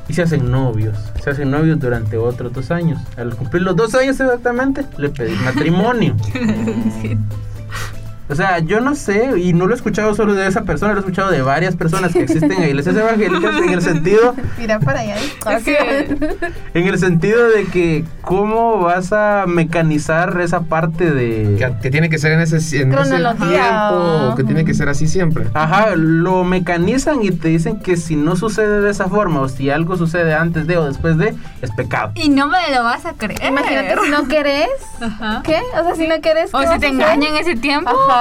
Y 0.07 0.13
se 0.13 0.21
hacen 0.21 0.51
novios, 0.51 0.95
se 1.23 1.31
hacen 1.31 1.49
novios 1.49 1.79
durante 1.79 2.15
otros 2.17 2.53
dos 2.53 2.69
años. 2.69 3.01
Al 3.17 3.35
cumplir 3.35 3.63
los 3.63 3.75
dos 3.75 3.95
años 3.95 4.19
exactamente, 4.19 4.85
le 4.99 5.09
pedís 5.09 5.41
matrimonio. 5.41 6.15
O 8.27 8.33
sea, 8.35 8.57
yo 8.59 8.79
no 8.81 8.95
sé, 8.95 9.37
y 9.39 9.53
no 9.53 9.67
lo 9.67 9.73
he 9.73 9.75
escuchado 9.75 10.15
solo 10.15 10.33
de 10.33 10.47
esa 10.47 10.63
persona, 10.63 10.93
lo 10.93 10.99
he 10.99 11.01
escuchado 11.01 11.29
de 11.29 11.41
varias 11.43 11.75
personas 11.75 12.11
que 12.11 12.23
existen 12.23 12.51
en 12.53 12.63
iglesias 12.69 12.95
evangélicas 12.95 13.55
en 13.57 13.69
el 13.69 13.81
sentido, 13.81 14.33
Mira 14.57 14.79
para 14.79 15.01
allá. 15.01 15.15
Es 15.17 15.63
que- 15.63 16.17
en 16.73 16.87
el 16.87 16.97
sentido 16.97 17.47
de 17.49 17.65
que 17.65 18.03
cómo 18.21 18.79
vas 18.79 19.13
a 19.13 19.45
mecanizar 19.47 20.39
esa 20.41 20.61
parte 20.61 21.11
de 21.11 21.55
Que, 21.59 21.73
que 21.83 21.91
tiene 21.91 22.09
que 22.09 22.17
ser 22.17 22.31
en 22.31 22.39
ese, 22.41 22.55
en 22.57 22.61
ese 22.61 22.89
Cronología. 22.89 23.47
tiempo, 23.47 24.29
o 24.31 24.35
que 24.35 24.43
tiene 24.43 24.65
que 24.65 24.73
ser 24.73 24.89
así 24.89 25.07
siempre. 25.07 25.45
Ajá, 25.53 25.95
lo 25.95 26.43
mecanizan 26.43 27.23
y 27.23 27.29
te 27.31 27.49
dicen 27.49 27.79
que 27.79 27.95
si 27.95 28.15
no 28.15 28.35
sucede 28.35 28.81
de 28.81 28.89
esa 28.89 29.07
forma 29.07 29.41
o 29.41 29.49
si 29.49 29.69
algo 29.69 29.97
sucede 29.97 30.33
antes 30.33 30.65
de 30.65 30.77
o 30.77 30.85
después 30.85 31.17
de, 31.17 31.35
es 31.61 31.69
pecado. 31.75 32.11
Y 32.15 32.29
no 32.29 32.47
me 32.47 32.57
lo 32.75 32.83
vas 32.83 33.05
a 33.05 33.13
creer. 33.13 33.39
Imagínate 33.45 33.95
si 34.03 34.09
no 34.09 34.27
querés. 34.27 34.67
Ajá. 34.99 35.41
¿Qué? 35.43 35.59
O 35.79 35.83
sea, 35.83 35.95
si 35.95 36.07
no 36.07 36.19
querés. 36.21 36.51
O 36.53 36.59
¿qué 36.59 36.67
si 36.67 36.79
te 36.79 36.87
engañan 36.87 37.35
ese 37.35 37.55
tiempo. 37.55 37.89
Ajá. 37.91 38.14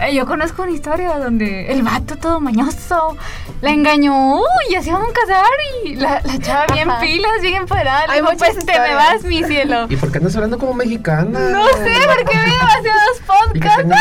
Eh, 0.00 0.14
yo 0.14 0.26
conozco 0.26 0.62
una 0.62 0.72
historia 0.72 1.18
donde 1.18 1.70
el 1.70 1.82
vato 1.82 2.16
todo 2.16 2.40
mañoso 2.40 3.16
la 3.60 3.70
engañó 3.70 4.40
y 4.70 4.74
así 4.74 4.90
vamos 4.90 5.10
a 5.10 5.12
casar 5.12 5.44
y 5.84 5.94
la, 5.96 6.20
la 6.24 6.38
chava 6.38 6.66
bien 6.72 6.90
Ajá. 6.90 7.00
pilas, 7.00 7.32
bien 7.42 7.54
empoderada. 7.56 8.06
Le 8.08 8.14
dijo, 8.14 8.28
pues 8.38 8.58
te 8.64 8.80
me 8.80 8.94
vas, 8.94 9.22
mi 9.24 9.44
cielo. 9.44 9.86
¿Y 9.88 9.96
por 9.96 10.10
qué 10.10 10.18
andas 10.18 10.34
hablando 10.34 10.58
como 10.58 10.74
mexicana? 10.74 11.38
No 11.50 11.64
sé, 11.66 11.92
porque 12.16 12.36
veo 12.36 12.54
demasiados 12.54 13.20
podcasts. 13.26 13.94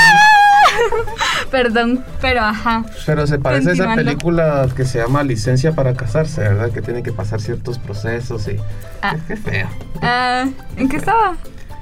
Perdón, 1.51 2.05
pero 2.21 2.41
ajá. 2.41 2.86
Pero 3.05 3.27
se 3.27 3.38
parece 3.38 3.71
a 3.71 3.73
esa 3.73 3.95
película 3.95 4.67
que 4.75 4.86
se 4.86 4.99
llama 4.99 5.23
Licencia 5.23 5.73
para 5.73 5.93
casarse, 5.93 6.41
¿verdad? 6.41 6.71
Que 6.71 6.82
tiene 6.82 7.03
que 7.03 7.11
pasar 7.11 7.41
ciertos 7.41 7.77
procesos 7.77 8.47
y... 8.47 8.57
Ah. 9.01 9.15
Qué 9.27 9.36
feo. 9.36 9.67
Ah, 10.01 10.45
¿En 10.77 10.88
qué 10.89 10.97
estaba? 10.97 11.36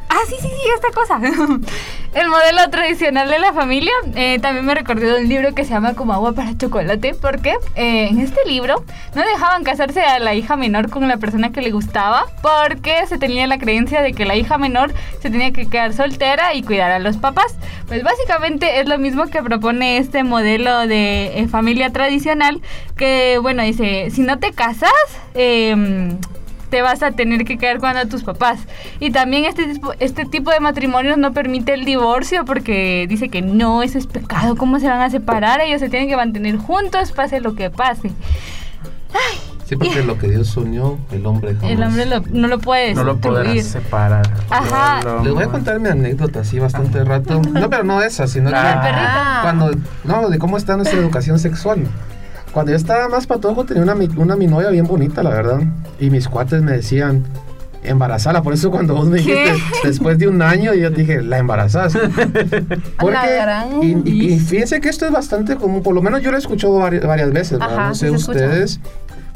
Ah, 0.10 0.20
sí, 0.28 0.36
sí, 0.40 0.48
sí, 0.48 0.70
esta 0.74 0.92
cosa. 0.92 1.20
el 2.14 2.30
modelo 2.30 2.70
tradicional 2.72 3.30
de 3.30 3.40
la 3.40 3.54
familia 3.54 3.92
eh, 4.16 4.40
también 4.40 4.66
me 4.66 4.74
recordó 4.74 5.18
un 5.18 5.28
libro 5.28 5.54
que 5.54 5.66
se 5.66 5.72
llama 5.72 5.96
Como 5.96 6.14
agua 6.14 6.34
para 6.34 6.58
chocolate, 6.58 7.14
porque 7.14 7.56
eh, 7.76 8.08
en 8.08 8.20
este 8.20 8.40
libro 8.48 8.84
no 9.16 9.22
dejaban 9.22 9.64
casarse 9.64 10.02
a 10.02 10.20
la 10.20 10.34
hija 10.34 10.56
menor 10.56 10.90
con 10.90 11.08
la 11.08 11.18
persona 11.18 11.52
que 11.52 11.62
le 11.62 11.72
gustaba, 11.72 12.26
porque 12.42 13.06
se 13.08 13.18
tenía 13.18 13.48
la 13.48 13.58
creencia 13.58 14.02
de 14.02 14.14
que 14.14 14.26
la 14.26 14.36
hija 14.36 14.58
menor 14.58 14.94
se 15.22 15.30
tenía 15.30 15.52
que 15.52 15.68
quedar 15.68 15.94
soltera 15.94 16.54
y 16.54 16.64
cuidar 16.64 16.92
a 16.92 17.00
los 17.00 17.18
papás. 17.18 17.56
Pues 17.88 18.04
básicamente 18.04 18.80
es 18.80 18.88
lo 18.88 18.98
mismo 18.98 19.28
que 19.28 19.44
propone 19.44 19.98
este 19.98 20.24
modelo 20.24 20.88
de 20.88 21.40
eh, 21.40 21.48
familia 21.48 21.92
tradicional, 21.92 22.62
que 22.96 23.40
bueno, 23.42 23.62
dice, 23.64 24.10
si 24.12 24.22
no 24.22 24.40
te 24.40 24.54
casas, 24.54 24.92
eh, 25.36 25.76
te 26.70 26.82
vas 26.82 27.02
a 27.04 27.12
tener 27.12 27.46
que 27.46 27.58
quedar 27.58 27.80
cuando 27.80 28.02
a 28.02 28.06
tus 28.06 28.24
papás. 28.24 28.60
Y 29.00 29.12
también 29.12 29.46
este 29.46 29.66
tipo, 29.74 29.94
este 30.00 30.26
tipo 30.26 30.52
de 30.52 30.60
matrimonios 30.60 31.18
no 31.18 31.32
permite 31.34 31.74
el 31.74 31.86
divorcio 31.86 32.44
porque 32.46 33.06
dice 33.08 33.30
que 33.30 33.42
no, 33.42 33.84
eso 33.84 33.98
es 33.98 34.08
pecado. 34.08 34.56
¿Cómo 34.56 34.80
se 34.80 34.88
van 34.88 35.02
a 35.02 35.10
separar? 35.10 35.62
Ellos 35.62 35.80
se 35.80 35.90
tienen 35.90 36.10
que 36.10 36.16
mantener 36.18 36.58
juntos, 36.58 37.12
pase 37.14 37.40
lo 37.40 37.56
que 37.56 37.70
pase. 37.70 38.12
Sí, 39.66 39.76
porque 39.76 40.02
lo 40.04 40.18
que 40.18 40.30
Dios 40.30 40.56
unió, 40.56 40.98
el 41.12 41.26
hombre 41.26 41.54
jamás. 41.56 41.72
El 41.72 41.84
hombre 41.84 42.06
lo- 42.06 42.22
no 42.32 42.48
lo 42.48 42.58
puede 42.60 42.94
No 42.94 43.04
lo 43.04 43.18
podrás 43.18 43.66
separar. 43.66 44.26
Ajá. 44.50 45.02
No 45.04 45.24
Les 45.26 45.34
voy 45.34 45.44
a 45.44 45.48
contar 45.48 45.80
mi 45.82 45.90
anécdota 45.90 46.40
así 46.40 46.58
bastante 46.58 47.04
rato. 47.04 47.42
No, 47.42 47.70
pero 47.70 47.84
no 47.84 48.02
esa, 48.02 48.28
sino 48.28 48.50
que 48.50 48.56
Ah. 48.56 49.40
cuando 49.42 49.72
no 50.06 50.30
de 50.30 50.40
cómo 50.40 50.56
está 50.58 50.78
nuestra 50.78 50.98
educación 51.00 51.38
sexual. 51.40 51.86
Cuando 52.58 52.72
yo 52.72 52.76
estaba 52.78 53.08
más 53.08 53.28
patojo 53.28 53.66
tenía 53.66 53.84
una 53.84 53.94
una 54.18 54.36
mi 54.36 54.48
novia 54.48 54.72
bien 54.72 54.88
bonita, 54.88 55.22
la 55.22 55.30
verdad, 55.30 55.60
y 56.00 56.10
mis 56.10 56.28
cuates 56.28 56.64
me 56.64 56.72
decían 56.72 57.24
embarazala, 57.84 58.42
por 58.42 58.52
eso 58.52 58.72
cuando 58.72 58.96
vos 58.96 59.08
me 59.08 59.22
¿Qué? 59.24 59.44
dijiste 59.52 59.88
después 59.88 60.18
de 60.18 60.28
un 60.28 60.42
año 60.42 60.74
yo 60.74 60.90
dije, 60.90 61.22
la 61.22 61.38
embarazás. 61.38 61.94
Porque 63.00 63.18
y, 63.84 64.10
y- 64.10 64.34
y 64.34 64.40
fíjense 64.40 64.82
que 64.82 64.90
esto 64.90 65.06
es 65.06 65.12
bastante 65.12 65.56
común, 65.56 65.84
por 65.84 65.94
lo 65.94 66.02
menos 66.02 66.24
yo 66.24 66.32
lo 66.32 66.38
he 66.38 66.40
escuchado 66.40 66.80
vari- 66.80 67.06
varias 67.06 67.32
veces. 67.32 67.60
Ajá, 67.62 67.90
no 67.90 67.94
sé 67.94 68.10
se 68.10 68.16
escucha. 68.16 68.32
ustedes, 68.46 68.80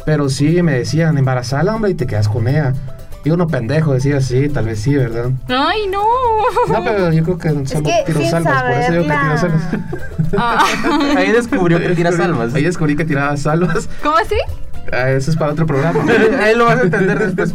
pero 0.04 0.28
sí 0.28 0.60
me 0.64 0.74
decían, 0.80 1.16
embarazala, 1.20 1.76
hombre, 1.76 1.92
y 1.92 1.94
te 1.94 2.08
quedas 2.08 2.28
con 2.28 2.48
ella. 2.48 2.74
Y 3.24 3.30
uno 3.30 3.48
pendejo 3.48 3.94
decía, 3.94 4.20
sí, 4.20 4.50
tal 4.50 4.66
vez 4.66 4.80
sí, 4.80 4.96
¿verdad? 4.96 5.30
Ay, 5.48 5.88
no. 5.88 6.02
No, 6.68 6.84
pero 6.84 7.12
yo 7.12 7.24
creo 7.24 7.38
que 7.38 7.50
tiro 8.06 8.20
sin 8.20 8.30
salvas, 8.32 8.64
por 8.64 8.72
eso 8.72 8.92
digo 8.92 9.04
que 9.04 9.10
tiro 9.10 9.38
salvas. 9.38 11.18
Ahí 11.18 11.32
descubrió 11.32 11.80
que 11.80 11.90
tira 11.90 12.12
salvas. 12.12 12.54
Ahí 12.56 12.64
descubrí 12.64 12.96
que 12.96 13.06
tiraba 13.06 13.38
salvas. 13.38 13.88
¿Cómo 14.02 14.18
así? 14.18 14.38
Ah, 14.92 15.12
eso 15.12 15.30
es 15.32 15.38
para 15.38 15.52
otro 15.52 15.66
programa. 15.66 16.04
Ahí 16.42 16.56
lo 16.56 16.66
vas 16.66 16.80
a 16.80 16.82
entender 16.84 17.20
después. 17.36 17.54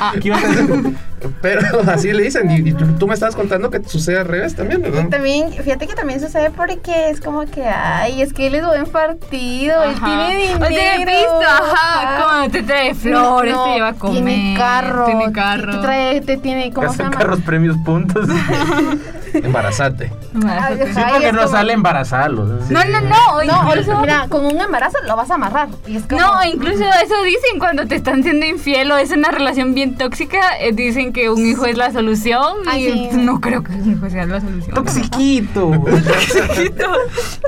Ah. 0.00 0.12
¿Qué 0.20 0.28
ibas 0.28 0.44
a 0.44 0.48
decir? 0.48 0.96
Pero 1.40 1.60
así 1.86 2.12
le 2.12 2.22
dicen. 2.24 2.50
Y, 2.50 2.68
y 2.68 2.72
tú, 2.74 2.84
tú 2.98 3.06
me 3.06 3.14
estabas 3.14 3.34
contando 3.34 3.70
que 3.70 3.82
sucede 3.84 4.18
al 4.18 4.26
revés 4.26 4.54
también, 4.54 4.82
¿verdad? 4.82 5.08
También, 5.08 5.52
fíjate 5.52 5.86
que 5.86 5.94
también 5.94 6.20
sucede 6.20 6.50
porque 6.50 7.08
es 7.10 7.20
como 7.20 7.46
que, 7.46 7.64
ay, 7.64 8.20
es 8.20 8.32
que 8.34 8.48
él 8.48 8.56
es 8.56 8.66
buen 8.66 8.84
partido, 8.86 9.82
él 9.84 9.94
Ajá. 9.96 10.04
tiene 10.06 10.42
dinero. 10.42 10.64
O 10.64 10.68
tiene 10.68 11.06
pisto, 11.06 11.40
ajá, 11.40 12.24
como 12.40 12.50
te 12.50 12.62
trae 12.62 12.94
flores, 12.94 13.54
te 13.64 13.74
lleva 13.74 13.88
a 13.88 13.92
Tiene 13.94 14.20
comer, 14.20 14.58
carro, 14.58 15.04
tiene 15.06 15.32
carro. 15.32 15.72
Te, 15.72 15.78
trae, 15.78 16.20
te 16.20 16.36
tiene, 16.36 16.72
¿cómo 16.72 16.92
se 16.92 17.02
llama? 17.02 17.16
carros, 17.16 17.40
premios, 17.40 17.76
puntos. 17.78 18.28
Embarazate. 19.34 20.12
Ay, 20.46 20.78
Sí, 20.94 21.00
porque 21.12 21.32
no 21.32 21.48
sale 21.48 21.72
embarazarlo. 21.72 22.44
No, 22.44 22.84
no, 22.84 23.00
no. 23.00 23.42
No, 23.44 23.68
incluso- 23.68 23.98
mira, 24.00 24.26
con 24.28 24.44
un 24.46 24.60
embarazo 24.60 24.98
lo 25.06 25.16
vas 25.16 25.30
a 25.30 25.34
amarrar. 25.34 25.68
Y 25.86 25.96
es 25.96 26.04
como, 26.04 26.20
No, 26.20 26.44
incluso 26.44 26.84
eso 26.84 27.22
dicen 27.24 27.58
cuando 27.58 27.86
te 27.86 27.96
están 27.96 28.22
siendo 28.22 28.46
infiel 28.46 28.90
o 28.92 28.96
es 28.98 29.10
una 29.10 29.30
relación 29.30 29.74
bien 29.74 29.96
tóxica, 29.96 30.38
eh, 30.60 30.72
dicen 30.72 31.12
que 31.12 31.30
un 31.30 31.44
hijo 31.46 31.66
es 31.66 31.76
la 31.76 31.90
solución 31.92 32.58
Ay, 32.66 32.86
y 32.88 33.10
sí. 33.10 33.16
no 33.18 33.40
creo 33.40 33.62
que 33.62 33.72
un 33.72 33.92
hijo 33.92 34.08
sea 34.10 34.26
la 34.26 34.40
solución. 34.40 34.74
Toxiquito. 34.74 35.70
Toxiquito. 36.06 36.84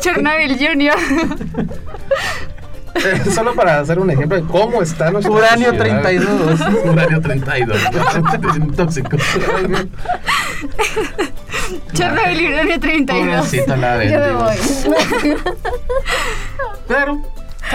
Chernobyl 0.01 0.59
Jr. 0.59 0.97
Solo 3.34 3.55
para 3.55 3.80
hacer 3.80 3.99
un 3.99 4.11
ejemplo 4.11 4.36
de 4.36 4.44
cómo 4.44 4.82
está 4.82 5.11
nuestra 5.11 5.32
Uranio 5.32 5.68
sociedad. 5.70 6.03
32. 6.03 6.61
Uranio 6.92 7.20
32. 7.20 7.78
Tóxico. 8.76 9.16
Chernobyl 11.92 12.47
Uranio 12.53 12.80
32. 12.80 13.26
Pobrecita 13.36 13.76
la 13.76 13.97
de 13.99 14.11
yo 14.12 14.18
me 14.18 14.32
voy. 14.32 14.55
Pero 16.88 17.20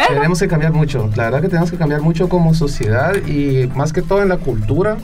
tenemos 0.08 0.40
que 0.40 0.48
cambiar 0.48 0.72
mucho. 0.74 1.10
La 1.16 1.26
verdad 1.26 1.42
que 1.42 1.50
tenemos 1.50 1.70
que 1.72 1.78
cambiar 1.78 2.02
mucho 2.02 2.30
como 2.30 2.54
sociedad 2.54 3.14
y 3.28 3.68
más 3.76 3.92
que 3.94 4.02
todo 4.02 4.22
en 4.22 4.30
la 4.30 4.38
cultura. 4.38 4.98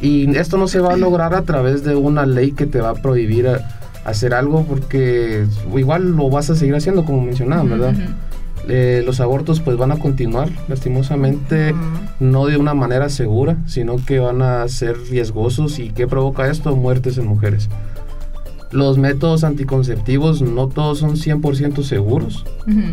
Y 0.00 0.36
esto 0.36 0.56
no 0.56 0.66
se 0.68 0.80
va 0.80 0.94
a 0.94 0.96
lograr 0.96 1.34
a 1.34 1.42
través 1.42 1.84
de 1.84 1.94
una 1.94 2.26
ley 2.26 2.52
que 2.52 2.66
te 2.66 2.80
va 2.80 2.90
a 2.90 2.94
prohibir 2.94 3.48
a- 3.48 3.60
hacer 4.04 4.34
algo 4.34 4.64
porque 4.66 5.46
igual 5.74 6.10
lo 6.16 6.28
vas 6.28 6.50
a 6.50 6.56
seguir 6.56 6.74
haciendo 6.74 7.04
como 7.06 7.22
mencionaban, 7.22 7.70
¿verdad? 7.70 7.94
Eh, 8.68 9.02
los 9.04 9.20
abortos 9.20 9.60
pues 9.60 9.76
van 9.76 9.92
a 9.92 9.98
continuar 9.98 10.48
lastimosamente 10.68 11.74
no 12.18 12.46
de 12.46 12.56
una 12.56 12.72
manera 12.72 13.10
segura 13.10 13.58
sino 13.66 13.96
que 13.96 14.20
van 14.20 14.40
a 14.40 14.66
ser 14.68 14.96
riesgosos 15.10 15.78
y 15.78 15.90
¿qué 15.90 16.06
provoca 16.06 16.50
esto? 16.50 16.74
muertes 16.74 17.18
en 17.18 17.26
mujeres 17.26 17.68
los 18.70 18.96
métodos 18.96 19.44
anticonceptivos 19.44 20.40
no 20.40 20.68
todos 20.68 21.00
son 21.00 21.16
100% 21.16 21.82
seguros 21.82 22.46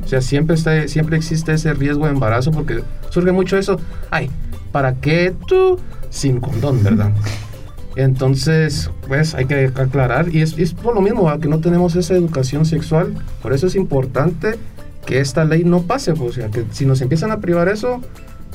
o 0.04 0.08
sea, 0.08 0.22
siempre, 0.22 0.56
está, 0.56 0.88
siempre 0.88 1.18
existe 1.18 1.54
ese 1.54 1.74
riesgo 1.74 2.06
de 2.06 2.12
embarazo 2.12 2.52
porque 2.52 2.84
surge 3.10 3.32
mucho 3.32 3.58
eso. 3.58 3.80
Ay, 4.10 4.30
¿para 4.72 4.96
qué 4.96 5.34
tú 5.48 5.80
sin 6.10 6.40
condón, 6.40 6.84
verdad? 6.84 7.12
Entonces, 7.96 8.90
pues 9.08 9.34
hay 9.36 9.46
que 9.46 9.72
aclarar. 9.76 10.34
Y 10.34 10.42
es, 10.42 10.58
es 10.58 10.74
por 10.74 10.96
lo 10.96 11.02
mismo, 11.02 11.32
que 11.40 11.48
no 11.48 11.60
tenemos 11.60 11.96
esa 11.96 12.14
educación 12.14 12.66
sexual. 12.66 13.14
Por 13.42 13.54
eso 13.54 13.68
es 13.68 13.76
importante 13.76 14.58
que 15.06 15.20
esta 15.20 15.46
ley 15.46 15.64
no 15.64 15.84
pase. 15.84 16.14
pues, 16.14 16.32
o 16.32 16.34
sea, 16.34 16.50
que 16.50 16.66
si 16.72 16.86
nos 16.86 17.02
empiezan 17.02 17.32
a 17.32 17.38
privar 17.38 17.68
eso, 17.70 18.02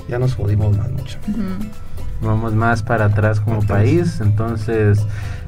ya 0.09 0.19
nos 0.19 0.35
jodimos 0.35 0.77
más 0.77 0.91
mucho. 0.91 1.19
Vamos 2.23 2.55
más 2.55 2.83
para 2.83 3.07
atrás 3.07 3.41
como 3.41 3.61
país, 3.61 4.21
entonces 4.21 5.01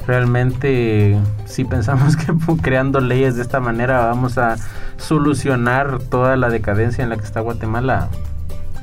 realmente 0.06 1.18
si 1.44 1.64
pensamos 1.64 2.16
que 2.16 2.32
creando 2.62 3.00
leyes 3.00 3.36
de 3.36 3.42
esta 3.42 3.60
manera 3.60 4.06
vamos 4.06 4.38
a 4.38 4.56
solucionar 4.96 5.98
toda 6.10 6.36
la 6.36 6.48
decadencia 6.50 7.04
en 7.04 7.10
la 7.10 7.16
que 7.16 7.24
está 7.24 7.40
Guatemala, 7.40 8.08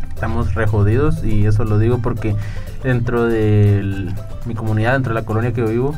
estamos 0.09 0.55
re 0.55 0.65
jodidos 0.65 1.23
y 1.23 1.45
eso 1.45 1.63
lo 1.63 1.77
digo 1.77 1.99
porque 1.99 2.35
dentro 2.83 3.25
de 3.25 4.13
mi 4.45 4.55
comunidad, 4.55 4.93
dentro 4.93 5.13
de 5.13 5.19
la 5.19 5.25
colonia 5.25 5.51
que 5.51 5.61
yo 5.61 5.67
vivo, 5.67 5.95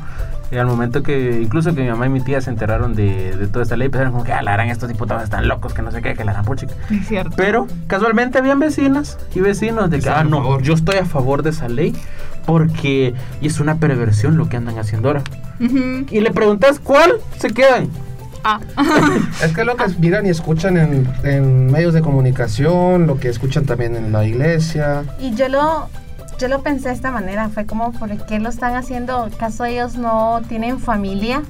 eh, 0.51 0.59
al 0.59 0.65
momento 0.67 1.03
que 1.03 1.41
incluso 1.41 1.73
que 1.75 1.81
mi 1.81 1.89
mamá 1.89 2.05
y 2.05 2.09
mi 2.09 2.21
tía 2.21 2.39
se 2.41 2.49
enteraron 2.49 2.95
de, 2.95 3.35
de 3.35 3.47
toda 3.47 3.63
esta 3.63 3.75
ley, 3.77 3.89
pensaron 3.89 4.13
como 4.13 4.23
que 4.23 4.31
"Ah, 4.33 4.41
la 4.41 4.53
harán 4.53 4.69
estos 4.69 4.87
diputados 4.89 5.23
están 5.23 5.47
locos, 5.47 5.73
que 5.73 5.81
no 5.81 5.91
sé 5.91 6.01
qué, 6.01 6.13
que 6.15 6.23
la 6.23 6.31
harán 6.31 6.45
puchica. 6.45 6.73
Es 6.89 7.07
cierto. 7.07 7.33
Pero 7.35 7.67
casualmente 7.87 8.37
habían 8.37 8.59
vecinas 8.59 9.17
y 9.35 9.39
vecinos 9.41 9.89
de 9.89 9.99
que, 9.99 10.09
ah, 10.09 10.23
no, 10.23 10.59
yo 10.61 10.73
estoy 10.73 10.97
a 10.97 11.05
favor 11.05 11.43
de 11.43 11.49
esa 11.51 11.67
ley 11.67 11.95
porque 12.45 13.13
y 13.41 13.47
es 13.47 13.59
una 13.59 13.75
perversión 13.75 14.37
lo 14.37 14.47
que 14.49 14.57
andan 14.57 14.79
haciendo 14.79 15.09
ahora. 15.09 15.21
Y 15.59 16.21
le 16.21 16.31
preguntas 16.31 16.79
cuál, 16.79 17.13
se 17.37 17.49
quedan. 17.49 17.89
Ah. 18.43 18.59
Es 19.43 19.51
que 19.53 19.65
lo 19.65 19.75
que 19.75 19.83
miran 19.99 20.25
y 20.25 20.29
escuchan 20.29 20.77
en, 20.77 21.07
en 21.23 21.69
medios 21.71 21.93
de 21.93 22.01
comunicación, 22.01 23.05
lo 23.05 23.19
que 23.19 23.27
escuchan 23.29 23.65
también 23.65 23.95
en 23.97 24.11
la 24.13 24.25
iglesia. 24.25 25.03
Y 25.19 25.35
yo 25.35 25.49
lo, 25.49 25.89
yo 26.39 26.47
lo 26.47 26.61
pensé 26.61 26.89
de 26.89 26.95
esta 26.95 27.11
manera, 27.11 27.49
fue 27.49 27.65
como, 27.65 27.91
¿por 27.93 28.09
qué 28.25 28.39
lo 28.39 28.49
están 28.49 28.75
haciendo? 28.75 29.23
¿Acaso 29.23 29.65
ellos 29.65 29.95
no 29.95 30.41
tienen 30.47 30.79
familia? 30.79 31.41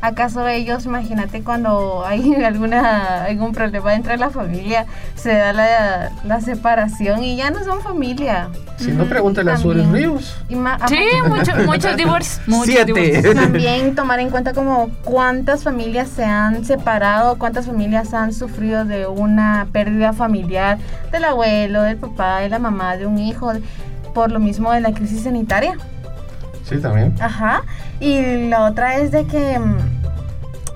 ¿Acaso 0.00 0.48
ellos, 0.48 0.84
imagínate 0.84 1.42
cuando 1.44 2.04
hay 2.04 2.34
alguna, 2.44 3.22
algún 3.24 3.52
problema 3.52 3.92
dentro 3.92 4.10
de 4.10 4.18
la 4.18 4.30
familia, 4.30 4.84
se 5.14 5.32
da 5.32 5.52
la, 5.52 6.10
la 6.24 6.40
separación 6.40 7.22
y 7.22 7.36
ya 7.36 7.52
no 7.52 7.62
son 7.62 7.80
familia? 7.82 8.48
Si 8.78 8.90
no, 8.90 9.04
pregúntale 9.04 9.52
a 9.52 9.56
Suárez. 9.58 9.86
Ríos. 9.90 10.36
Y 10.48 10.54
Sí, 10.54 11.04
mucho- 11.28 11.52
muchos 11.66 11.96
divorcios. 11.96 12.40
muchos 12.48 12.74
Siete. 12.74 12.92
divorcios. 12.94 13.34
También 13.36 13.94
tomar 13.94 14.18
en 14.18 14.30
cuenta 14.30 14.52
como 14.54 14.88
cuántas 15.04 15.62
familias 15.62 16.08
se 16.08 16.24
han 16.24 16.64
separado, 16.64 17.38
cuántas 17.38 17.66
familias 17.66 18.12
han 18.12 18.32
sufrido 18.32 18.84
de 18.84 19.06
una 19.06 19.68
pérdida 19.70 20.12
familiar 20.12 20.78
del 21.12 21.24
abuelo, 21.24 21.82
del 21.82 21.96
papá, 21.96 22.40
de 22.40 22.48
la 22.48 22.58
mamá, 22.58 22.96
de 22.96 23.06
un 23.06 23.18
hijo, 23.20 23.52
por 24.14 24.30
lo 24.30 24.38
mismo 24.38 24.72
de 24.72 24.80
la 24.80 24.92
crisis 24.92 25.22
sanitaria. 25.24 25.74
Sí, 26.68 26.78
también. 26.78 27.14
Ajá. 27.20 27.62
Y 28.00 28.48
la 28.48 28.64
otra 28.64 28.96
es 28.96 29.10
de 29.10 29.24
que... 29.26 29.58
mm, 29.58 29.76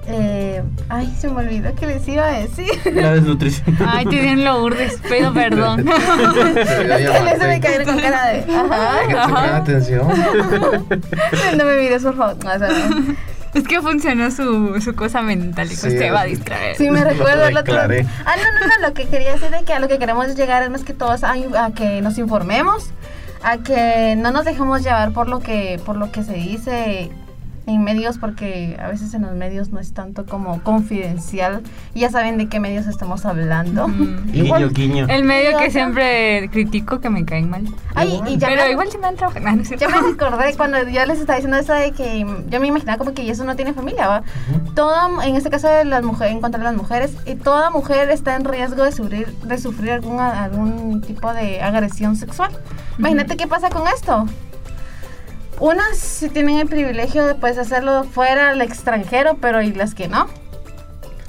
eh, 0.09 0.63
ay, 0.89 1.13
se 1.19 1.29
me 1.29 1.39
olvidó 1.41 1.75
que 1.75 1.87
les 1.87 2.07
iba 2.07 2.25
a 2.27 2.33
decir. 2.41 2.71
La 2.95 3.13
desnutrición. 3.15 3.77
Ay, 3.89 4.07
tienen 4.07 4.45
lo 4.45 4.63
urdes, 4.63 5.01
pido 5.09 5.33
perdón. 5.35 5.85
Se 5.85 7.47
me 7.47 7.61
cayeron 7.61 7.87
con 7.87 7.99
cara 8.01 8.27
de... 8.29 8.39
Hay 8.39 9.09
que 9.09 9.15
Ajá. 9.17 9.57
atención. 9.57 10.07
No 11.57 11.65
me 11.65 11.77
mires, 11.79 12.03
por 12.05 12.17
favor. 12.17 12.37
No, 12.45 12.53
o 12.53 12.59
sea, 12.59 12.69
Es 13.55 13.67
que 13.67 13.81
funcionó 13.81 14.31
su, 14.31 14.81
su 14.81 14.95
cosa 14.95 15.23
mental 15.23 15.67
y 15.67 15.77
pues 15.77 15.93
Sí, 15.93 15.99
te 15.99 16.11
va 16.13 16.21
a 16.21 16.25
distraer. 16.25 16.77
Sí, 16.77 16.89
me 16.91 17.01
Lo 17.01 17.11
recuerdo 17.11 17.47
el 17.47 17.57
otro. 17.57 17.75
Ah, 17.77 17.87
no, 17.89 18.61
no, 18.61 18.67
no, 18.81 18.89
lo 18.89 18.95
que 18.95 19.07
quería 19.09 19.33
decir 19.33 19.51
de 19.51 19.65
que 19.65 19.73
a 19.73 19.81
lo 19.81 19.89
que 19.89 19.99
queremos 19.99 20.37
llegar 20.37 20.63
es 20.63 20.71
más 20.71 20.85
que 20.85 20.93
todo 20.95 21.11
a, 21.11 21.65
a 21.65 21.71
que 21.73 22.01
nos 22.01 22.17
informemos, 22.19 22.91
a 23.47 23.59
que 23.59 24.17
no 24.17 24.33
nos 24.33 24.45
dejemos 24.45 24.83
llevar 24.83 25.13
por 25.13 25.29
lo 25.29 25.39
que 25.39 25.81
por 25.87 25.97
lo 25.97 26.11
que 26.11 26.25
se 26.25 26.33
dice 26.33 27.13
en 27.67 27.83
medios 27.83 28.19
porque 28.19 28.77
a 28.81 28.89
veces 28.89 29.13
en 29.15 29.23
los 29.23 29.33
medios 29.35 29.71
no 29.71 29.81
es 29.81 29.93
tanto 29.93 30.25
como 30.25 30.63
confidencial 30.63 31.63
y 31.95 32.01
ya 32.01 32.11
saben 32.11 32.39
de 32.39 32.49
qué 32.49 32.61
medios 32.61 32.87
estamos 32.87 33.27
hablando. 33.27 33.89
Guiño, 34.27 34.69
guiño. 34.71 35.07
El 35.09 35.25
medio 35.25 35.59
que 35.59 35.71
siempre 35.71 36.49
critico 36.51 37.01
que 37.01 37.11
me 37.11 37.25
caen 37.25 37.51
mal. 37.51 37.65
Ay, 37.95 38.21
y 38.29 38.39
ya 38.39 38.49
Pero 38.49 38.63
me- 38.65 38.71
igual 38.73 38.89
si 38.91 38.99
me 38.99 39.09
han 39.09 39.17
trabajado. 39.17 39.47
No, 39.47 39.91
me 40.03 40.09
recordé 40.13 40.55
cuando 40.57 40.79
yo 40.89 41.05
les 41.07 41.19
estaba 41.19 41.37
diciendo 41.37 41.57
eso 41.59 41.73
de 41.73 41.91
que 41.93 42.21
yo 42.49 42.61
me 42.61 42.67
imaginaba 42.69 42.99
como 42.99 43.15
que 43.15 43.29
eso 43.29 43.45
no 43.45 43.57
tiene 43.57 43.73
familia, 43.75 44.07
¿va? 44.09 44.23
Toda, 44.75 45.09
en 45.27 45.35
este 45.37 45.51
caso 45.51 45.69
de 45.69 45.85
las 45.85 46.03
mujeres, 46.05 46.35
en 46.35 46.41
contra 46.41 46.59
de 46.59 46.65
las 46.65 46.77
mujeres, 46.77 47.15
y 47.27 47.35
toda 47.35 47.71
mujer 47.71 48.11
está 48.11 48.37
en 48.37 48.45
riesgo 48.45 48.85
de 48.85 48.93
sufrir, 48.93 49.27
de 49.45 49.59
sufrir 49.59 49.91
algún, 49.93 50.21
algún 50.21 51.01
tipo 51.01 51.33
de 51.35 51.61
agresión 51.63 52.17
sexual. 52.17 52.51
Imagínate 52.99 53.37
qué 53.37 53.47
pasa 53.47 53.69
con 53.71 53.83
esto. 53.89 54.27
Unas 55.61 55.97
sí 55.97 56.29
tienen 56.29 56.59
el 56.59 56.69
privilegio 56.69 57.27
de 57.27 57.35
pues, 57.35 57.57
hacerlo 57.59 58.05
fuera 58.05 58.51
al 58.51 58.61
extranjero, 58.61 59.39
pero 59.41 59.63
y 59.63 59.73
las 59.73 59.95
que 59.95 60.09
no, 60.09 60.27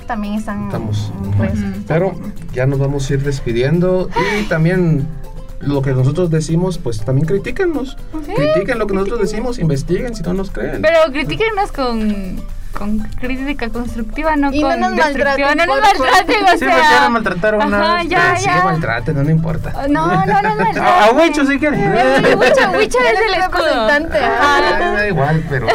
también 0.05 0.35
están 0.35 0.65
Estamos. 0.65 1.11
riesgo. 1.39 1.67
Pero 1.87 2.13
ya 2.53 2.65
nos 2.65 2.79
vamos 2.79 3.09
a 3.09 3.13
ir 3.13 3.23
despidiendo 3.23 4.09
y 4.39 4.43
también 4.43 5.07
lo 5.59 5.81
que 5.81 5.91
nosotros 5.91 6.29
decimos, 6.29 6.77
pues 6.77 7.03
también 7.03 7.25
critíquennos. 7.27 7.97
Critiquen 8.35 8.79
lo 8.79 8.87
que 8.87 8.93
nosotros 8.93 9.19
decimos, 9.21 9.59
investiguen 9.59 10.15
si 10.15 10.23
no 10.23 10.33
nos 10.33 10.51
creen. 10.51 10.81
Pero 10.81 11.11
critíquenos 11.11 11.71
con, 11.71 12.41
con 12.77 12.99
crítica 12.99 13.69
constructiva, 13.69 14.35
no 14.35 14.53
Y 14.53 14.61
no 14.61 14.69
con 14.69 14.79
nos 14.79 14.95
destructiva. 14.95 15.55
No 15.55 15.65
nos 15.65 15.81
maltraten, 15.81 16.43
o 16.43 16.57
Sí, 16.57 16.65
me 16.65 16.71
sea. 16.73 16.89
quieren 16.89 17.11
maltratar 17.11 17.55
una 17.55 17.77
Ajá, 17.77 17.93
vez, 17.95 18.07
ya, 18.09 18.17
Pero 18.19 18.37
sí 18.37 18.43
que 18.49 18.55
ya. 18.55 18.63
maltraten, 18.63 19.15
no, 19.15 19.23
no 19.23 19.29
importa. 19.31 19.71
No, 19.89 20.07
no, 20.25 20.41
no, 20.41 20.55
no. 20.55 20.81
A, 20.83 21.05
a 21.05 21.11
Huicho 21.11 21.45
si 21.45 21.57
quieres. 21.59 21.79
Huicho, 21.79 22.71
Huicho 22.71 22.97
es 22.99 23.19
el 23.27 23.33
escudo. 23.41 23.63
representante. 23.65 24.19
Ah, 24.23 24.59
me 24.79 24.85
da 25.01 25.07
igual, 25.07 25.43
pero, 25.49 25.67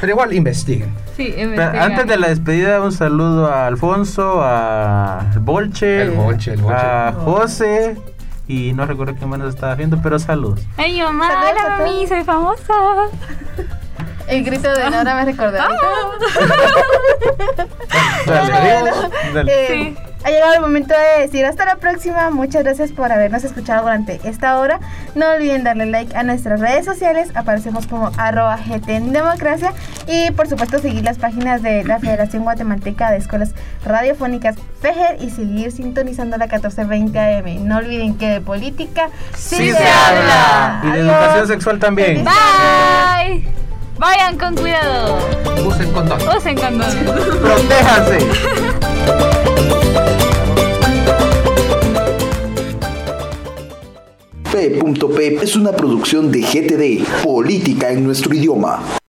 pero 0.00 0.12
igual 0.12 0.32
investiguen. 0.32 0.92
Sí. 1.16 1.34
Antes 1.78 2.06
de 2.06 2.16
la 2.16 2.28
despedida, 2.28 2.80
un 2.80 2.92
saludo 2.92 3.46
a 3.52 3.66
Alfonso, 3.66 4.40
a 4.42 5.26
Bolche, 5.40 6.02
El 6.02 6.10
Bolche, 6.12 6.52
el 6.54 6.62
Bolche. 6.62 6.76
a 6.78 7.12
José 7.24 7.96
y 8.48 8.72
no 8.72 8.84
recuerdo 8.86 9.14
quién 9.14 9.28
más 9.30 9.38
nos 9.38 9.54
estaba 9.54 9.74
viendo, 9.76 10.00
pero 10.02 10.18
saludos. 10.18 10.60
Ay, 10.76 11.00
mamá, 11.00 11.28
hola 11.50 11.74
a 11.76 11.78
mami, 11.78 12.06
soy 12.06 12.24
famosa. 12.24 12.74
El 14.30 14.44
grito 14.44 14.72
de 14.72 14.90
Nora 14.90 15.14
me 15.16 15.24
recordó. 15.24 15.58
Dale, 18.26 18.80
Bueno, 18.82 19.10
dale. 19.34 19.52
eh, 19.88 19.94
Ha 20.22 20.30
llegado 20.30 20.52
el 20.54 20.60
momento 20.60 20.94
de 20.94 21.22
decir 21.22 21.44
hasta 21.46 21.64
la 21.64 21.76
próxima. 21.76 22.28
Muchas 22.30 22.62
gracias 22.62 22.92
por 22.92 23.10
habernos 23.10 23.42
escuchado 23.42 23.82
durante 23.82 24.20
esta 24.24 24.58
hora. 24.58 24.78
No 25.14 25.30
olviden 25.30 25.64
darle 25.64 25.86
like 25.86 26.14
a 26.14 26.22
nuestras 26.22 26.60
redes 26.60 26.84
sociales. 26.84 27.30
Aparecemos 27.34 27.86
como 27.86 28.10
arroba 28.18 28.56
GT 28.58 28.88
en 28.96 29.12
Democracia. 29.14 29.72
Y 30.06 30.30
por 30.32 30.46
supuesto 30.46 30.78
seguir 30.78 31.04
las 31.04 31.16
páginas 31.18 31.62
de 31.62 31.84
la 31.84 31.98
Federación 31.98 32.42
Guatemalteca 32.44 33.10
de 33.10 33.16
Escuelas 33.16 33.54
Radiofónicas 33.84 34.56
FEGER 34.82 35.16
y 35.22 35.30
seguir 35.30 35.72
sintonizando 35.72 36.36
la 36.36 36.44
1420 36.46 37.18
AM. 37.18 37.66
No 37.66 37.78
olviden 37.78 38.16
que 38.18 38.28
de 38.28 38.40
política 38.42 39.08
sí, 39.34 39.56
Sí 39.56 39.70
se, 39.72 39.78
se 39.78 39.88
habla. 39.88 40.80
Y 40.84 40.86
de 40.86 40.92
Adiós. 41.00 41.06
educación 41.16 41.46
sexual 41.48 41.78
también. 41.78 42.24
Bye. 42.24 43.48
Vayan 44.00 44.38
con 44.38 44.56
cuidado. 44.56 45.18
Usen 45.68 45.92
condón. 45.92 46.18
Usen 46.34 46.56
condón. 46.56 46.88
Protéjanse. 47.42 48.18
P.P 54.50 55.38
es 55.42 55.54
una 55.54 55.72
producción 55.72 56.32
de 56.32 56.40
GTD, 56.40 57.22
Política 57.22 57.90
en 57.90 58.04
nuestro 58.04 58.34
idioma. 58.34 58.82